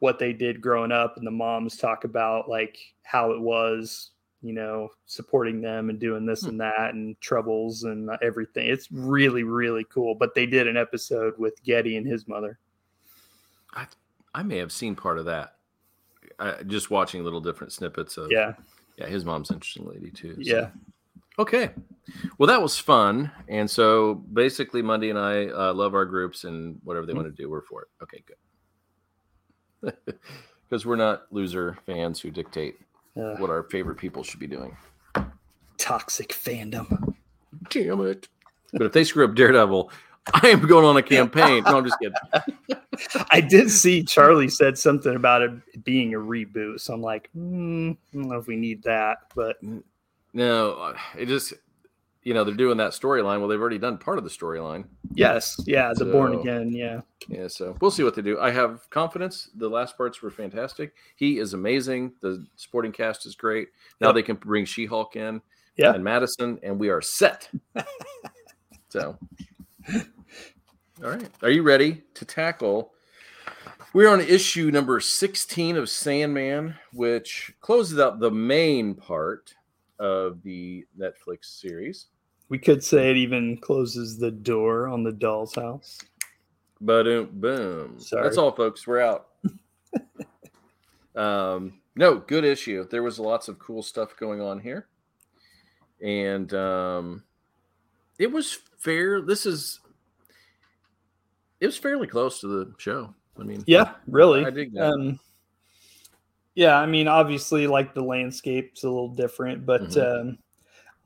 what 0.00 0.18
they 0.18 0.32
did 0.32 0.60
growing 0.60 0.92
up, 0.92 1.16
and 1.16 1.26
the 1.26 1.30
moms 1.30 1.76
talk 1.76 2.04
about 2.04 2.48
like 2.48 2.78
how 3.02 3.32
it 3.32 3.40
was, 3.40 4.10
you 4.40 4.54
know, 4.54 4.88
supporting 5.06 5.60
them 5.60 5.90
and 5.90 5.98
doing 5.98 6.24
this 6.24 6.42
Hmm. 6.42 6.50
and 6.50 6.60
that 6.60 6.94
and 6.94 7.20
troubles 7.20 7.84
and 7.84 8.08
everything. 8.22 8.66
It's 8.66 8.90
really 8.90 9.42
really 9.42 9.84
cool. 9.84 10.14
But 10.14 10.34
they 10.34 10.46
did 10.46 10.66
an 10.66 10.78
episode 10.78 11.34
with 11.38 11.62
Geddy 11.64 11.96
and 11.98 12.06
his 12.06 12.26
mother. 12.26 12.58
I 14.34 14.42
may 14.42 14.58
have 14.58 14.72
seen 14.72 14.96
part 14.96 15.18
of 15.18 15.26
that. 15.26 15.53
I, 16.38 16.62
just 16.64 16.90
watching 16.90 17.22
little 17.24 17.40
different 17.40 17.72
snippets 17.72 18.16
of. 18.16 18.30
Yeah, 18.30 18.54
Yeah, 18.98 19.06
his 19.06 19.24
mom's 19.24 19.50
interesting 19.50 19.86
lady 19.88 20.10
too. 20.10 20.34
so. 20.34 20.40
yeah. 20.40 20.70
Okay. 21.38 21.70
Well, 22.38 22.46
that 22.46 22.62
was 22.62 22.78
fun. 22.78 23.30
And 23.48 23.68
so 23.68 24.14
basically, 24.14 24.82
Monday 24.82 25.10
and 25.10 25.18
I 25.18 25.46
uh, 25.46 25.72
love 25.74 25.94
our 25.94 26.04
groups 26.04 26.44
and 26.44 26.78
whatever 26.84 27.06
they 27.06 27.12
Mhm. 27.12 27.16
want 27.16 27.36
to 27.36 27.42
do, 27.42 27.50
we're 27.50 27.62
for 27.62 27.82
it. 27.82 27.88
Okay, 28.02 28.22
good. 29.82 29.94
Because 30.68 30.86
we're 30.86 30.96
not 30.96 31.26
loser 31.30 31.76
fans 31.86 32.20
who 32.20 32.30
dictate 32.30 32.76
Uh, 33.16 33.36
what 33.36 33.50
our 33.50 33.64
favorite 33.64 33.96
people 33.96 34.22
should 34.24 34.40
be 34.40 34.46
doing. 34.46 34.76
toxic 35.78 36.30
fandom. 36.30 37.14
Damn 37.68 38.00
it. 38.06 38.28
But 38.72 38.82
if 38.82 38.92
they 38.92 39.04
screw 39.04 39.24
up 39.26 39.34
Daredevil, 39.34 39.90
I 40.32 40.48
am 40.48 40.66
going 40.66 40.84
on 40.86 40.96
a 40.96 41.02
campaign. 41.02 41.64
No, 41.64 41.76
I'm 41.78 41.84
just 41.84 41.98
kidding. 41.98 42.16
I 43.30 43.40
did 43.40 43.70
see 43.70 44.02
Charlie 44.02 44.48
said 44.48 44.78
something 44.78 45.14
about 45.16 45.42
it 45.42 45.84
being 45.84 46.14
a 46.14 46.18
reboot, 46.18 46.80
so 46.80 46.94
I'm 46.94 47.02
like, 47.02 47.28
hmm, 47.34 47.90
I 47.90 48.16
don't 48.16 48.28
know 48.28 48.38
if 48.38 48.46
we 48.46 48.56
need 48.56 48.82
that, 48.84 49.18
but 49.34 49.56
No, 50.32 50.72
uh, 50.74 50.96
it 51.18 51.26
just, 51.26 51.52
you 52.22 52.32
know, 52.32 52.42
they're 52.42 52.54
doing 52.54 52.78
that 52.78 52.92
storyline. 52.92 53.38
Well, 53.40 53.48
they've 53.48 53.60
already 53.60 53.78
done 53.78 53.98
part 53.98 54.16
of 54.16 54.24
the 54.24 54.30
storyline. 54.30 54.86
yes, 55.14 55.60
yeah, 55.66 55.92
the 55.94 56.06
Born 56.06 56.34
Again, 56.40 56.72
yeah, 56.72 57.02
Yeah, 57.28 57.48
so 57.48 57.76
we'll 57.82 57.90
see 57.90 58.02
what 58.02 58.14
they 58.14 58.22
do. 58.22 58.40
I 58.40 58.50
have 58.50 58.88
confidence. 58.88 59.50
The 59.56 59.68
last 59.68 59.96
parts 59.98 60.22
were 60.22 60.30
fantastic. 60.30 60.94
He 61.16 61.38
is 61.38 61.52
amazing. 61.52 62.14
The 62.22 62.46
supporting 62.56 62.92
cast 62.92 63.26
is 63.26 63.34
great. 63.34 63.68
Now 64.00 64.08
Yep. 64.08 64.14
they 64.14 64.22
can 64.22 64.36
bring 64.36 64.64
She 64.64 64.86
Hulk 64.86 65.16
in 65.16 65.42
Yeah. 65.76 65.92
and 65.92 66.02
Madison, 66.02 66.58
and 66.62 66.80
we 66.80 66.88
are 66.88 67.02
set. 67.02 67.50
so, 68.88 69.18
all 69.92 71.10
right. 71.10 71.28
Are 71.42 71.50
you 71.50 71.62
ready 71.62 72.02
to 72.14 72.24
tackle? 72.24 72.92
We're 73.92 74.08
on 74.08 74.20
issue 74.20 74.70
number 74.70 74.98
16 74.98 75.76
of 75.76 75.88
Sandman, 75.88 76.74
which 76.92 77.52
closes 77.60 77.98
out 77.98 78.18
the 78.18 78.30
main 78.30 78.94
part 78.94 79.54
of 79.98 80.42
the 80.42 80.84
Netflix 80.98 81.60
series. 81.60 82.06
we 82.48 82.58
could 82.58 82.82
say 82.82 83.10
it 83.10 83.16
even 83.16 83.56
closes 83.58 84.18
the 84.18 84.30
door 84.30 84.88
on 84.88 85.04
the 85.04 85.12
doll's 85.12 85.54
house. 85.54 85.98
Boom, 86.80 87.28
boom. 87.34 87.98
Sorry. 87.98 88.24
That's 88.24 88.36
all, 88.36 88.52
folks. 88.52 88.86
We're 88.86 89.00
out. 89.00 89.28
um, 91.16 91.80
no, 91.94 92.16
good 92.18 92.44
issue. 92.44 92.86
There 92.90 93.02
was 93.02 93.18
lots 93.18 93.48
of 93.48 93.58
cool 93.58 93.82
stuff 93.82 94.16
going 94.16 94.40
on 94.40 94.58
here, 94.58 94.88
and 96.02 96.52
um, 96.52 97.22
it 98.18 98.30
was 98.30 98.58
fair. 98.78 99.20
This 99.20 99.46
is 99.46 99.80
it 101.60 101.66
was 101.66 101.76
fairly 101.78 102.06
close 102.06 102.40
to 102.40 102.46
the 102.48 102.74
show. 102.78 103.14
I 103.38 103.42
mean, 103.42 103.64
Yeah, 103.66 103.94
really. 104.06 104.44
I 104.44 104.50
dig 104.50 104.74
that. 104.74 104.92
Um, 104.92 105.18
yeah, 106.54 106.78
I 106.78 106.86
mean, 106.86 107.08
obviously, 107.08 107.66
like 107.66 107.94
the 107.94 108.02
landscape's 108.02 108.84
a 108.84 108.88
little 108.88 109.08
different, 109.08 109.64
but 109.66 109.82
Mhm. 109.82 110.20
um, 110.20 110.38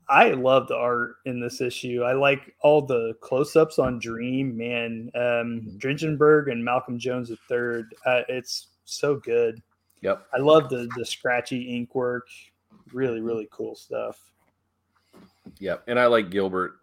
I 0.07 0.31
love 0.31 0.67
the 0.67 0.75
art 0.75 1.15
in 1.25 1.39
this 1.39 1.61
issue. 1.61 2.03
I 2.03 2.13
like 2.13 2.55
all 2.61 2.81
the 2.81 3.13
close-ups 3.21 3.77
on 3.79 3.99
Dream, 3.99 4.57
man. 4.57 5.11
Um, 5.15 5.21
Mhm. 5.61 5.79
Dringenberg 5.79 6.51
and 6.51 6.63
Malcolm 6.65 6.97
Jones 6.99 7.29
III. 7.29 7.83
Uh, 8.05 8.23
it's 8.27 8.67
so 8.85 9.15
good. 9.17 9.61
Yep. 10.01 10.27
I 10.33 10.37
love 10.37 10.69
the 10.69 10.89
the 10.95 11.05
scratchy 11.05 11.75
ink 11.75 11.93
work. 11.95 12.27
Really, 12.91 13.21
really 13.21 13.47
cool 13.51 13.75
stuff. 13.75 14.19
Yep. 15.59 15.83
And 15.87 15.99
I 15.99 16.07
like 16.07 16.29
Gilbert 16.31 16.78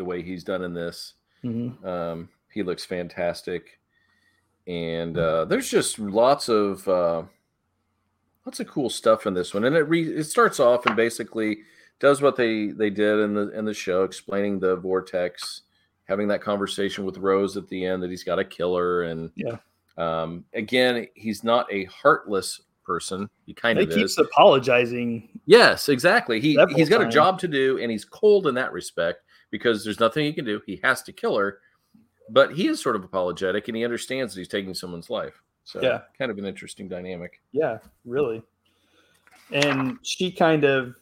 the 0.00 0.04
way 0.04 0.22
he's 0.22 0.42
done 0.42 0.62
in 0.64 0.72
this. 0.72 1.12
Mhm. 1.44 1.84
Um, 1.84 2.28
he 2.52 2.62
looks 2.62 2.86
fantastic, 2.86 3.78
and 4.66 5.18
uh, 5.18 5.44
there's 5.44 5.70
just 5.70 5.98
lots 5.98 6.48
of 6.48 6.88
uh, 6.88 7.22
lots 8.46 8.60
of 8.60 8.66
cool 8.66 8.88
stuff 8.88 9.26
in 9.26 9.34
this 9.34 9.52
one. 9.52 9.64
And 9.64 9.76
it 9.76 9.82
re- 9.82 10.16
it 10.16 10.24
starts 10.24 10.58
off 10.58 10.86
and 10.86 10.96
basically 10.96 11.58
does 11.98 12.22
what 12.22 12.34
they 12.34 12.68
they 12.68 12.88
did 12.88 13.18
in 13.20 13.34
the 13.34 13.50
in 13.50 13.66
the 13.66 13.74
show, 13.74 14.04
explaining 14.04 14.58
the 14.58 14.76
vortex, 14.76 15.62
having 16.04 16.28
that 16.28 16.40
conversation 16.40 17.04
with 17.04 17.18
Rose 17.18 17.58
at 17.58 17.68
the 17.68 17.84
end 17.84 18.02
that 18.02 18.08
he's 18.10 18.24
got 18.24 18.38
a 18.38 18.44
killer, 18.44 19.02
and 19.02 19.30
Yeah. 19.36 19.58
Um, 19.98 20.46
again, 20.54 21.06
he's 21.14 21.44
not 21.44 21.70
a 21.70 21.84
heartless 21.84 22.62
person. 22.86 23.28
He 23.44 23.52
kind 23.52 23.78
He 23.78 23.84
of 23.84 23.90
keeps 23.90 24.12
is. 24.12 24.18
apologizing. 24.18 25.28
Yes, 25.44 25.90
exactly. 25.90 26.40
He 26.40 26.58
he's 26.74 26.88
got 26.88 27.02
a 27.02 27.08
job 27.08 27.38
to 27.40 27.48
do, 27.48 27.78
and 27.78 27.90
he's 27.90 28.06
cold 28.06 28.46
in 28.46 28.54
that 28.54 28.72
respect 28.72 29.24
because 29.50 29.84
there's 29.84 30.00
nothing 30.00 30.24
he 30.24 30.32
can 30.32 30.44
do. 30.44 30.60
He 30.66 30.80
has 30.82 31.02
to 31.02 31.12
kill 31.12 31.36
her, 31.36 31.58
but 32.28 32.54
he 32.54 32.68
is 32.68 32.80
sort 32.80 32.96
of 32.96 33.04
apologetic, 33.04 33.68
and 33.68 33.76
he 33.76 33.84
understands 33.84 34.34
that 34.34 34.40
he's 34.40 34.48
taking 34.48 34.74
someone's 34.74 35.10
life. 35.10 35.42
So, 35.64 35.80
Yeah. 35.82 36.02
kind 36.18 36.30
of 36.30 36.38
an 36.38 36.44
interesting 36.46 36.88
dynamic. 36.88 37.40
Yeah, 37.52 37.78
really. 38.04 38.42
And 39.52 39.98
she 40.02 40.30
kind 40.32 40.64
of, 40.64 40.94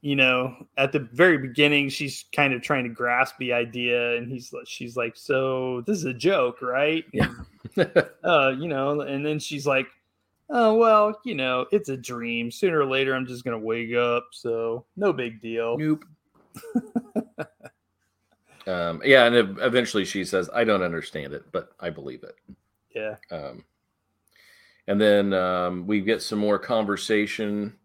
you 0.00 0.16
know, 0.16 0.66
at 0.76 0.92
the 0.92 1.00
very 1.12 1.38
beginning, 1.38 1.88
she's 1.88 2.24
kind 2.34 2.52
of 2.52 2.62
trying 2.62 2.84
to 2.84 2.90
grasp 2.90 3.36
the 3.38 3.52
idea, 3.52 4.16
and 4.16 4.30
he's 4.30 4.52
like, 4.52 4.66
she's 4.66 4.96
like, 4.96 5.16
"So 5.16 5.82
this 5.86 5.98
is 5.98 6.04
a 6.04 6.14
joke, 6.14 6.60
right?" 6.62 7.04
Yeah. 7.12 7.32
uh, 8.24 8.54
you 8.58 8.68
know, 8.68 9.00
and 9.00 9.24
then 9.24 9.38
she's 9.38 9.66
like, 9.66 9.86
"Oh 10.50 10.74
well, 10.74 11.20
you 11.24 11.34
know, 11.34 11.66
it's 11.72 11.88
a 11.88 11.96
dream. 11.96 12.50
Sooner 12.50 12.80
or 12.80 12.86
later, 12.86 13.14
I'm 13.14 13.26
just 13.26 13.44
gonna 13.44 13.58
wake 13.58 13.94
up, 13.94 14.28
so 14.32 14.84
no 14.96 15.12
big 15.12 15.40
deal." 15.40 15.76
nope. 15.78 16.04
um, 18.68 19.00
yeah, 19.04 19.24
and 19.26 19.58
eventually 19.60 20.04
she 20.04 20.24
says, 20.24 20.48
"I 20.54 20.64
don't 20.64 20.82
understand 20.82 21.32
it, 21.32 21.44
but 21.52 21.70
I 21.80 21.90
believe 21.90 22.22
it." 22.24 22.34
Yeah, 22.94 23.16
Um, 23.30 23.64
and 24.86 25.00
then 25.00 25.32
um, 25.34 25.86
we 25.86 26.00
get 26.00 26.22
some 26.22 26.38
more 26.38 26.58
conversation 26.58 27.76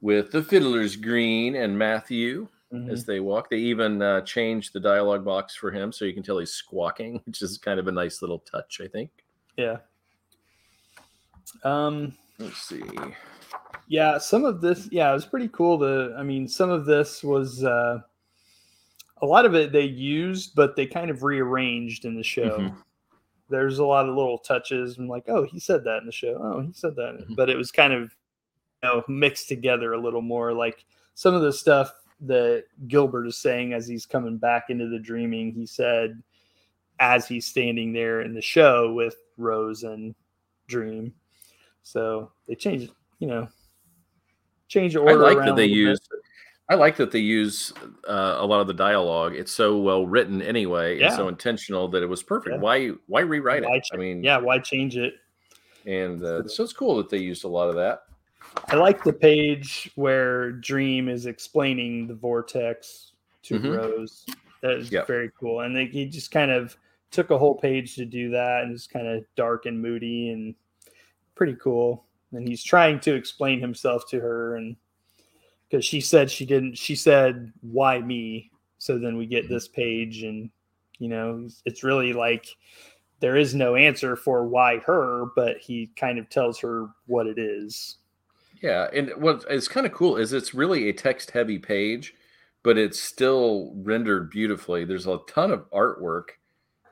with 0.00 0.30
the 0.32 0.42
Fiddler's 0.42 0.96
Green 0.96 1.54
and 1.56 1.78
Matthew. 1.78 2.48
mhm. 2.72 2.90
as 2.90 3.04
they 3.06 3.18
walk. 3.20 3.48
They 3.50 3.58
even 3.58 4.02
uh, 4.02 4.20
changed 4.22 4.72
the 4.74 4.80
dialogue 4.80 5.24
box 5.24 5.54
for 5.56 5.70
him 5.70 5.90
so 5.92 6.04
you 6.04 6.12
can 6.14 6.22
tell 6.22 6.38
he's 6.38 6.50
squawking, 6.52 7.20
which 7.26 7.40
is 7.42 7.56
kind 7.58 7.80
of 7.80 7.88
a 7.88 7.92
nice 7.92 8.20
little 8.22 8.40
touch, 8.40 8.80
I 8.84 8.88
think. 8.88 9.10
yeah. 9.56 9.78
Um, 11.64 12.14
Let's 12.38 12.58
see. 12.62 12.82
yeah 13.88 14.18
some 14.18 14.44
of 14.44 14.60
this 14.60 14.86
yeah 14.92 15.10
it 15.10 15.14
was 15.14 15.24
pretty 15.24 15.48
cool 15.48 15.78
The 15.78 16.14
i 16.18 16.22
mean 16.22 16.46
some 16.46 16.68
of 16.68 16.84
this 16.84 17.24
was 17.24 17.64
uh 17.64 18.00
a 19.22 19.26
lot 19.26 19.44
of 19.44 19.54
it 19.54 19.72
they 19.72 19.84
used 19.84 20.54
but 20.54 20.76
they 20.76 20.86
kind 20.86 21.10
of 21.10 21.22
rearranged 21.22 22.04
in 22.04 22.14
the 22.14 22.22
show 22.22 22.58
Mhm. 22.58 22.76
there's 23.48 23.78
a 23.78 23.84
lot 23.84 24.08
of 24.08 24.14
little 24.16 24.38
touches 24.38 24.98
and 24.98 25.08
like 25.08 25.24
oh 25.28 25.44
he 25.44 25.58
said 25.58 25.84
that 25.84 25.98
in 25.98 26.06
the 26.06 26.12
show 26.12 26.38
oh 26.42 26.60
he 26.60 26.72
said 26.72 26.94
that 26.96 27.18
Mhm. 27.28 27.36
but 27.36 27.48
it 27.50 27.56
was 27.56 27.70
kind 27.72 27.92
of 27.92 28.14
you 28.82 28.88
know 28.88 29.02
mixed 29.08 29.48
together 29.48 29.92
a 29.94 30.00
little 30.00 30.22
more 30.22 30.52
like 30.52 30.84
some 31.14 31.34
of 31.34 31.42
the 31.42 31.52
stuff 31.52 31.92
that 32.20 32.64
gilbert 32.88 33.26
is 33.26 33.36
saying 33.36 33.72
as 33.72 33.86
he's 33.86 34.06
coming 34.06 34.36
back 34.38 34.70
into 34.70 34.88
the 34.88 34.98
dreaming 34.98 35.52
he 35.52 35.66
said 35.66 36.20
as 37.00 37.26
he's 37.28 37.46
standing 37.46 37.92
there 37.92 38.22
in 38.22 38.34
the 38.34 38.42
show 38.42 38.92
with 38.92 39.16
rose 39.36 39.84
and 39.84 40.14
dream 40.66 41.12
so 41.82 42.30
they 42.46 42.54
changed 42.54 42.92
you 43.20 43.26
know 43.28 43.48
change 44.68 44.92
the 44.92 45.00
order. 45.00 45.24
I 45.24 45.28
like 45.28 45.36
around 45.38 45.46
that 45.46 45.56
they 45.56 45.68
little 45.68 45.92
bit. 45.94 46.20
I 46.70 46.74
like 46.74 46.96
that 46.96 47.10
they 47.10 47.18
use 47.20 47.72
uh, 48.06 48.36
a 48.38 48.44
lot 48.46 48.60
of 48.60 48.66
the 48.66 48.74
dialogue. 48.74 49.34
It's 49.34 49.52
so 49.52 49.78
well 49.78 50.06
written 50.06 50.42
anyway, 50.42 51.00
and 51.00 51.12
so 51.14 51.28
intentional 51.28 51.88
that 51.88 52.02
it 52.02 52.06
was 52.06 52.22
perfect. 52.22 52.56
Yeah. 52.56 52.60
Why 52.60 52.88
why 53.06 53.20
rewrite 53.22 53.64
Why 53.64 53.76
it? 53.76 53.84
ch- 53.84 53.94
I 53.94 53.96
mean, 53.96 54.22
yeah 54.22 54.36
why 54.38 54.58
change 54.58 54.96
it 54.96 55.14
and 55.86 56.22
uh, 56.22 56.46
so 56.46 56.64
it's 56.64 56.72
cool 56.74 56.96
that 56.98 57.08
they 57.08 57.16
used 57.18 57.44
a 57.44 57.48
lot 57.48 57.70
of 57.70 57.76
that. 57.76 58.02
I 58.68 58.76
like 58.76 59.02
the 59.02 59.12
page 59.12 59.90
where 59.94 60.52
Dream 60.52 61.08
is 61.08 61.24
explaining 61.26 62.06
the 62.06 62.14
vortex 62.14 63.12
to 63.44 63.58
Mhm. 63.58 63.76
Rose. 63.76 64.26
That 64.60 64.72
is 64.72 64.90
Yep. 64.92 65.06
very 65.06 65.30
cool. 65.38 65.60
And 65.60 65.74
they, 65.74 65.86
he 65.86 66.04
just 66.06 66.30
kind 66.30 66.50
of 66.50 66.76
took 67.10 67.30
a 67.30 67.38
whole 67.38 67.54
page 67.54 67.94
to 67.94 68.04
do 68.04 68.28
that 68.30 68.64
and 68.64 68.72
it's 68.72 68.86
kind 68.86 69.06
of 69.06 69.24
dark 69.36 69.64
and 69.66 69.80
moody 69.80 70.30
and 70.30 70.54
pretty 71.34 71.54
cool. 71.54 72.04
And 72.32 72.46
he's 72.46 72.62
trying 72.62 73.00
to 73.00 73.14
explain 73.14 73.60
himself 73.60 74.06
to 74.10 74.20
her 74.20 74.56
and 74.56 74.76
because 75.68 75.84
she 75.84 76.00
said 76.00 76.30
she 76.30 76.46
didn't 76.46 76.76
she 76.76 76.94
said 76.94 77.52
why 77.60 77.98
me 78.00 78.50
so 78.78 78.98
then 78.98 79.16
we 79.16 79.26
get 79.26 79.48
this 79.48 79.68
page 79.68 80.22
and 80.22 80.50
you 80.98 81.08
know 81.08 81.48
it's 81.64 81.84
really 81.84 82.12
like 82.12 82.46
there 83.20 83.36
is 83.36 83.54
no 83.54 83.74
answer 83.74 84.16
for 84.16 84.46
why 84.46 84.78
her 84.78 85.26
but 85.36 85.58
he 85.58 85.90
kind 85.96 86.18
of 86.18 86.28
tells 86.28 86.58
her 86.58 86.88
what 87.06 87.26
it 87.26 87.38
is 87.38 87.98
Yeah, 88.62 88.88
and 88.92 89.10
what 89.16 89.44
is 89.48 89.68
kind 89.68 89.86
of 89.86 89.92
cool 89.92 90.16
is 90.16 90.32
it's 90.32 90.54
really 90.54 90.88
a 90.88 90.92
text 90.92 91.30
heavy 91.30 91.58
page, 91.58 92.14
but 92.62 92.76
it's 92.76 93.00
still 93.00 93.72
rendered 93.76 94.30
beautifully. 94.30 94.84
There's 94.84 95.06
a 95.06 95.20
ton 95.28 95.52
of 95.52 95.70
artwork, 95.70 96.30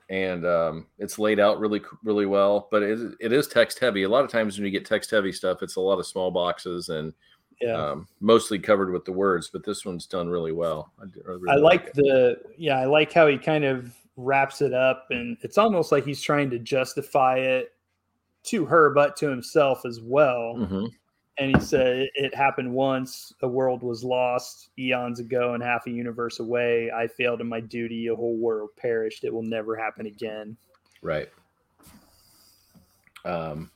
and 0.08 0.46
um, 0.46 0.86
it's 0.98 1.18
laid 1.18 1.40
out 1.40 1.58
really 1.58 1.82
really 2.04 2.26
well. 2.26 2.68
But 2.70 2.82
it, 2.82 3.14
it 3.20 3.32
is 3.32 3.48
text 3.48 3.80
heavy. 3.80 4.04
A 4.04 4.08
lot 4.08 4.24
of 4.24 4.30
times 4.30 4.56
when 4.56 4.64
you 4.64 4.70
get 4.70 4.84
text 4.86 5.10
heavy 5.10 5.32
stuff, 5.32 5.62
it's 5.62 5.76
a 5.76 5.80
lot 5.80 5.98
of 5.98 6.06
small 6.06 6.30
boxes 6.30 6.88
and 6.88 7.12
yeah 7.60 7.72
um, 7.72 8.06
mostly 8.20 8.58
covered 8.58 8.92
with 8.92 9.04
the 9.04 9.12
words. 9.12 9.48
But 9.52 9.64
this 9.64 9.84
one's 9.84 10.06
done 10.06 10.28
really 10.28 10.52
well. 10.52 10.92
I, 11.00 11.04
I 11.04 11.32
really 11.32 11.50
I 11.50 11.56
like 11.56 11.86
it. 11.86 11.94
the 11.94 12.36
yeah, 12.56 12.78
I 12.78 12.84
like 12.86 13.12
how 13.12 13.26
he 13.26 13.38
kind 13.38 13.64
of 13.64 13.94
wraps 14.16 14.62
it 14.62 14.72
up 14.72 15.06
and 15.10 15.36
it's 15.42 15.58
almost 15.58 15.92
like 15.92 16.04
he's 16.04 16.22
trying 16.22 16.48
to 16.50 16.58
justify 16.58 17.36
it 17.38 17.74
to 18.44 18.64
her 18.64 18.90
but 18.94 19.16
to 19.16 19.28
himself 19.28 19.84
as 19.84 20.00
well. 20.00 20.54
Mhm. 20.56 20.88
And 21.38 21.54
he 21.54 21.60
said 21.60 22.08
it 22.14 22.34
happened 22.34 22.72
once, 22.72 23.34
a 23.42 23.48
world 23.48 23.82
was 23.82 24.02
lost 24.02 24.70
eons 24.78 25.20
ago 25.20 25.52
and 25.52 25.62
half 25.62 25.86
a 25.86 25.90
universe 25.90 26.40
away. 26.40 26.90
I 26.90 27.06
failed 27.06 27.42
in 27.42 27.46
my 27.46 27.60
duty, 27.60 28.06
a 28.06 28.14
whole 28.16 28.38
world 28.38 28.70
perished. 28.76 29.22
It 29.22 29.34
will 29.34 29.42
never 29.42 29.76
happen 29.76 30.06
again. 30.06 30.56
Right. 31.02 31.28
Um, 33.26 33.70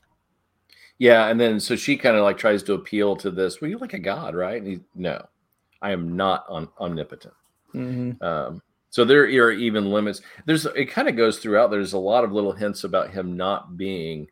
yeah, 1.01 1.29
and 1.29 1.39
then 1.41 1.59
so 1.59 1.75
she 1.75 1.97
kind 1.97 2.15
of 2.15 2.23
like 2.23 2.37
tries 2.37 2.61
to 2.61 2.73
appeal 2.75 3.15
to 3.15 3.31
this. 3.31 3.59
Well, 3.59 3.71
you're 3.71 3.79
like 3.79 3.95
a 3.95 3.99
god, 3.99 4.35
right? 4.35 4.61
And 4.61 4.67
he, 4.67 4.79
no, 4.93 5.25
I 5.81 5.93
am 5.93 6.15
not 6.15 6.45
on, 6.47 6.69
omnipotent. 6.79 7.33
Mm-hmm. 7.73 8.23
Um, 8.23 8.61
so 8.91 9.03
there 9.03 9.23
are 9.23 9.51
even 9.51 9.89
limits. 9.89 10.21
There's 10.45 10.67
it 10.67 10.91
kind 10.91 11.09
of 11.09 11.15
goes 11.17 11.39
throughout. 11.39 11.71
There's 11.71 11.93
a 11.93 11.97
lot 11.97 12.23
of 12.23 12.33
little 12.33 12.51
hints 12.51 12.83
about 12.83 13.09
him 13.09 13.35
not 13.35 13.77
being 13.77 14.27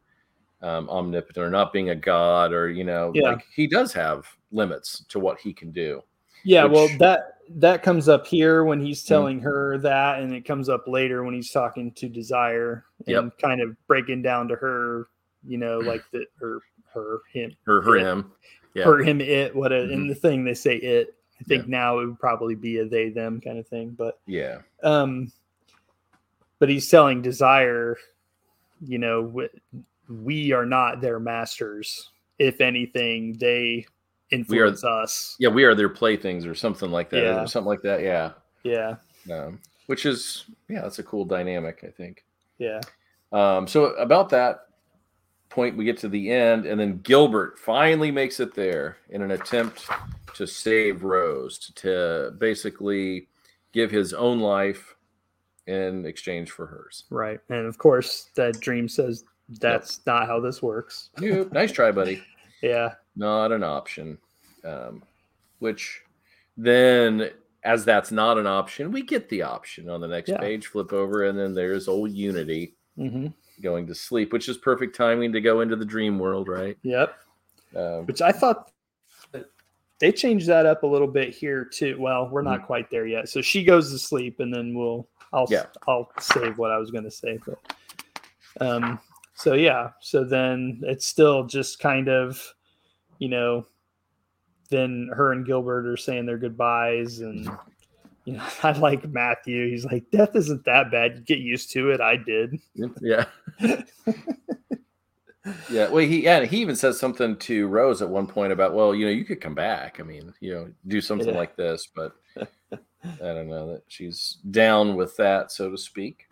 um, 0.62 0.88
omnipotent 0.92 1.44
or 1.44 1.50
not 1.50 1.74
being 1.74 1.90
a 1.90 1.96
god, 1.96 2.54
or 2.54 2.70
you 2.70 2.84
know, 2.84 3.12
Yeah. 3.16 3.32
like 3.32 3.46
he 3.56 3.66
does 3.66 3.92
have 3.94 4.28
limits 4.52 5.06
to 5.10 5.18
what 5.20 5.40
he 5.40 5.54
can 5.54 5.72
do. 5.72 6.04
Yeah, 6.44 6.66
well 6.66 6.88
that 7.00 7.38
that 7.50 7.82
comes 7.82 8.08
up 8.08 8.28
here 8.28 8.64
when 8.64 8.80
he's 8.80 9.04
Mhm. 9.04 9.08
telling 9.08 9.40
her 9.40 9.80
that, 9.80 10.20
and 10.22 10.36
it 10.36 10.46
comes 10.46 10.70
up 10.70 10.88
later 10.88 11.24
when 11.24 11.34
he's 11.34 11.50
talking 11.50 11.92
to 11.94 12.08
Desire 12.08 12.86
and 13.08 13.32
kind 13.40 13.60
of 13.60 13.76
breaking 13.88 14.22
down 14.22 14.48
to 14.50 14.56
her, 14.56 15.08
you 15.48 15.58
know, 15.58 15.80
like 15.80 16.04
the 16.12 16.26
her 16.40 16.60
her 16.94 17.20
him 17.32 17.56
Her, 17.66 17.82
her, 17.82 17.98
Yeah. 17.98 18.12
him. 18.12 18.32
Yeah. 18.74 18.84
her 18.86 18.98
him 19.00 19.22
it 19.22 19.56
what 19.56 19.72
a, 19.72 19.92
in 19.92 20.06
Mhm. 20.06 20.10
the 20.10 20.16
thing 20.16 20.44
they 20.44 20.54
say 20.54 20.76
it. 20.78 21.16
I 21.40 21.44
think 21.46 21.64
Yeah. 21.66 21.70
now 21.72 22.00
it 22.00 22.06
would 22.08 22.20
probably 22.20 22.56
be 22.56 22.78
a 22.80 22.86
they 22.86 23.10
them 23.10 23.40
kind 23.42 23.58
of 23.60 23.68
thing, 23.68 23.92
but 23.92 24.20
Yeah. 24.26 24.62
um, 24.84 25.32
but 26.60 26.68
he's 26.70 26.88
selling 26.88 27.22
Desire, 27.22 27.98
you 28.82 28.98
know, 28.98 29.22
we, 29.22 29.48
we 30.10 30.52
are 30.52 30.66
not 30.66 31.00
their 31.02 31.20
masters. 31.20 32.10
If 32.38 32.60
anything, 32.62 33.34
they 33.38 33.86
influence 34.32 34.84
us. 34.84 35.36
Yeah. 35.40 35.50
We 35.50 35.64
are 35.64 35.74
their 35.76 35.90
playthings 35.90 36.46
or 36.46 36.54
something 36.56 36.92
like 36.92 37.10
that. 37.12 37.24
Yeah. 37.24 37.44
Or 37.44 37.48
something 37.48 37.68
like 37.70 37.82
that. 37.84 38.02
Yeah. 38.02 38.32
Yeah, 38.64 38.96
Um, 39.32 39.60
which 39.86 40.06
is 40.06 40.46
yeah, 40.68 40.82
that's 40.82 41.00
a 41.00 41.04
cool 41.04 41.24
dynamic. 41.26 41.84
I 41.84 41.92
think. 41.92 42.26
yeah. 42.58 42.82
Um, 43.32 43.68
so 43.68 43.86
about 43.96 44.30
that 44.30 44.66
point, 45.50 45.76
we 45.78 45.86
get 45.86 45.98
to 46.00 46.10
the 46.10 46.32
end, 46.32 46.66
and 46.66 46.80
then 46.80 47.00
Gilbert 47.00 47.58
finally 47.60 48.12
makes 48.12 48.40
it 48.40 48.54
there 48.54 48.98
in 49.10 49.22
an 49.22 49.32
attempt 49.32 49.88
to 50.36 50.46
save 50.48 51.04
Rose, 51.04 51.72
to 51.76 52.34
basically 52.38 53.28
give 53.74 53.92
his 53.92 54.14
own 54.14 54.40
life 54.40 54.96
in 55.68 56.06
exchange 56.06 56.52
for 56.52 56.66
hers. 56.66 57.04
Right. 57.10 57.40
And 57.50 57.66
of 57.66 57.78
course, 57.78 58.30
that 58.36 58.60
dream 58.60 58.88
says 58.88 59.24
that's 59.60 60.02
not 60.06 60.28
how 60.28 60.40
this 60.40 60.62
works. 60.62 61.10
Nope. 61.20 61.52
nice 61.52 61.72
try, 61.72 61.92
buddy. 61.92 62.24
Yeah. 62.62 62.96
Not 63.16 63.54
an 63.54 63.64
option. 63.64 64.18
Um, 64.66 65.02
which 65.60 66.02
then, 66.58 67.30
as 67.64 67.86
that's 67.86 68.12
not 68.12 68.38
an 68.38 68.48
option, 68.48 68.92
we 68.92 69.02
get 69.02 69.30
the 69.30 69.44
option 69.44 69.90
on 69.90 70.02
the 70.02 70.10
next 70.10 70.28
Yeah. 70.30 70.40
page. 70.40 70.68
Flip 70.68 70.92
over, 70.92 71.24
and 71.24 71.40
then 71.40 71.54
there's 71.54 71.88
old 71.88 72.12
Unity 72.12 72.74
hmm 72.98 73.28
going 73.62 73.88
to 73.88 73.96
sleep, 73.96 74.34
which 74.34 74.50
is 74.50 74.58
perfect 74.58 74.96
timing 74.96 75.32
to 75.34 75.42
go 75.42 75.62
into 75.62 75.76
the 75.76 75.86
dream 75.86 76.20
world, 76.20 76.48
right? 76.48 76.78
Yep. 76.84 77.16
Um, 77.76 78.06
Which 78.06 78.22
I 78.22 78.32
thought 78.32 78.72
they 80.00 80.12
changed 80.12 80.48
that 80.48 80.66
up 80.66 80.84
a 80.84 80.88
little 80.88 81.08
bit 81.08 81.34
here 81.34 81.66
too. 81.66 81.98
Well, 82.00 82.30
we're 82.30 82.42
not 82.42 82.66
quite 82.66 82.90
there 82.90 83.06
yet. 83.06 83.30
So 83.30 83.42
she 83.42 83.64
goes 83.64 83.92
to 83.92 84.00
sleep, 84.00 84.40
and 84.40 84.54
then 84.54 84.74
we'll 84.74 85.08
I'll 85.34 85.48
Yeah. 85.50 85.66
I'll 85.88 86.12
save 86.20 86.58
what 86.58 86.72
I 86.72 86.78
was 86.78 86.90
going 86.90 87.04
to 87.04 87.12
say. 87.12 87.38
But 87.46 88.66
um, 88.66 89.00
so 89.36 89.54
yeah. 89.54 89.92
So 90.00 90.24
then 90.24 90.82
it's 90.84 91.06
still 91.06 91.46
just 91.46 91.80
kind 91.80 92.08
of, 92.08 92.42
you 93.20 93.30
know, 93.30 93.68
then 94.70 95.10
her 95.14 95.34
and 95.34 95.46
Gilbert 95.46 95.86
are 95.86 95.98
saying 95.98 96.26
their 96.26 96.38
goodbyes, 96.38 97.20
and 97.20 97.50
you 98.26 98.34
know, 98.34 98.46
I 98.64 98.72
like 98.72 99.08
Matthew. 99.10 99.70
He's 99.70 99.86
like, 99.86 100.10
death 100.12 100.36
isn't 100.36 100.64
that 100.66 100.92
bad. 100.92 101.18
You 101.18 101.22
get 101.22 101.40
used 101.40 101.72
to 101.72 101.92
it. 101.92 102.00
I 102.00 102.16
did. 102.16 102.58
Yeah. 103.02 103.26
yeah. 105.70 105.88
Well, 105.90 105.98
he 106.06 106.24
yeah, 106.24 106.46
he 106.46 106.58
even 106.62 106.76
says 106.76 107.00
something 107.00 107.36
to 107.38 107.68
Rose 107.68 108.02
at 108.02 108.10
one 108.10 108.28
point 108.28 108.52
about, 108.54 108.74
well, 108.74 108.94
you 108.94 109.06
know, 109.06 109.12
you 109.12 109.26
could 109.26 109.42
come 109.42 109.56
back. 109.56 110.00
I 110.00 110.04
mean, 110.04 110.34
you 110.40 110.54
know, 110.54 110.70
do 110.88 111.02
something 111.02 111.30
Yeah. 111.30 111.38
like 111.38 111.56
this, 111.56 111.88
but 111.96 112.16
I 112.72 112.78
don't 113.20 113.50
know 113.50 113.72
that 113.74 113.84
she's 113.88 114.38
down 114.52 114.96
with 114.96 115.16
that, 115.18 115.52
so 115.52 115.72
to 115.72 115.78
speak. 115.78 116.28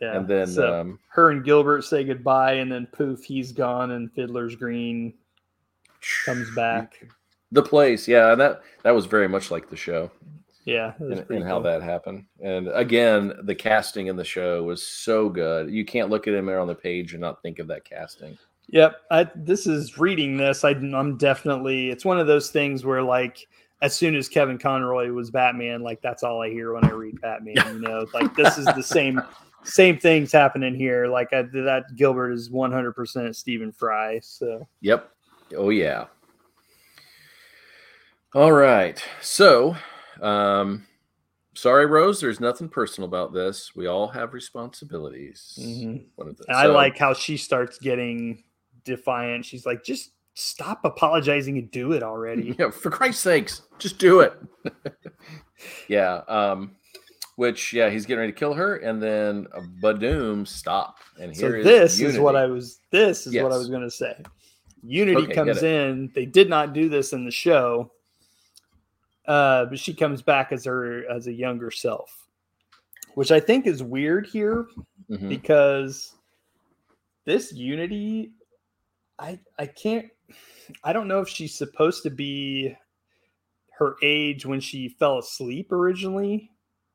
Yeah. 0.00 0.16
And 0.16 0.26
then 0.26 0.46
so 0.48 0.80
um 0.80 0.98
her 1.08 1.30
and 1.30 1.44
Gilbert 1.44 1.82
say 1.82 2.04
goodbye, 2.04 2.54
and 2.54 2.70
then 2.70 2.86
poof, 2.86 3.22
he's 3.24 3.52
gone, 3.52 3.92
and 3.92 4.12
Fiddler's 4.12 4.56
Green 4.56 5.14
comes 6.24 6.52
back. 6.56 7.06
the 7.52 7.62
place, 7.62 8.08
yeah, 8.08 8.34
that 8.34 8.62
that 8.82 8.92
was 8.92 9.06
very 9.06 9.28
much 9.28 9.50
like 9.50 9.68
the 9.70 9.76
show 9.76 10.10
Yeah, 10.64 10.92
and, 10.98 11.12
and 11.30 11.44
how 11.44 11.54
cool. 11.54 11.62
that 11.62 11.82
happened. 11.82 12.26
And 12.40 12.68
again, 12.68 13.32
the 13.42 13.54
casting 13.54 14.06
in 14.06 14.16
the 14.16 14.24
show 14.24 14.62
was 14.62 14.86
so 14.86 15.28
good. 15.28 15.70
You 15.70 15.84
can't 15.84 16.08
look 16.08 16.28
at 16.28 16.34
him 16.34 16.46
there 16.46 16.60
on 16.60 16.68
the 16.68 16.74
page 16.74 17.14
and 17.14 17.20
not 17.20 17.42
think 17.42 17.58
of 17.58 17.66
that 17.68 17.84
casting. 17.84 18.38
Yep. 18.68 18.96
I, 19.10 19.28
this 19.34 19.66
is 19.66 19.98
reading 19.98 20.36
this. 20.36 20.64
I, 20.64 20.70
I'm 20.70 21.16
definitely. 21.16 21.90
It's 21.90 22.04
one 22.04 22.20
of 22.20 22.28
those 22.28 22.50
things 22.50 22.84
where, 22.84 23.02
like, 23.02 23.46
as 23.82 23.94
soon 23.94 24.14
as 24.14 24.28
Kevin 24.28 24.56
Conroy 24.56 25.10
was 25.10 25.30
Batman, 25.30 25.82
like 25.82 26.00
that's 26.00 26.22
all 26.22 26.40
I 26.40 26.48
hear 26.48 26.72
when 26.72 26.84
I 26.84 26.90
read 26.90 27.20
Batman. 27.20 27.56
You 27.66 27.80
know, 27.80 28.06
like 28.14 28.34
this 28.34 28.56
is 28.56 28.66
the 28.66 28.82
same 28.82 29.20
same 29.64 29.98
things 29.98 30.32
happening 30.32 30.74
here. 30.74 31.08
Like 31.08 31.32
I, 31.32 31.42
that 31.42 31.84
Gilbert 31.96 32.32
is 32.32 32.50
100 32.50 32.92
percent 32.92 33.36
Stephen 33.36 33.72
Fry. 33.72 34.20
So 34.20 34.66
Yep. 34.80 35.10
Oh 35.56 35.70
yeah. 35.70 36.06
All 38.34 38.52
right. 38.52 39.04
So, 39.20 39.76
um, 40.22 40.86
sorry, 41.54 41.86
Rose. 41.86 42.20
There's 42.20 42.40
nothing 42.40 42.68
personal 42.68 43.08
about 43.08 43.32
this. 43.32 43.74
We 43.76 43.86
all 43.86 44.08
have 44.08 44.32
responsibilities. 44.34 45.58
Mhm. 45.60 46.04
One 46.16 46.28
of 46.28 46.36
the- 46.38 46.44
and 46.48 46.56
I 46.56 46.66
like 46.66 46.96
how 46.98 47.12
she 47.14 47.36
starts 47.36 47.78
getting 47.78 48.44
defiant. 48.84 49.44
She's 49.44 49.66
like, 49.66 49.84
just 49.84 50.12
stop 50.34 50.84
apologizing 50.84 51.58
and 51.58 51.70
do 51.70 51.92
it 51.92 52.02
already. 52.02 52.54
Yeah, 52.58 52.70
for 52.70 52.90
Christ's 52.90 53.22
sakes, 53.22 53.62
just 53.78 53.98
do 53.98 54.20
it. 54.20 54.32
yeah. 55.88 56.22
Um, 56.28 56.76
which 57.36 57.72
yeah, 57.72 57.88
he's 57.90 58.04
getting 58.06 58.20
ready 58.20 58.32
to 58.32 58.38
kill 58.38 58.54
her, 58.54 58.76
and 58.76 59.02
then 59.02 59.46
a 59.54 59.60
Badoom 59.82 60.46
stop. 60.46 60.98
And 61.18 61.34
So 61.36 61.46
here 61.48 61.56
is 61.56 61.64
this 61.64 62.00
is 62.00 62.18
what 62.18 62.36
I 62.36 62.46
was. 62.46 62.80
This 62.90 63.26
is 63.26 63.34
what 63.42 63.52
I 63.52 63.56
was 63.56 63.68
going 63.68 63.82
to 63.82 63.90
say. 63.90 64.16
Unity 64.84 65.22
Okay, 65.22 65.34
comes 65.34 65.62
in. 65.62 66.10
They 66.14 66.26
did 66.26 66.48
not 66.50 66.72
do 66.72 66.88
this 66.88 67.12
in 67.12 67.24
the 67.24 67.30
show, 67.30 67.90
uh, 69.26 69.66
but 69.66 69.78
she 69.78 69.94
comes 69.94 70.22
back 70.22 70.52
as 70.52 70.64
her 70.64 71.08
as 71.10 71.26
a 71.26 71.32
younger 71.32 71.70
self, 71.70 72.28
which 73.14 73.30
I 73.30 73.40
think 73.40 73.66
is 73.66 73.82
weird 73.82 74.26
here 74.26 74.66
Mhm. 75.10 75.28
because 75.28 76.14
this 77.24 77.52
Unity, 77.52 78.32
I 79.18 79.38
I 79.58 79.66
can't. 79.66 80.08
I 80.84 80.92
don't 80.92 81.08
know 81.08 81.20
if 81.20 81.28
she's 81.28 81.54
supposed 81.54 82.02
to 82.04 82.10
be 82.10 82.74
her 83.78 83.96
age 84.02 84.46
when 84.46 84.60
she 84.60 84.88
fell 84.88 85.18
asleep 85.18 85.70
originally, 85.72 86.50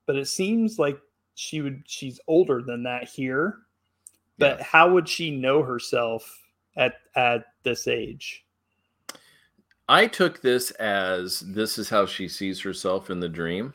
but 0.06 0.16
it 0.16 0.28
seems 0.28 0.80
like 0.80 1.00
she 1.36 1.62
would 1.62 1.84
she's 1.86 2.20
older 2.28 2.62
than 2.62 2.84
that 2.84 3.08
here. 3.08 3.60
But 4.40 4.58
Yeah. 4.60 4.64
how 4.64 4.92
would 4.94 5.08
she 5.08 5.32
know 5.32 5.64
herself 5.64 6.44
at 6.76 6.96
at 7.16 7.46
this 7.64 7.88
age? 7.88 8.46
I 9.90 10.08
took 10.08 10.42
this 10.42 10.72
as 10.72 11.40
this 11.42 11.78
is 11.78 11.90
how 11.90 12.06
she 12.06 12.28
sees 12.28 12.60
herself 12.62 13.10
in 13.10 13.20
the 13.20 13.30
dream. 13.30 13.74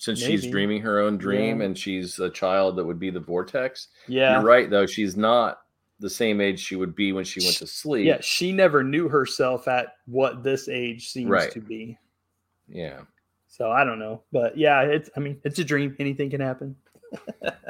Since 0.00 0.20
she's 0.20 0.46
dreaming 0.46 0.80
her 0.82 1.00
own 1.00 1.18
dream 1.18 1.58
Yeah. 1.58 1.66
and 1.66 1.78
she's 1.78 2.18
a 2.20 2.30
child 2.30 2.76
that 2.76 2.84
would 2.84 3.00
be 3.00 3.10
the 3.10 3.18
vortex. 3.20 3.88
Yeah. 4.06 4.34
You're 4.34 4.46
right 4.48 4.70
though, 4.70 4.86
she's 4.86 5.16
not 5.16 5.60
the 6.00 6.08
same 6.10 6.40
age 6.40 6.60
she 6.60 6.76
would 6.76 6.94
be 6.94 7.12
when 7.12 7.24
she 7.24 7.40
went 7.40 7.56
to 7.56 7.66
sleep. 7.66 8.06
Yeah, 8.06 8.18
she 8.20 8.52
never 8.52 8.84
knew 8.84 9.08
herself 9.08 9.66
at 9.66 9.96
what 10.06 10.44
this 10.44 10.68
age 10.68 11.08
seems 11.08 11.28
Right. 11.30 11.50
to 11.50 11.60
be. 11.60 11.98
Yeah. 12.68 13.00
So 13.48 13.72
I 13.72 13.82
don't 13.82 13.98
know, 13.98 14.22
but 14.30 14.56
yeah, 14.56 14.82
it's. 14.82 15.10
I 15.16 15.20
mean, 15.20 15.40
it's 15.42 15.58
a 15.58 15.64
dream. 15.64 15.96
Anything 15.98 16.30
can 16.30 16.40
happen. 16.40 16.76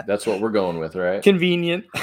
That's 0.07 0.27
what 0.27 0.41
we're 0.41 0.51
going 0.51 0.79
with, 0.79 0.97
right? 0.97 1.23
Convenient. 1.23 1.87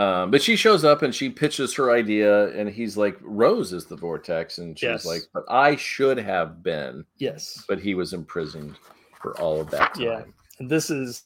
Um, 0.00 0.30
but 0.30 0.40
she 0.40 0.56
shows 0.56 0.82
up 0.82 1.02
and 1.02 1.14
she 1.14 1.28
pitches 1.28 1.74
her 1.74 1.90
idea, 1.90 2.48
and 2.58 2.70
he's 2.70 2.96
like, 2.96 3.18
Rose 3.20 3.74
is 3.74 3.84
the 3.84 3.96
vortex. 3.96 4.56
And 4.56 4.78
she's 4.78 4.86
Yes. 4.88 5.04
like, 5.04 5.22
But 5.34 5.44
I 5.50 5.76
should 5.76 6.16
have 6.18 6.62
been, 6.62 7.04
yes. 7.18 7.64
but 7.68 7.78
he 7.78 7.94
was 7.94 8.14
imprisoned 8.14 8.76
for 9.20 9.38
all 9.38 9.60
of 9.60 9.70
that 9.72 9.94
time. 9.94 10.02
Yeah. 10.02 10.22
And 10.58 10.70
this 10.70 10.88
is 10.88 11.24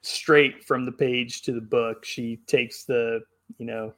straight 0.00 0.64
from 0.64 0.86
the 0.86 0.92
page 0.92 1.42
to 1.42 1.52
the 1.52 1.60
book. 1.60 2.04
She 2.06 2.38
takes 2.46 2.84
the, 2.84 3.20
you 3.58 3.66
know, 3.66 3.92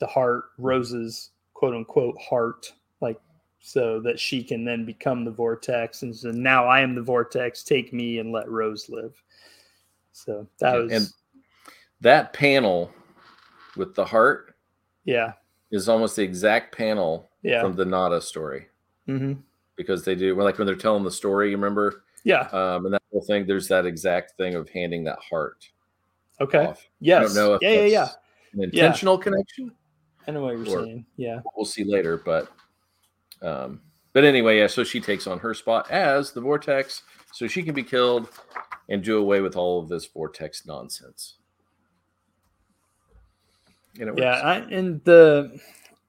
the 0.00 0.06
heart, 0.08 0.46
Rose's 0.58 1.30
quote 1.52 1.74
unquote 1.74 2.16
heart, 2.20 2.72
like 3.00 3.20
so 3.60 4.00
that 4.00 4.18
she 4.18 4.42
can 4.42 4.64
then 4.64 4.84
become 4.84 5.24
the 5.24 5.30
vortex. 5.30 6.02
And 6.02 6.14
so 6.14 6.30
now 6.32 6.66
I 6.66 6.80
am 6.80 6.94
the 6.96 7.02
vortex. 7.02 7.62
Take 7.62 7.92
me 7.92 8.18
and 8.18 8.32
let 8.32 8.48
Rose 8.50 8.88
live. 8.88 9.14
So 10.12 10.48
that 10.58 10.74
was, 10.74 10.92
and 10.92 11.08
that 12.00 12.32
panel 12.32 12.90
with 13.76 13.94
the 13.94 14.04
heart 14.04 14.54
yeah, 15.04 15.32
is 15.70 15.88
almost 15.88 16.16
the 16.16 16.22
exact 16.22 16.76
panel 16.76 17.28
yeah, 17.42 17.60
from 17.62 17.74
the 17.74 17.84
Nada 17.84 18.20
story 18.20 18.66
hmm 19.06 19.34
because 19.76 20.04
they 20.04 20.14
do, 20.14 20.40
like 20.40 20.56
when 20.56 20.66
they're 20.66 20.76
telling 20.76 21.02
the 21.02 21.10
story, 21.10 21.50
you 21.50 21.56
remember? 21.56 22.04
yeah. 22.22 22.42
Um, 22.52 22.84
and 22.86 22.94
that 22.94 23.02
whole 23.10 23.22
thing, 23.22 23.44
there's 23.44 23.66
that 23.68 23.86
exact 23.86 24.36
thing 24.36 24.54
of 24.54 24.68
handing 24.68 25.02
that 25.04 25.18
heart 25.18 25.68
Okay. 26.40 26.66
off. 26.66 26.88
Yes. 27.00 27.18
I 27.18 27.24
don't 27.24 27.34
know 27.34 27.54
if 27.54 27.62
yeah, 27.62 27.70
yeah, 27.70 27.84
yeah. 27.84 28.08
an 28.52 28.62
intentional 28.62 29.18
connection. 29.18 29.72
I 30.26 30.30
know 30.30 30.42
what 30.42 30.56
you're 30.56 30.66
saying. 30.66 31.06
Yeah. 31.16 31.40
we'll 31.56 31.66
see 31.66 31.84
later 31.84 32.16
but 32.16 32.50
um 33.42 33.80
but 34.12 34.24
anyway 34.24 34.58
yeah 34.58 34.66
so 34.68 34.82
she 34.84 35.00
takes 35.00 35.26
on 35.26 35.38
her 35.40 35.52
spot 35.54 35.90
as 35.90 36.32
the 36.32 36.40
vortex 36.40 37.02
so 37.32 37.46
she 37.46 37.62
can 37.62 37.74
be 37.74 37.82
killed 37.82 38.28
and 38.88 39.02
do 39.02 39.18
away 39.18 39.40
with 39.40 39.56
all 39.56 39.80
of 39.82 39.88
this 39.88 40.06
vortex 40.06 40.66
nonsense 40.66 41.34
and 44.00 44.10
it 44.10 44.16
Yeah, 44.16 44.32
works. 44.32 44.42
I, 44.42 44.56
and 44.74 45.02
the 45.04 45.60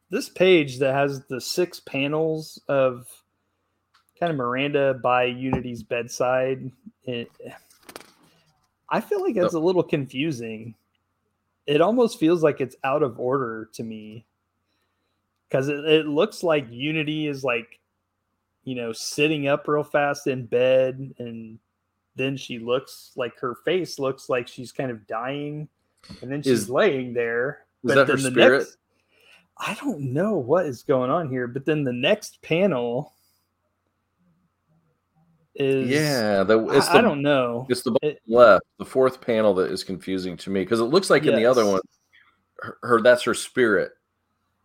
this 0.10 0.30
page 0.30 0.80
that 0.80 0.94
has 0.94 1.26
the 1.26 1.42
six 1.42 1.80
panels 1.80 2.62
of 2.68 3.08
kind 4.20 4.32
of 4.32 4.38
Miranda 4.38 4.94
by 4.96 5.26
Unity's 5.26 5.84
bedside, 5.84 6.72
it, 7.04 7.30
I 8.90 9.02
feel 9.02 9.22
like 9.22 9.36
it's 9.36 9.54
a 9.54 9.60
little 9.60 9.84
confusing. 9.84 10.76
It 11.68 11.82
almost 11.82 12.20
feels 12.20 12.44
like 12.44 12.62
it's 12.62 12.76
out 12.84 13.04
of 13.04 13.20
order 13.20 13.70
to 13.74 13.84
me 13.84 14.26
because 15.50 15.68
it, 15.68 15.84
it 15.86 16.06
looks 16.08 16.44
like 16.44 16.68
Unity 16.70 17.28
is 17.28 17.44
like, 17.44 17.80
you 18.64 18.76
know, 18.76 18.94
sitting 18.94 19.48
up 19.48 19.68
real 19.68 19.84
fast 19.84 20.28
in 20.28 20.46
bed, 20.46 21.14
and 21.20 21.60
then 22.16 22.38
she 22.38 22.60
looks 22.60 23.12
like 23.16 23.38
her 23.40 23.56
face 23.66 24.00
looks 24.00 24.30
like 24.30 24.48
she's 24.48 24.72
kind 24.72 24.92
of 24.92 25.06
dying, 25.08 25.68
and 26.22 26.32
then 26.32 26.42
she's 26.44 26.64
Is- 26.64 26.70
laying 26.70 27.14
there. 27.14 27.65
Is 27.92 27.96
that 27.96 28.08
her 28.08 28.16
then 28.16 28.24
the 28.24 28.32
spirit? 28.32 28.58
next- 28.60 28.78
I 29.58 29.74
don't 29.76 30.12
know 30.14 30.34
what 30.36 30.66
is 30.66 30.84
going 30.84 31.10
on 31.10 31.30
here, 31.30 31.48
but 31.48 31.66
then 31.66 31.84
the 31.84 31.94
next 31.94 32.42
panel 32.42 33.14
is 35.58 35.90
yeah 35.90 36.44
the 36.44 36.60
it's 36.68 36.90
I, 36.90 36.94
the 36.94 37.00
I 37.00 37.02
don't 37.02 37.22
know. 37.22 37.66
it's 37.70 37.82
the 37.82 37.98
It- 38.02 38.20
left 38.28 38.66
the 38.78 38.84
fourth 38.86 39.22
panel 39.22 39.54
that 39.56 39.72
is 39.72 39.84
confusing 39.86 40.36
to 40.38 40.50
me 40.50 40.62
because 40.64 40.82
it 40.82 40.86
looks 40.86 41.10
like 41.10 41.26
in 41.26 41.36
the 41.38 41.46
other 41.46 41.66
one 41.66 41.80
her, 42.60 42.78
her 42.84 43.02
that's 43.02 43.24
her 43.24 43.34
spirit 43.34 43.92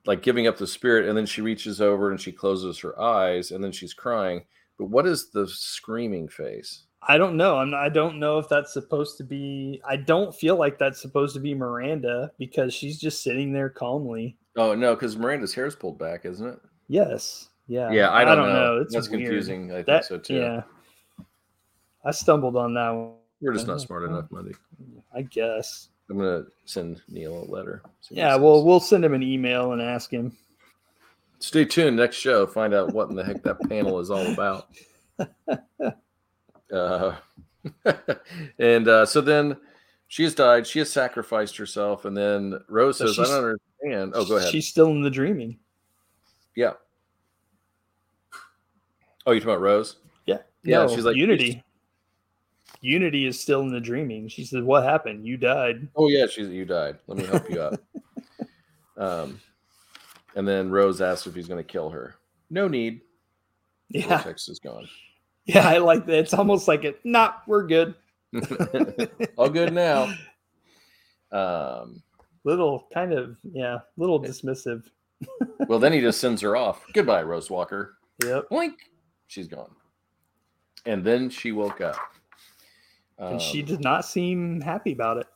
like 0.06 0.22
giving 0.22 0.48
up 0.48 0.56
the 0.58 0.66
spirit 0.66 1.08
and 1.08 1.16
then 1.16 1.26
she 1.26 1.42
reaches 1.42 1.80
over 1.80 2.10
and 2.10 2.20
she 2.20 2.32
closes 2.32 2.76
her 2.80 2.98
eyes 3.00 3.52
and 3.52 3.62
then 3.62 3.70
she's 3.70 3.94
crying 3.94 4.42
but 4.78 4.86
what 4.86 5.06
is 5.06 5.30
the 5.30 5.46
screaming 5.46 6.26
face 6.26 6.86
I 7.02 7.16
don't 7.16 7.36
know. 7.36 7.56
I'm 7.56 7.74
I 7.74 7.88
don't 7.88 8.18
know 8.18 8.38
if 8.38 8.48
that's 8.48 8.72
supposed 8.72 9.16
to 9.18 9.24
be. 9.24 9.80
I 9.88 9.96
don't 9.96 10.34
feel 10.34 10.56
like 10.56 10.78
that's 10.78 11.00
supposed 11.00 11.34
to 11.34 11.40
be 11.40 11.54
Miranda 11.54 12.30
because 12.38 12.74
she's 12.74 12.98
just 12.98 13.22
sitting 13.22 13.52
there 13.52 13.70
calmly. 13.70 14.36
oh 14.56 14.74
no 14.74 14.94
because 14.94 15.16
miranda's 15.16 15.54
hair's 15.54 15.76
pulled 15.76 15.96
back 15.98 16.24
isn't 16.24 16.46
it 16.46 16.60
Yes. 16.90 17.50
Yeah. 17.68 17.92
Yeah, 17.92 18.10
I 18.10 18.24
don't, 18.24 18.52
know. 18.52 18.80
It's 18.82 18.92
That's 18.92 19.08
weird. 19.08 19.22
confusing. 19.22 19.70
I 19.70 19.74
think 19.76 19.86
That 19.86 20.04
so 20.04 20.18
too. 20.18 20.34
yeah. 20.34 20.62
I 22.04 22.10
stumbled 22.10 22.56
on 22.56 22.74
that 22.74 22.90
one. 22.90 23.12
We're 23.40 23.52
just 23.52 23.68
not 23.68 23.74
uh-huh. 23.74 23.86
smart 23.86 24.02
enough, 24.02 24.26
Monday. 24.32 24.54
I 25.14 25.22
guess. 25.22 25.88
I'm 26.10 26.18
gonna 26.18 26.46
send 26.64 27.00
Neil 27.08 27.44
a 27.44 27.46
letter. 27.48 27.82
Yeah. 28.10 28.34
Well, 28.34 28.64
we'll 28.64 28.80
send 28.80 29.04
him 29.04 29.14
an 29.14 29.22
email 29.22 29.70
and 29.72 29.80
ask 29.80 30.10
him. 30.10 30.36
stay 31.38 31.64
tuned. 31.64 31.96
Next 31.96 32.16
show, 32.16 32.44
find 32.44 32.74
out 32.74 32.92
what 32.92 33.08
in 33.08 33.14
the 33.14 33.24
heck 33.24 33.44
that 33.44 33.60
panel 33.68 34.00
is 34.00 34.10
all 34.10 34.26
about. 34.26 34.66
Uh, 36.72 37.16
and 38.58 38.88
uh, 38.88 39.04
so 39.06 39.20
then 39.20 39.56
she 40.08 40.22
has 40.24 40.34
died. 40.34 40.66
She 40.66 40.78
has 40.80 40.90
sacrificed 40.90 41.56
herself, 41.56 42.04
and 42.04 42.16
then 42.16 42.58
Rose 42.68 42.98
So 42.98 43.06
says, 43.06 43.30
"I 43.30 43.40
don't 43.40 43.58
understand." 43.84 44.12
Oh, 44.14 44.24
go 44.24 44.36
ahead. 44.36 44.50
She's 44.50 44.66
still 44.68 44.88
in 44.90 45.02
the 45.02 45.10
dreaming. 45.10 45.58
yeah. 46.56 46.72
Oh, 49.26 49.32
you're 49.32 49.40
talking 49.40 49.52
about 49.52 49.60
Rose? 49.62 49.96
Yeah. 50.26 50.38
Yeah, 50.62 50.78
No, 50.86 50.94
she's 50.94 51.04
like- 51.04 51.14
Unity. 51.16 51.62
Unity 52.80 53.26
is 53.26 53.38
still 53.38 53.60
in 53.60 53.70
the 53.70 53.80
dreaming. 53.80 54.26
She 54.28 54.44
says, 54.44 54.62
"What 54.62 54.84
happened? 54.84 55.26
You 55.26 55.36
died." 55.36 55.86
Oh 55.94 56.08
yeah, 56.08 56.26
she's 56.26 56.48
you 56.48 56.64
died. 56.64 56.98
Let 57.06 57.18
me 57.18 57.26
help 57.26 57.50
you 57.50 57.60
out. 57.60 57.78
um, 58.96 59.38
and 60.34 60.48
then 60.48 60.70
Rose 60.70 61.02
asks 61.02 61.26
if 61.26 61.34
he's 61.34 61.46
going 61.46 61.62
to 61.62 61.70
kill 61.72 61.90
her. 61.90 62.14
No 62.48 62.68
need. 62.68 63.02
Yeah. 63.90 64.06
Vortex 64.08 64.48
is 64.48 64.58
gone. 64.60 64.88
Yeah, 65.54 65.66
I 65.68 65.78
like 65.78 66.06
that. 66.06 66.18
It's 66.18 66.34
almost 66.34 66.68
like 66.68 66.84
it. 66.84 67.00
Nah, 67.04 67.32
we're 67.46 67.66
good. 67.66 67.94
All 69.36 69.48
good 69.48 69.72
now. 69.72 70.12
Um, 71.32 72.02
Little 72.44 72.86
kind 72.94 73.12
of 73.12 73.36
yeah, 73.52 73.78
little 73.96 74.22
dismissive. 74.22 74.84
well, 75.68 75.78
then 75.78 75.92
he 75.92 76.00
just 76.00 76.20
sends 76.20 76.40
her 76.40 76.56
off. 76.56 76.82
Goodbye, 76.94 77.22
Rose 77.22 77.50
Walker. 77.50 77.96
Yep. 78.24 78.48
Blink. 78.48 78.74
She's 79.26 79.46
gone. 79.48 79.70
And 80.86 81.04
then 81.04 81.28
she 81.28 81.52
woke 81.52 81.80
up. 81.82 81.96
And 83.18 83.40
she 83.40 83.60
Um, 83.60 83.66
did 83.66 83.80
not 83.80 84.06
seem 84.06 84.60
happy 84.62 84.92
about 84.92 85.18
it. 85.18 85.26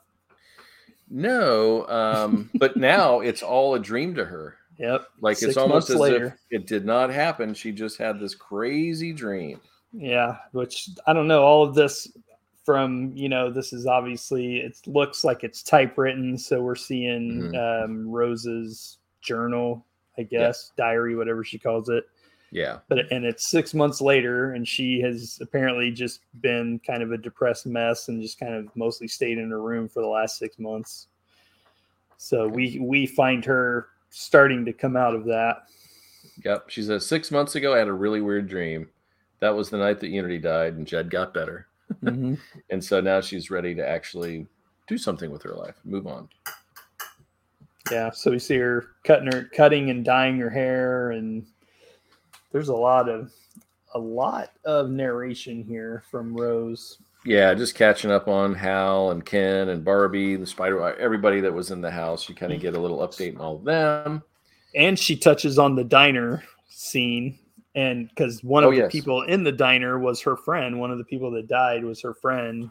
No, 1.10 1.86
um, 1.88 2.48
but 2.58 2.76
now 2.78 3.20
it's 3.20 3.42
all 3.42 3.74
a 3.74 3.78
dream 3.78 4.14
to 4.14 4.24
her. 4.24 4.56
Yep. 4.78 5.06
Like 5.20 5.36
Six 5.36 5.50
it's 5.50 5.56
almost 5.58 5.90
as 5.90 5.96
later. 5.96 6.38
if 6.50 6.62
it 6.62 6.66
did 6.66 6.86
not 6.86 7.10
happen. 7.10 7.52
She 7.52 7.70
just 7.70 7.98
had 7.98 8.18
this 8.18 8.34
crazy 8.34 9.12
dream. 9.12 9.60
Yeah, 9.96 10.38
which 10.52 10.90
I 11.06 11.12
don't 11.12 11.28
know. 11.28 11.42
All 11.42 11.62
of 11.62 11.74
this 11.74 12.08
from 12.64 13.12
you 13.14 13.28
know, 13.28 13.50
this 13.50 13.72
is 13.72 13.86
obviously 13.86 14.56
it 14.56 14.76
looks 14.86 15.22
like 15.22 15.44
it's 15.44 15.62
typewritten, 15.62 16.36
so 16.36 16.62
we're 16.62 16.74
seeing 16.74 17.52
Mm-hmm. 17.52 17.84
um, 17.84 18.10
Rose's 18.10 18.98
journal, 19.20 19.84
I 20.18 20.22
guess, 20.22 20.72
diary, 20.76 21.16
whatever 21.16 21.44
she 21.44 21.58
calls 21.58 21.88
it. 21.88 22.04
Yeah. 22.50 22.78
But 22.88 23.10
and 23.10 23.24
it's 23.24 23.48
six 23.48 23.74
months 23.74 24.00
later, 24.00 24.52
and 24.52 24.66
she 24.66 25.00
has 25.00 25.38
apparently 25.40 25.90
just 25.90 26.20
been 26.40 26.80
kind 26.86 27.02
of 27.02 27.12
a 27.12 27.18
depressed 27.18 27.66
mess 27.66 28.08
and 28.08 28.22
just 28.22 28.38
kind 28.38 28.54
of 28.54 28.74
mostly 28.76 29.08
stayed 29.08 29.38
in 29.38 29.50
her 29.50 29.60
room 29.60 29.88
for 29.88 30.00
the 30.00 30.08
last 30.08 30.38
six 30.38 30.58
months. 30.58 31.08
So 32.16 32.48
we 32.48 32.78
we 32.80 33.06
find 33.06 33.44
her 33.44 33.88
starting 34.10 34.64
to 34.64 34.72
come 34.72 34.96
out 34.96 35.14
of 35.14 35.24
that. 35.24 35.64
Yep. 36.44 36.70
She 36.70 36.82
says 36.82 37.04
six 37.04 37.30
months 37.30 37.54
ago 37.56 37.74
I 37.74 37.78
had 37.78 37.88
a 37.88 37.92
really 37.92 38.20
weird 38.20 38.48
dream. 38.48 38.88
That 39.44 39.54
was 39.54 39.68
the 39.68 39.76
night 39.76 40.00
that 40.00 40.08
Unity 40.08 40.38
died 40.38 40.72
and 40.72 40.86
Jed 40.86 41.10
got 41.10 41.34
better. 41.34 41.66
Mhm. 42.02 42.38
And 42.70 42.82
so 42.82 43.02
now 43.02 43.20
she's 43.20 43.50
ready 43.50 43.74
to 43.74 43.86
actually 43.86 44.46
do 44.86 44.96
something 44.96 45.30
with 45.30 45.42
her 45.42 45.52
life, 45.52 45.74
move 45.84 46.06
on. 46.06 46.30
Yeah, 47.92 48.10
so 48.10 48.30
we 48.30 48.38
see 48.38 48.56
her 48.56 48.86
cutting 49.04 49.30
her 49.30 49.50
cutting 49.54 49.90
and 49.90 50.02
dyeing 50.02 50.38
her 50.38 50.48
hair 50.48 51.10
and 51.10 51.44
there's 52.52 52.70
a 52.70 52.74
lot 52.74 53.10
of 53.10 53.32
a 53.92 53.98
lot 53.98 54.52
of 54.64 54.88
narration 54.88 55.62
here 55.62 56.04
from 56.10 56.34
Rose. 56.34 56.96
Yeah, 57.26 57.52
just 57.52 57.74
catching 57.74 58.10
up 58.10 58.28
on 58.28 58.54
Hal 58.54 59.10
and 59.10 59.26
Ken 59.26 59.68
and 59.68 59.84
Barbie, 59.84 60.36
the 60.36 60.46
Spider, 60.46 60.96
everybody 60.96 61.42
that 61.42 61.52
was 61.52 61.70
in 61.70 61.82
the 61.82 61.90
house. 61.90 62.30
You 62.30 62.34
kind 62.34 62.54
of 62.54 62.60
get 62.62 62.76
a 62.76 62.80
little 62.80 63.06
update 63.06 63.34
on 63.34 63.42
all 63.42 63.56
of 63.56 63.64
them. 63.64 64.22
And 64.74 64.98
she 64.98 65.16
touches 65.16 65.58
on 65.58 65.74
the 65.74 65.84
diner 65.84 66.42
scene 66.70 67.38
and 67.74 68.08
because 68.08 68.42
one 68.44 68.64
Oh, 68.64 68.68
of 68.68 68.74
the 68.74 68.82
yes. 68.82 68.92
people 68.92 69.22
in 69.22 69.42
the 69.42 69.52
diner 69.52 69.98
was 69.98 70.20
her 70.22 70.36
friend, 70.36 70.78
one 70.78 70.90
of 70.90 70.98
the 70.98 71.04
people 71.04 71.30
that 71.32 71.48
died 71.48 71.84
was 71.84 72.00
her 72.02 72.14
friend. 72.14 72.70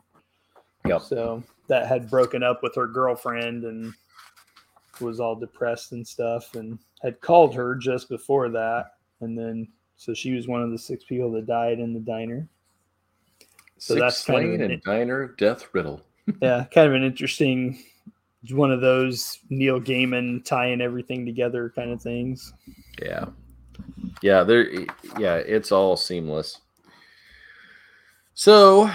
Yep. 0.85 1.01
So 1.01 1.43
that 1.67 1.87
had 1.87 2.09
broken 2.09 2.43
up 2.43 2.61
with 2.63 2.75
her 2.75 2.87
girlfriend 2.87 3.63
and 3.63 3.93
was 4.99 5.19
all 5.19 5.35
depressed 5.35 5.91
and 5.91 6.05
stuff 6.05 6.55
and 6.55 6.77
had 7.01 7.19
called 7.21 7.55
her 7.55 7.75
just 7.75 8.09
before 8.09 8.49
that. 8.49 8.91
And 9.21 9.37
then, 9.37 9.67
so 9.95 10.13
she 10.13 10.33
was 10.33 10.47
one 10.47 10.61
of 10.61 10.71
the 10.71 10.77
six 10.77 11.03
people 11.05 11.31
that 11.33 11.45
died 11.45 11.79
in 11.79 11.93
the 11.93 11.99
diner. 11.99 12.47
So 13.77 13.95
Six 13.95 14.01
that's 14.01 14.25
kind 14.25 14.61
of 14.61 14.71
and 14.71 14.81
diner 14.83 15.35
death 15.37 15.67
riddle. 15.73 16.01
yeah, 16.41 16.65
kind 16.71 16.87
of 16.87 16.93
an 16.93 17.03
interesting 17.03 17.83
one 18.51 18.71
of 18.71 18.81
those 18.81 19.39
Neil 19.49 19.79
Gaiman 19.79 20.43
tying 20.43 20.81
everything 20.81 21.25
together 21.25 21.71
kind 21.75 21.91
of 21.91 22.01
things. 22.01 22.53
Yeah. 23.01 23.25
Yeah, 24.21 24.43
there 24.43 24.71
yeah, 25.17 25.35
it's 25.35 25.71
all 25.71 25.97
seamless. 25.97 26.59
So, 28.33 28.89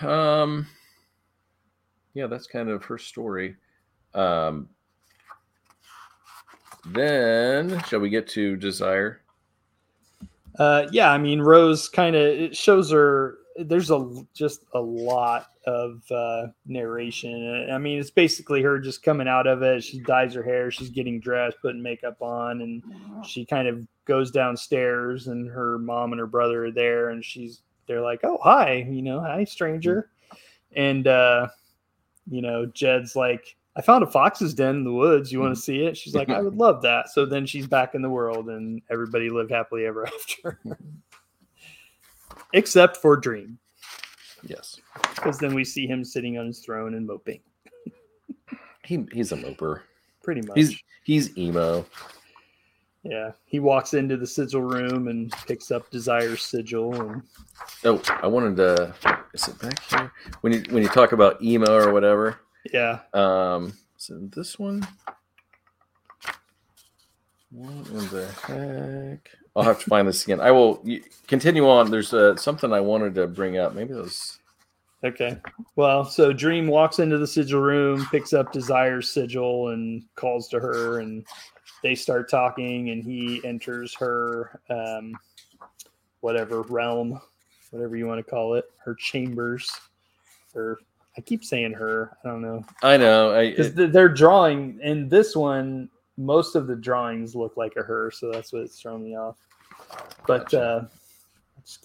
um 0.00 0.66
yeah, 2.14 2.26
that's 2.26 2.46
kind 2.46 2.68
of 2.68 2.84
her 2.84 2.98
story. 2.98 3.56
Um 4.14 4.68
then 6.86 7.82
shall 7.84 8.00
we 8.00 8.08
get 8.10 8.26
to 8.28 8.56
desire? 8.56 9.20
Uh 10.58 10.86
yeah, 10.92 11.10
I 11.12 11.18
mean 11.18 11.40
Rose 11.40 11.88
kind 11.88 12.16
of 12.16 12.22
it 12.22 12.56
shows 12.56 12.90
her 12.90 13.38
there's 13.56 13.90
a 13.90 14.24
just 14.34 14.64
a 14.74 14.80
lot 14.80 15.46
of 15.66 16.02
uh, 16.10 16.48
narration. 16.66 17.68
I 17.70 17.78
mean, 17.78 17.98
it's 17.98 18.10
basically 18.10 18.62
her 18.62 18.78
just 18.78 19.02
coming 19.02 19.28
out 19.28 19.46
of 19.46 19.62
it. 19.62 19.82
She 19.84 20.00
dyes 20.00 20.34
her 20.34 20.42
hair, 20.42 20.70
she's 20.70 20.90
getting 20.90 21.20
dressed, 21.20 21.58
putting 21.60 21.82
makeup 21.82 22.20
on, 22.20 22.60
and 22.60 22.82
she 23.26 23.44
kind 23.44 23.68
of 23.68 23.86
goes 24.04 24.30
downstairs, 24.30 25.26
and 25.26 25.48
her 25.48 25.78
mom 25.78 26.12
and 26.12 26.20
her 26.20 26.26
brother 26.26 26.66
are 26.66 26.70
there, 26.70 27.10
and 27.10 27.24
she's 27.24 27.62
they're 27.86 28.00
like, 28.00 28.20
"Oh, 28.22 28.38
hi, 28.42 28.86
you 28.88 29.02
know, 29.02 29.20
hi, 29.20 29.44
stranger," 29.44 30.10
and 30.74 31.06
uh, 31.06 31.48
you 32.30 32.42
know, 32.42 32.66
Jed's 32.66 33.16
like. 33.16 33.56
I 33.76 33.82
found 33.82 34.02
a 34.02 34.06
fox's 34.08 34.52
den 34.52 34.74
in 34.74 34.84
the 34.84 34.92
woods. 34.92 35.30
You 35.30 35.38
want 35.38 35.54
to 35.54 35.62
see 35.62 35.84
it? 35.84 35.96
She's 35.96 36.14
like, 36.14 36.28
I 36.28 36.42
would 36.42 36.56
love 36.56 36.82
that. 36.82 37.08
So 37.08 37.24
then 37.24 37.46
she's 37.46 37.68
back 37.68 37.94
in 37.94 38.02
the 38.02 38.10
world, 38.10 38.48
and 38.48 38.82
everybody 38.90 39.30
lived 39.30 39.52
happily 39.52 39.86
ever 39.86 40.06
after 40.08 40.58
except 42.52 42.96
for 42.96 43.16
Dream. 43.16 43.58
Yes, 44.42 44.80
because 45.14 45.38
then 45.38 45.54
we 45.54 45.64
see 45.64 45.86
him 45.86 46.04
sitting 46.04 46.38
on 46.38 46.46
his 46.46 46.60
throne 46.60 46.94
and 46.94 47.06
moping. 47.06 47.40
he 48.84 49.06
he's 49.12 49.32
a 49.32 49.36
moper, 49.36 49.82
pretty 50.22 50.42
much. 50.42 50.56
He's 50.56 50.82
he's 51.04 51.36
emo. 51.36 51.84
Yeah, 53.02 53.32
he 53.46 53.60
walks 53.60 53.94
into 53.94 54.16
the 54.16 54.26
sigil 54.26 54.60
room 54.60 55.08
and 55.08 55.32
picks 55.46 55.70
up 55.70 55.90
Desire's 55.90 56.42
sigil. 56.42 56.94
And... 56.94 57.22
Oh, 57.84 58.02
I 58.22 58.26
wanted 58.26 58.56
to. 58.56 58.94
Is 59.32 59.48
it 59.48 59.58
back 59.58 59.82
here? 59.84 60.12
When 60.42 60.52
you 60.52 60.62
when 60.70 60.82
you 60.82 60.88
talk 60.88 61.12
about 61.12 61.42
emo 61.42 61.72
or 61.72 61.92
whatever. 61.92 62.40
Yeah. 62.72 63.00
Um. 63.14 63.72
So 63.96 64.18
this 64.34 64.58
one. 64.58 64.86
What 67.50 67.88
in 67.88 68.08
the 68.08 68.28
heck? 68.46 69.30
I'll 69.56 69.64
have 69.64 69.80
to 69.80 69.90
find 69.90 70.06
this 70.06 70.24
again. 70.24 70.40
I 70.40 70.50
will 70.50 70.84
continue 71.26 71.68
on. 71.68 71.90
There's 71.90 72.14
uh, 72.14 72.36
something 72.36 72.72
I 72.72 72.80
wanted 72.80 73.14
to 73.16 73.26
bring 73.26 73.58
up. 73.58 73.74
Maybe 73.74 73.92
it 73.92 73.96
was. 73.96 74.38
Okay. 75.02 75.38
Well, 75.76 76.04
so 76.04 76.32
Dream 76.32 76.66
walks 76.66 76.98
into 76.98 77.18
the 77.18 77.26
sigil 77.26 77.60
room, 77.60 78.06
picks 78.10 78.32
up 78.32 78.52
Desire's 78.52 79.10
sigil, 79.10 79.68
and 79.68 80.04
calls 80.14 80.48
to 80.48 80.60
her, 80.60 81.00
and 81.00 81.26
they 81.82 81.94
start 81.94 82.30
talking. 82.30 82.90
And 82.90 83.02
he 83.02 83.40
enters 83.44 83.94
her, 83.94 84.60
um, 84.68 85.14
whatever 86.20 86.62
realm, 86.62 87.20
whatever 87.70 87.96
you 87.96 88.06
want 88.06 88.24
to 88.24 88.30
call 88.30 88.54
it, 88.54 88.70
her 88.84 88.94
chambers. 88.94 89.70
Or 90.54 90.78
I 91.16 91.22
keep 91.22 91.44
saying 91.44 91.72
her. 91.72 92.16
I 92.24 92.28
don't 92.28 92.42
know. 92.42 92.64
I 92.82 92.96
know. 92.96 93.40
Because 93.50 93.72
they're 93.74 94.08
drawing 94.08 94.78
in 94.82 95.08
this 95.08 95.34
one 95.34 95.88
most 96.20 96.54
of 96.54 96.66
the 96.66 96.76
drawings 96.76 97.34
look 97.34 97.56
like 97.56 97.74
a 97.76 97.82
her, 97.82 98.10
so 98.10 98.30
that's 98.30 98.52
what's 98.52 98.80
thrown 98.80 99.02
me 99.02 99.16
off. 99.16 99.38
But 100.26 100.52
uh, 100.52 100.82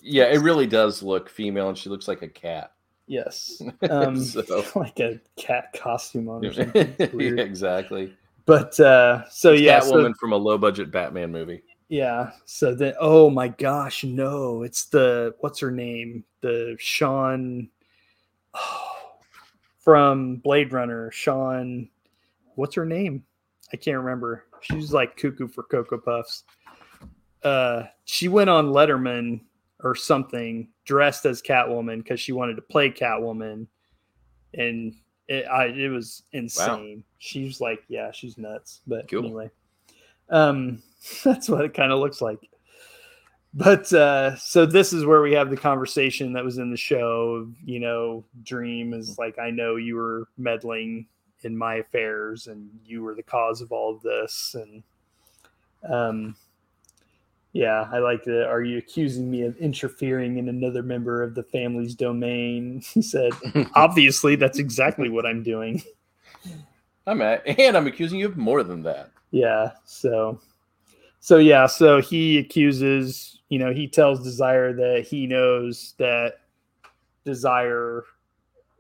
yeah, 0.02 0.26
it 0.26 0.40
really 0.40 0.68
does 0.68 1.02
look 1.02 1.30
female, 1.30 1.70
and 1.70 1.78
she 1.78 1.90
looks 1.90 2.08
like 2.08 2.22
a 2.22 2.28
cat. 2.28 2.72
Yes, 3.08 3.62
um, 3.90 4.22
so. 4.22 4.66
like 4.76 5.00
a 5.00 5.20
cat 5.38 5.74
costume 5.74 6.30
on. 6.30 6.46
Or 6.46 6.54
something. 6.54 6.96
yeah, 7.00 7.42
exactly. 7.42 8.14
But 8.46 8.80
uh, 8.80 9.28
so 9.30 9.54
it's 9.54 9.62
yeah, 9.62 9.80
Catwoman 9.80 10.12
so, 10.12 10.20
from 10.20 10.34
a 10.34 10.38
low 10.38 10.58
budget 10.58 10.92
Batman 10.92 11.32
movie. 11.32 11.64
Yeah. 11.88 12.32
So 12.46 12.76
then, 12.76 12.94
oh 13.00 13.30
my 13.30 13.48
gosh, 13.48 14.04
no! 14.04 14.64
It's 14.64 14.86
the 14.86 15.36
what's 15.40 15.60
her 15.60 15.72
name? 15.72 16.24
The 16.42 16.76
Sean 16.80 17.70
oh, 18.54 18.92
from 19.80 20.38
Blade 20.38 20.74
Runner. 20.74 21.10
Sean, 21.12 21.90
what's 22.56 22.76
her 22.76 22.86
name? 22.86 23.24
I 23.74 23.78
can't 23.78 23.98
remember. 23.98 24.46
She's 24.62 24.94
like 24.94 25.18
cuckoo 25.18 25.48
for 25.48 25.64
Cocoa 25.64 25.98
Puffs. 25.98 26.44
Uh, 27.44 27.84
she 28.06 28.28
went 28.28 28.50
on 28.50 28.68
Letterman 28.68 29.42
or 29.84 29.96
something 29.96 30.70
dressed 30.86 31.26
as 31.26 31.42
Catwoman 31.42 31.98
because 31.98 32.20
she 32.20 32.32
wanted 32.32 32.56
to 32.56 32.62
play 32.62 32.90
Catwoman, 32.90 33.68
and 34.54 34.96
it, 35.28 35.46
I, 35.46 35.66
it 35.66 35.90
was 35.90 36.24
insane. 36.32 36.98
Wow. 36.98 37.04
She's 37.20 37.62
like, 37.62 37.84
yeah, 37.88 38.12
she's 38.12 38.38
nuts. 38.38 38.82
But 38.88 39.10
cool. 39.10 39.20
anyway, 39.20 39.52
um, 40.30 40.82
that's 41.24 41.50
what 41.50 41.66
it 41.66 41.74
kind 41.74 41.92
of 41.92 42.00
looks 42.00 42.22
like. 42.22 42.50
But 43.54 43.92
uh, 43.94 44.36
so 44.36 44.66
this 44.66 44.92
is 44.92 45.06
where 45.06 45.22
we 45.22 45.32
have 45.34 45.50
the 45.50 45.56
conversation 45.56 46.34
that 46.34 46.44
was 46.44 46.58
in 46.58 46.72
the 46.72 46.78
show. 46.78 47.48
You 47.64 47.80
know, 47.80 48.26
Dream 48.44 48.94
is 48.94 49.18
like, 49.18 49.40
I 49.40 49.50
know 49.50 49.78
you 49.78 49.96
were 49.96 50.28
meddling 50.38 51.08
in 51.46 51.56
my 51.56 51.76
affairs 51.76 52.48
and 52.48 52.70
you 52.86 53.04
were 53.04 53.16
the 53.16 53.24
cause 53.24 53.62
of 53.62 53.72
all 53.72 53.94
of 53.94 54.02
this 54.02 54.56
and 54.60 54.84
um 55.90 56.36
yeah 57.54 57.88
i 57.94 58.00
like 58.00 58.26
it 58.28 58.48
are 58.48 58.64
you 58.64 58.80
accusing 58.80 59.30
me 59.30 59.44
of 59.44 59.56
interfering 59.58 60.38
in 60.38 60.50
another 60.50 60.82
member 60.82 61.22
of 61.22 61.36
the 61.36 61.44
family's 61.44 61.96
domain? 61.96 62.82
he 62.94 63.02
said 63.02 63.32
obviously 63.76 64.36
that's 64.36 64.60
exactly 64.60 65.10
what 65.10 65.26
i'm 65.26 65.44
doing. 65.44 65.82
I'm 67.08 67.22
at 67.22 67.48
and 67.48 67.78
i'm 67.78 67.88
accusing 67.88 68.20
you 68.20 68.26
of 68.26 68.36
more 68.36 68.64
than 68.64 68.82
that. 68.84 69.12
Yeah 69.32 69.72
so 69.86 70.40
so 71.20 71.38
yeah 71.38 71.68
so 71.68 72.02
he 72.02 72.40
accuses 72.40 73.40
you 73.50 73.60
know 73.60 73.72
he 73.72 73.88
tells 73.88 74.24
desire 74.24 74.74
that 74.74 75.06
he 75.08 75.28
knows 75.28 75.94
that 76.00 76.40
desire 77.24 78.06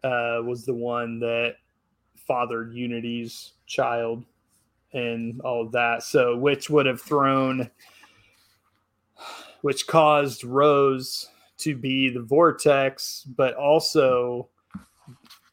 uh, 0.03 0.39
was 0.43 0.65
the 0.65 0.73
one 0.73 1.19
that 1.19 1.55
fathered 2.27 2.73
Unity's 2.73 3.53
child 3.65 4.23
and 4.93 5.41
all 5.41 5.61
of 5.61 5.71
that. 5.73 6.03
So, 6.03 6.35
which 6.37 6.69
would 6.69 6.85
have 6.85 7.01
thrown, 7.01 7.69
which 9.61 9.87
caused 9.87 10.43
Rose 10.43 11.29
to 11.57 11.75
be 11.75 12.09
the 12.09 12.21
vortex, 12.21 13.23
but 13.35 13.55
also, 13.55 14.49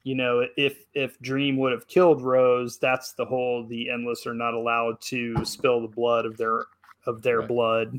you 0.05 0.15
know, 0.15 0.47
if 0.57 0.85
if 0.94 1.19
Dream 1.20 1.57
would 1.59 1.73
have 1.73 1.89
killed 1.89 2.23
Rose, 2.23 2.78
that's 2.78 3.12
the 3.12 3.24
whole 3.24 3.66
the 3.66 3.90
endless 3.90 4.27
are 4.27 4.35
not 4.35 4.55
allowed 4.55 5.01
to 5.03 5.44
spill 5.44 5.81
the 5.81 5.89
blood 5.89 6.27
of 6.27 6.36
their 6.36 6.65
of 7.07 7.23
their 7.23 7.40
right. 7.40 7.49
blood 7.49 7.99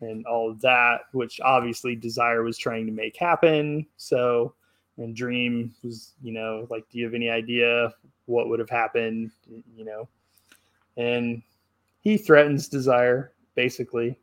and 0.00 0.24
all 0.26 0.50
of 0.50 0.60
that, 0.60 1.02
which 1.12 1.40
obviously 1.40 1.96
Desire 1.96 2.42
was 2.42 2.56
trying 2.56 2.86
to 2.86 2.92
make 2.92 3.16
happen. 3.16 3.86
So 3.96 4.54
and 4.98 5.16
Dream 5.16 5.74
was, 5.82 6.12
you 6.22 6.32
know, 6.32 6.66
like, 6.70 6.84
do 6.90 6.98
you 6.98 7.04
have 7.04 7.14
any 7.14 7.30
idea 7.30 7.94
what 8.26 8.48
would 8.48 8.58
have 8.58 8.70
happened? 8.70 9.30
You 9.76 9.84
know, 9.84 10.08
and 10.96 11.42
he 12.00 12.16
threatens 12.18 12.68
Desire 12.68 13.32
basically. 13.58 14.16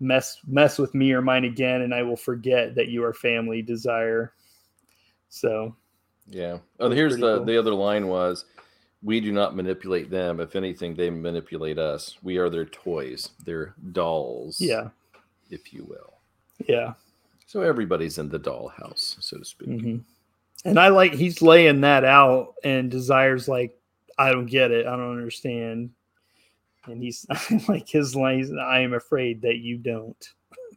Mess 0.00 0.38
mess 0.46 0.76
with 0.76 0.92
me 0.92 1.12
or 1.12 1.22
mine 1.22 1.44
again, 1.44 1.82
and 1.82 1.94
I 1.94 2.02
will 2.02 2.16
forget 2.16 2.74
that 2.74 2.88
you 2.88 3.04
are 3.04 3.12
family. 3.12 3.62
Desire. 3.62 4.32
So, 5.28 5.74
yeah. 6.28 6.58
Oh, 6.80 6.90
here's 6.90 7.16
the 7.16 7.36
cool. 7.36 7.44
the 7.44 7.56
other 7.56 7.74
line 7.74 8.08
was, 8.08 8.44
"We 9.02 9.20
do 9.20 9.32
not 9.32 9.54
manipulate 9.54 10.10
them. 10.10 10.40
If 10.40 10.56
anything, 10.56 10.94
they 10.94 11.10
manipulate 11.10 11.78
us. 11.78 12.16
We 12.22 12.38
are 12.38 12.50
their 12.50 12.64
toys, 12.64 13.30
their 13.44 13.74
dolls. 13.92 14.60
Yeah, 14.60 14.88
if 15.50 15.72
you 15.72 15.84
will. 15.84 16.14
Yeah. 16.68 16.94
So 17.48 17.62
everybody's 17.62 18.18
in 18.18 18.28
the 18.28 18.38
dollhouse, 18.38 19.16
so 19.22 19.38
to 19.38 19.44
speak. 19.44 19.70
Mm-hmm. 19.70 19.96
And 20.66 20.78
I 20.78 20.88
like 20.88 21.14
he's 21.14 21.40
laying 21.40 21.80
that 21.80 22.04
out, 22.04 22.56
and 22.62 22.90
Desire's 22.90 23.48
like, 23.48 23.74
I 24.18 24.32
don't 24.32 24.44
get 24.44 24.70
it, 24.70 24.86
I 24.86 24.90
don't 24.90 25.16
understand. 25.16 25.88
And 26.84 27.02
he's 27.02 27.24
like 27.68 27.88
his 27.88 28.14
lines, 28.14 28.50
I 28.52 28.80
am 28.80 28.92
afraid 28.92 29.40
that 29.42 29.60
you 29.60 29.78
don't. 29.78 30.28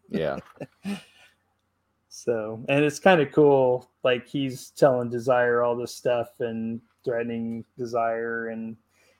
Yeah. 0.09 0.37
so, 2.07 2.63
and 2.69 2.85
it's 2.85 2.99
kind 2.99 3.19
of 3.19 3.33
cool. 3.33 3.91
Like 4.05 4.25
he's 4.25 4.69
telling 4.69 5.09
Desire 5.09 5.63
all 5.63 5.75
this 5.75 5.93
stuff 5.93 6.39
and 6.39 6.79
threatening 7.03 7.65
Desire, 7.77 8.47
and 8.47 8.77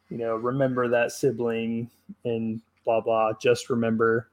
you 0.08 0.18
know, 0.18 0.38
remember 0.38 0.88
that 0.88 1.12
sibling 1.12 1.92
and 2.24 2.62
blah 2.86 3.02
blah. 3.02 3.34
Just 3.34 3.70
remember 3.70 4.31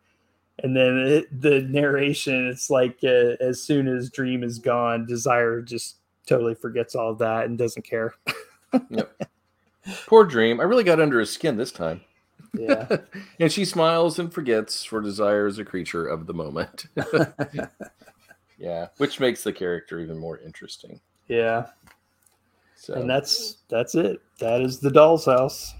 and 0.62 0.76
then 0.76 0.98
it, 0.98 1.40
the 1.40 1.60
narration 1.62 2.48
it's 2.48 2.70
like 2.70 2.98
uh, 3.04 3.36
as 3.40 3.62
soon 3.62 3.88
as 3.88 4.10
dream 4.10 4.42
is 4.42 4.58
gone 4.58 5.06
desire 5.06 5.60
just 5.60 5.96
totally 6.26 6.54
forgets 6.54 6.94
all 6.94 7.10
of 7.10 7.18
that 7.18 7.46
and 7.46 7.58
doesn't 7.58 7.82
care 7.82 8.14
yep 8.90 9.10
Poor 10.06 10.24
Dream. 10.24 10.60
I 10.60 10.64
really 10.64 10.84
got 10.84 11.00
under 11.00 11.20
his 11.20 11.30
skin 11.30 11.56
this 11.56 11.72
time. 11.72 12.02
Yeah. 12.52 12.86
and 13.40 13.50
she 13.50 13.64
smiles 13.64 14.18
and 14.18 14.32
forgets, 14.32 14.84
for 14.84 15.00
desire 15.00 15.46
is 15.46 15.58
a 15.58 15.64
creature 15.64 16.06
of 16.06 16.26
the 16.26 16.34
moment. 16.34 16.86
yeah, 18.58 18.88
which 18.98 19.20
makes 19.20 19.42
the 19.42 19.52
character 19.52 20.00
even 20.00 20.18
more 20.18 20.38
interesting. 20.38 21.00
Yeah. 21.28 21.66
So 22.76 22.94
And 22.94 23.10
that's 23.10 23.58
that's 23.68 23.94
it. 23.94 24.20
That 24.38 24.60
is 24.62 24.78
the 24.78 24.90
doll's 24.90 25.26
house. 25.26 25.74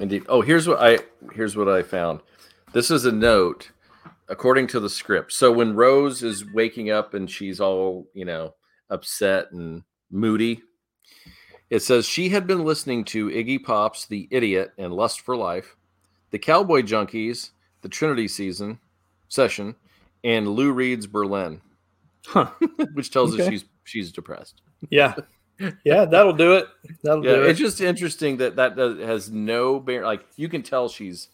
Indeed. 0.00 0.24
Oh, 0.28 0.40
here's 0.40 0.66
what 0.66 0.80
I 0.80 0.98
here's 1.32 1.56
what 1.56 1.68
I 1.68 1.82
found. 1.82 2.20
This 2.72 2.90
is 2.90 3.04
a 3.04 3.12
note 3.12 3.70
according 4.28 4.66
to 4.68 4.80
the 4.80 4.90
script. 4.90 5.32
So 5.32 5.52
when 5.52 5.74
Rose 5.74 6.22
is 6.22 6.44
waking 6.52 6.90
up 6.90 7.14
and 7.14 7.30
she's 7.30 7.60
all, 7.60 8.06
you 8.14 8.24
know, 8.24 8.54
upset 8.90 9.52
and 9.52 9.82
moody, 10.10 10.62
it 11.70 11.80
says 11.80 12.06
she 12.06 12.28
had 12.28 12.46
been 12.46 12.64
listening 12.64 13.04
to 13.06 13.28
Iggy 13.28 13.62
Pop's 13.64 14.06
The 14.06 14.28
Idiot 14.30 14.72
and 14.78 14.92
Lust 14.92 15.20
for 15.22 15.36
Life, 15.36 15.76
the 16.30 16.38
Cowboy 16.38 16.82
Junkies, 16.82 17.50
the 17.82 17.88
Trinity 17.88 18.28
season 18.28 18.78
session, 19.28 19.74
and 20.22 20.48
Lou 20.48 20.72
Reed's 20.72 21.06
Berlin, 21.06 21.60
Huh. 22.26 22.50
which 22.94 23.10
tells 23.10 23.38
us 23.38 23.46
she's 23.48 23.64
she's 23.84 24.12
depressed. 24.12 24.62
Yeah. 24.90 25.14
Yeah, 25.84 26.04
that'll 26.04 26.32
do 26.32 26.54
it. 26.54 26.66
That'll 27.04 27.24
Yeah, 27.24 27.36
do 27.36 27.42
it's 27.44 27.60
just 27.60 27.80
interesting 27.80 28.38
that 28.38 28.56
that 28.56 28.76
has 28.76 29.30
no 29.30 29.78
bear. 29.78 30.02
Like 30.04 30.24
you 30.34 30.48
can 30.48 30.64
tell 30.64 30.88
she's 30.88 31.28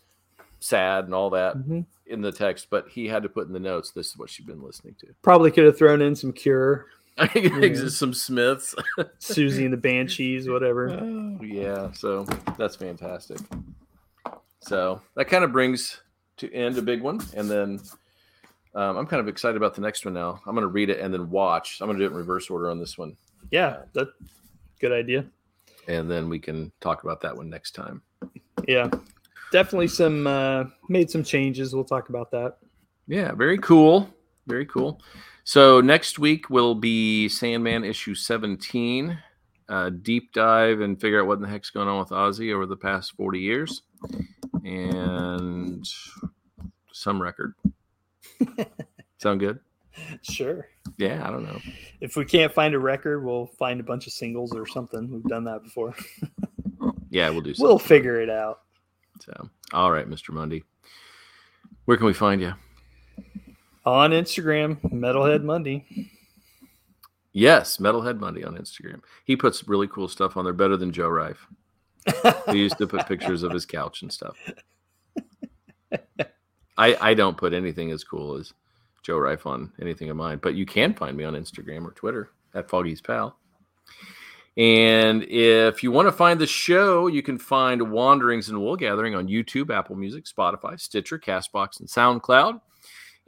sad 0.59 1.07
and 1.07 1.15
all 1.15 1.31
that 1.31 1.57
Mhm. 1.57 1.87
In 2.11 2.21
the 2.21 2.33
text, 2.33 2.67
but 2.71 2.89
he 2.89 3.07
had 3.07 3.23
to 3.23 3.29
put 3.29 3.47
in 3.47 3.53
the 3.53 3.61
notes. 3.61 3.93
This 3.93 4.09
is 4.09 4.19
what 4.19 4.29
she's 4.29 4.45
been 4.45 4.61
listening 4.63 4.97
to. 5.01 5.07
Probably 5.23 5.51
could 5.51 5.65
have 5.65 5.79
thrown 5.79 6.03
in 6.03 6.15
some 6.17 6.33
Cure, 6.33 6.87
I 7.19 7.27
think 7.29 7.47
it's 7.63 7.97
some 7.97 8.13
Smiths. 8.13 8.75
Siouxsie 9.21 9.65
and 9.65 9.73
the 9.73 9.77
Banshees, 9.77 10.49
whatever. 10.49 10.91
Oh, 10.91 11.39
yeah, 11.43 11.93
so 11.93 12.25
that's 12.59 12.75
fantastic. 12.77 13.39
So 14.61 15.01
that 15.15 15.27
kind 15.29 15.45
of 15.45 15.53
brings 15.53 16.01
to 16.39 16.53
end 16.53 16.79
a 16.79 16.83
big 16.83 17.01
one, 17.03 17.21
and 17.37 17.51
then 17.51 17.81
um, 18.75 18.97
I'm 18.97 19.07
kind 19.07 19.21
of 19.21 19.29
excited 19.29 19.57
about 19.57 19.75
the 19.75 19.81
next 19.81 20.05
one 20.05 20.15
now. 20.15 20.41
I'm 20.47 20.55
going 20.55 20.63
to 20.63 20.69
read 20.69 20.91
it 20.91 21.01
and 21.01 21.13
then 21.13 21.31
watch. 21.31 21.81
I'm 21.81 21.87
going 21.87 21.99
to 21.99 22.05
do 22.05 22.09
it 22.09 22.13
in 22.13 22.17
reverse 22.19 22.51
order 22.51 22.71
on 22.71 22.79
this 22.79 22.97
one, 22.99 23.17
Yeah, 23.51 23.83
that 23.95 24.09
good 24.81 24.93
idea. 24.93 25.27
and 25.89 26.11
then 26.11 26.29
we 26.29 26.39
can 26.39 26.73
talk 26.81 27.05
about 27.05 27.21
that 27.23 27.37
one 27.37 27.49
next 27.51 27.73
time. 27.75 28.03
Yeah. 28.67 28.91
Definitely 29.53 29.89
some 29.89 30.27
uh 30.27 30.65
made 30.89 31.11
some 31.11 31.25
changes. 31.25 31.75
We'll 31.75 31.85
talk 31.85 32.09
about 32.09 32.31
that. 32.31 32.59
Yeah, 33.07 33.33
very 33.33 33.59
cool. 33.59 34.09
Very 34.47 34.67
cool. 34.67 35.01
So 35.45 35.81
next 35.81 36.19
week 36.19 36.51
will 36.51 36.75
be 36.75 37.29
Sandman 37.29 37.85
issue 37.85 38.15
17. 38.15 39.19
Uh, 39.69 39.89
deep 39.89 40.33
dive 40.33 40.81
and 40.81 41.01
figure 41.01 41.21
out 41.21 41.29
what 41.29 41.35
in 41.35 41.43
the 41.43 41.49
heck's 41.49 41.71
going 41.71 41.89
on 41.89 41.99
with 42.01 42.09
Ozzy 42.09 42.53
over 42.53 42.67
the 42.67 42.77
past 42.77 43.13
40 43.17 43.39
years. 43.39 43.83
And 44.65 45.89
some 46.93 47.23
record. 47.23 47.55
Sound 49.19 49.41
good? 49.41 49.61
Sure. 50.23 50.69
Yeah, 50.97 51.27
I 51.27 51.31
don't 51.31 51.45
know. 51.45 51.59
If 52.01 52.17
we 52.17 52.25
can't 52.25 52.53
find 52.53 52.75
a 52.75 52.79
record, 52.79 53.25
we'll 53.25 53.47
find 53.47 53.81
a 53.81 53.85
bunch 53.85 54.07
of 54.07 54.13
singles 54.13 54.55
or 54.55 54.67
something. 54.67 55.11
We've 55.11 55.25
done 55.25 55.45
that 55.45 55.63
before. 55.63 55.95
Yeah, 57.11 57.31
we'll 57.31 57.41
do 57.41 57.55
something. 57.55 57.69
We'll 57.69 57.79
figure 57.79 58.21
it 58.21 58.31
out. 58.31 58.61
So, 59.21 59.51
all 59.73 59.93
right, 59.93 60.09
Mr. 60.09 60.31
Mundy. 60.31 60.65
Where 61.85 61.97
can 61.97 62.07
we 62.07 62.13
find 62.13 62.41
you? 62.41 62.55
On 63.85 64.11
Instagram, 64.11 64.81
Metalhead 64.93 65.43
Monday. 65.43 66.11
Yes, 67.33 67.77
Metalhead 67.77 68.19
Monday 68.19 68.45
on 68.45 68.57
Instagram. 68.57 69.03
He 69.25 69.37
puts 69.37 69.69
really 69.69 69.87
cool 69.89 70.09
stuff 70.09 70.37
on 70.37 70.45
there, 70.45 70.53
better 70.53 70.77
than 70.77 70.93
Joe 70.93 71.09
Rife. 71.09 71.47
He 72.51 72.59
used 72.59 72.79
to 72.79 72.87
put 72.87 73.07
pictures 73.07 73.43
of 73.43 73.53
his 73.53 73.67
couch 73.67 74.03
and 74.03 74.13
stuff. 74.13 74.37
I 76.77 76.97
I 77.01 77.15
don't 77.15 77.37
put 77.37 77.53
anything 77.53 77.91
as 77.91 78.05
cool 78.05 78.37
as 78.37 78.53
Joe 79.03 79.19
Rife 79.19 79.47
on 79.47 79.73
anything 79.81 80.11
of 80.11 80.17
mine, 80.17 80.39
but 80.43 80.55
you 80.55 80.67
can 80.67 80.95
find 80.95 81.17
me 81.17 81.25
on 81.25 81.35
Instagram 81.35 81.85
or 81.85 81.93
Twitter 81.93 82.31
at 82.55 82.69
Foggy's 82.69 83.01
Pal. 83.01 83.37
And 84.57 85.23
if 85.25 85.83
you 85.83 85.93
want 85.93 86.09
to 86.09 86.13
find 86.13 86.41
the 86.41 86.47
show, 86.47 87.07
you 87.07 87.23
can 87.23 87.39
find 87.39 87.91
Wanderings 87.91 88.49
and 88.49 88.61
Wool 88.61 88.77
Gathering 88.77 89.15
on 89.15 89.29
YouTube, 89.29 89.75
Apple 89.75 89.97
Music, 89.97 90.25
Spotify, 90.25 90.79
Stitcher, 90.79 91.19
Castbox, 91.19 91.81
and 91.81 91.89
SoundCloud. 91.89 92.61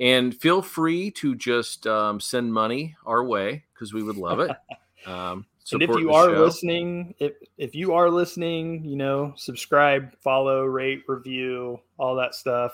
And 0.00 0.34
feel 0.34 0.62
free 0.62 1.10
to 1.12 1.34
just 1.34 1.86
um, 1.86 2.18
send 2.18 2.52
money 2.52 2.96
our 3.06 3.22
way 3.24 3.64
because 3.72 3.92
we 3.92 4.02
would 4.02 4.16
love 4.16 4.40
it. 4.40 4.50
Um, 5.04 5.46
and 5.72 5.82
if 5.82 5.90
you 5.90 6.12
are 6.12 6.26
show. 6.26 6.44
listening, 6.44 7.12
if 7.18 7.32
if 7.58 7.74
you 7.74 7.92
are 7.92 8.08
listening, 8.08 8.84
you 8.84 8.94
know, 8.94 9.32
subscribe, 9.36 10.14
follow, 10.20 10.64
rate, 10.64 11.02
review, 11.08 11.80
all 11.98 12.14
that 12.14 12.36
stuff. 12.36 12.72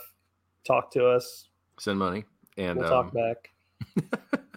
Talk 0.66 0.90
to 0.92 1.06
us. 1.06 1.48
send 1.78 1.98
money. 1.98 2.24
And 2.58 2.78
We'll 2.78 2.92
um, 2.92 3.10
talk 3.10 3.14
back. 3.14 4.40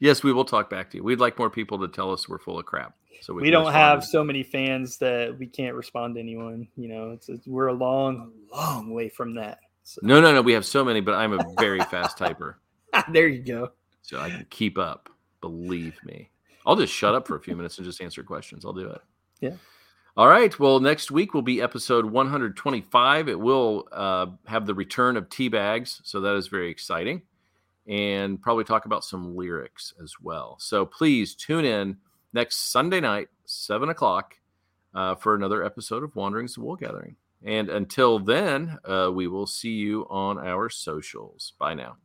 yes, 0.00 0.22
we 0.22 0.32
will 0.32 0.44
talk 0.44 0.70
back 0.70 0.90
to 0.90 0.96
you. 0.98 1.02
We'd 1.04 1.20
like 1.20 1.38
more 1.38 1.50
people 1.50 1.78
to 1.80 1.88
tell 1.88 2.12
us 2.12 2.28
we're 2.28 2.38
full 2.38 2.58
of 2.58 2.66
crap. 2.66 2.94
So 3.22 3.32
we, 3.34 3.42
We 3.42 3.50
don't 3.50 3.72
have 3.72 4.04
so 4.04 4.22
many 4.22 4.42
fans 4.42 4.98
that 4.98 5.36
we 5.38 5.46
can't 5.46 5.74
respond 5.74 6.14
to 6.14 6.20
anyone. 6.20 6.68
You 6.76 6.88
know, 6.88 7.10
it's, 7.12 7.28
it's 7.28 7.46
we're 7.46 7.68
a 7.68 7.72
long, 7.72 8.32
long 8.52 8.90
way 8.90 9.08
from 9.08 9.34
that. 9.36 9.60
So, 9.84 10.00
No, 10.02 10.20
no, 10.20 10.34
no. 10.34 10.42
We 10.42 10.52
have 10.52 10.66
so 10.66 10.84
many, 10.84 11.00
but 11.00 11.14
I'm 11.14 11.32
a 11.32 11.44
very 11.58 11.80
fast 11.80 12.18
typer, 12.18 12.54
there 13.10 13.28
you 13.28 13.42
go. 13.42 13.70
so 14.02 14.20
I 14.20 14.30
can 14.30 14.46
keep 14.50 14.78
up. 14.78 15.08
Believe 15.40 15.98
me. 16.04 16.30
I'll 16.66 16.76
just 16.76 16.92
shut 16.92 17.14
up 17.14 17.26
for 17.26 17.36
a 17.36 17.40
few 17.40 17.54
minutes 17.54 17.78
and 17.78 17.84
just 17.86 18.00
answer 18.00 18.22
questions. 18.22 18.64
I'll 18.64 18.72
do 18.72 18.90
it. 18.90 19.00
Yeah. 19.40 19.52
All 20.16 20.28
right. 20.28 20.58
Well, 20.58 20.80
next 20.80 21.10
week 21.10 21.34
will 21.34 21.42
be 21.42 21.60
episode 21.60 22.06
125. 22.06 23.28
It 23.28 23.38
will 23.38 23.86
uh, 23.92 24.26
have 24.46 24.66
the 24.66 24.74
return 24.74 25.16
of 25.16 25.28
tea 25.28 25.48
bags, 25.48 26.00
so 26.04 26.20
that 26.22 26.34
is 26.34 26.48
very 26.48 26.70
exciting, 26.70 27.22
and 27.86 28.40
probably 28.40 28.64
talk 28.64 28.84
about 28.84 29.04
some 29.04 29.36
lyrics 29.36 29.94
as 30.02 30.14
well. 30.20 30.56
So 30.58 30.84
please 30.84 31.34
tune 31.34 31.64
in 31.64 31.98
next 32.32 32.70
Sunday 32.72 33.00
night, 33.00 33.28
seven 33.44 33.88
o'clock, 33.88 34.34
uh, 34.94 35.14
for 35.14 35.34
another 35.34 35.64
episode 35.64 36.02
of 36.02 36.16
Wanderings 36.16 36.56
of 36.56 36.62
Wool 36.64 36.76
Gathering. 36.76 37.16
And 37.44 37.68
until 37.68 38.18
then, 38.18 38.78
uh, 38.84 39.10
we 39.12 39.28
will 39.28 39.46
see 39.46 39.72
you 39.72 40.06
on 40.10 40.38
our 40.38 40.68
socials. 40.68 41.52
Bye 41.58 41.74
now. 41.74 41.96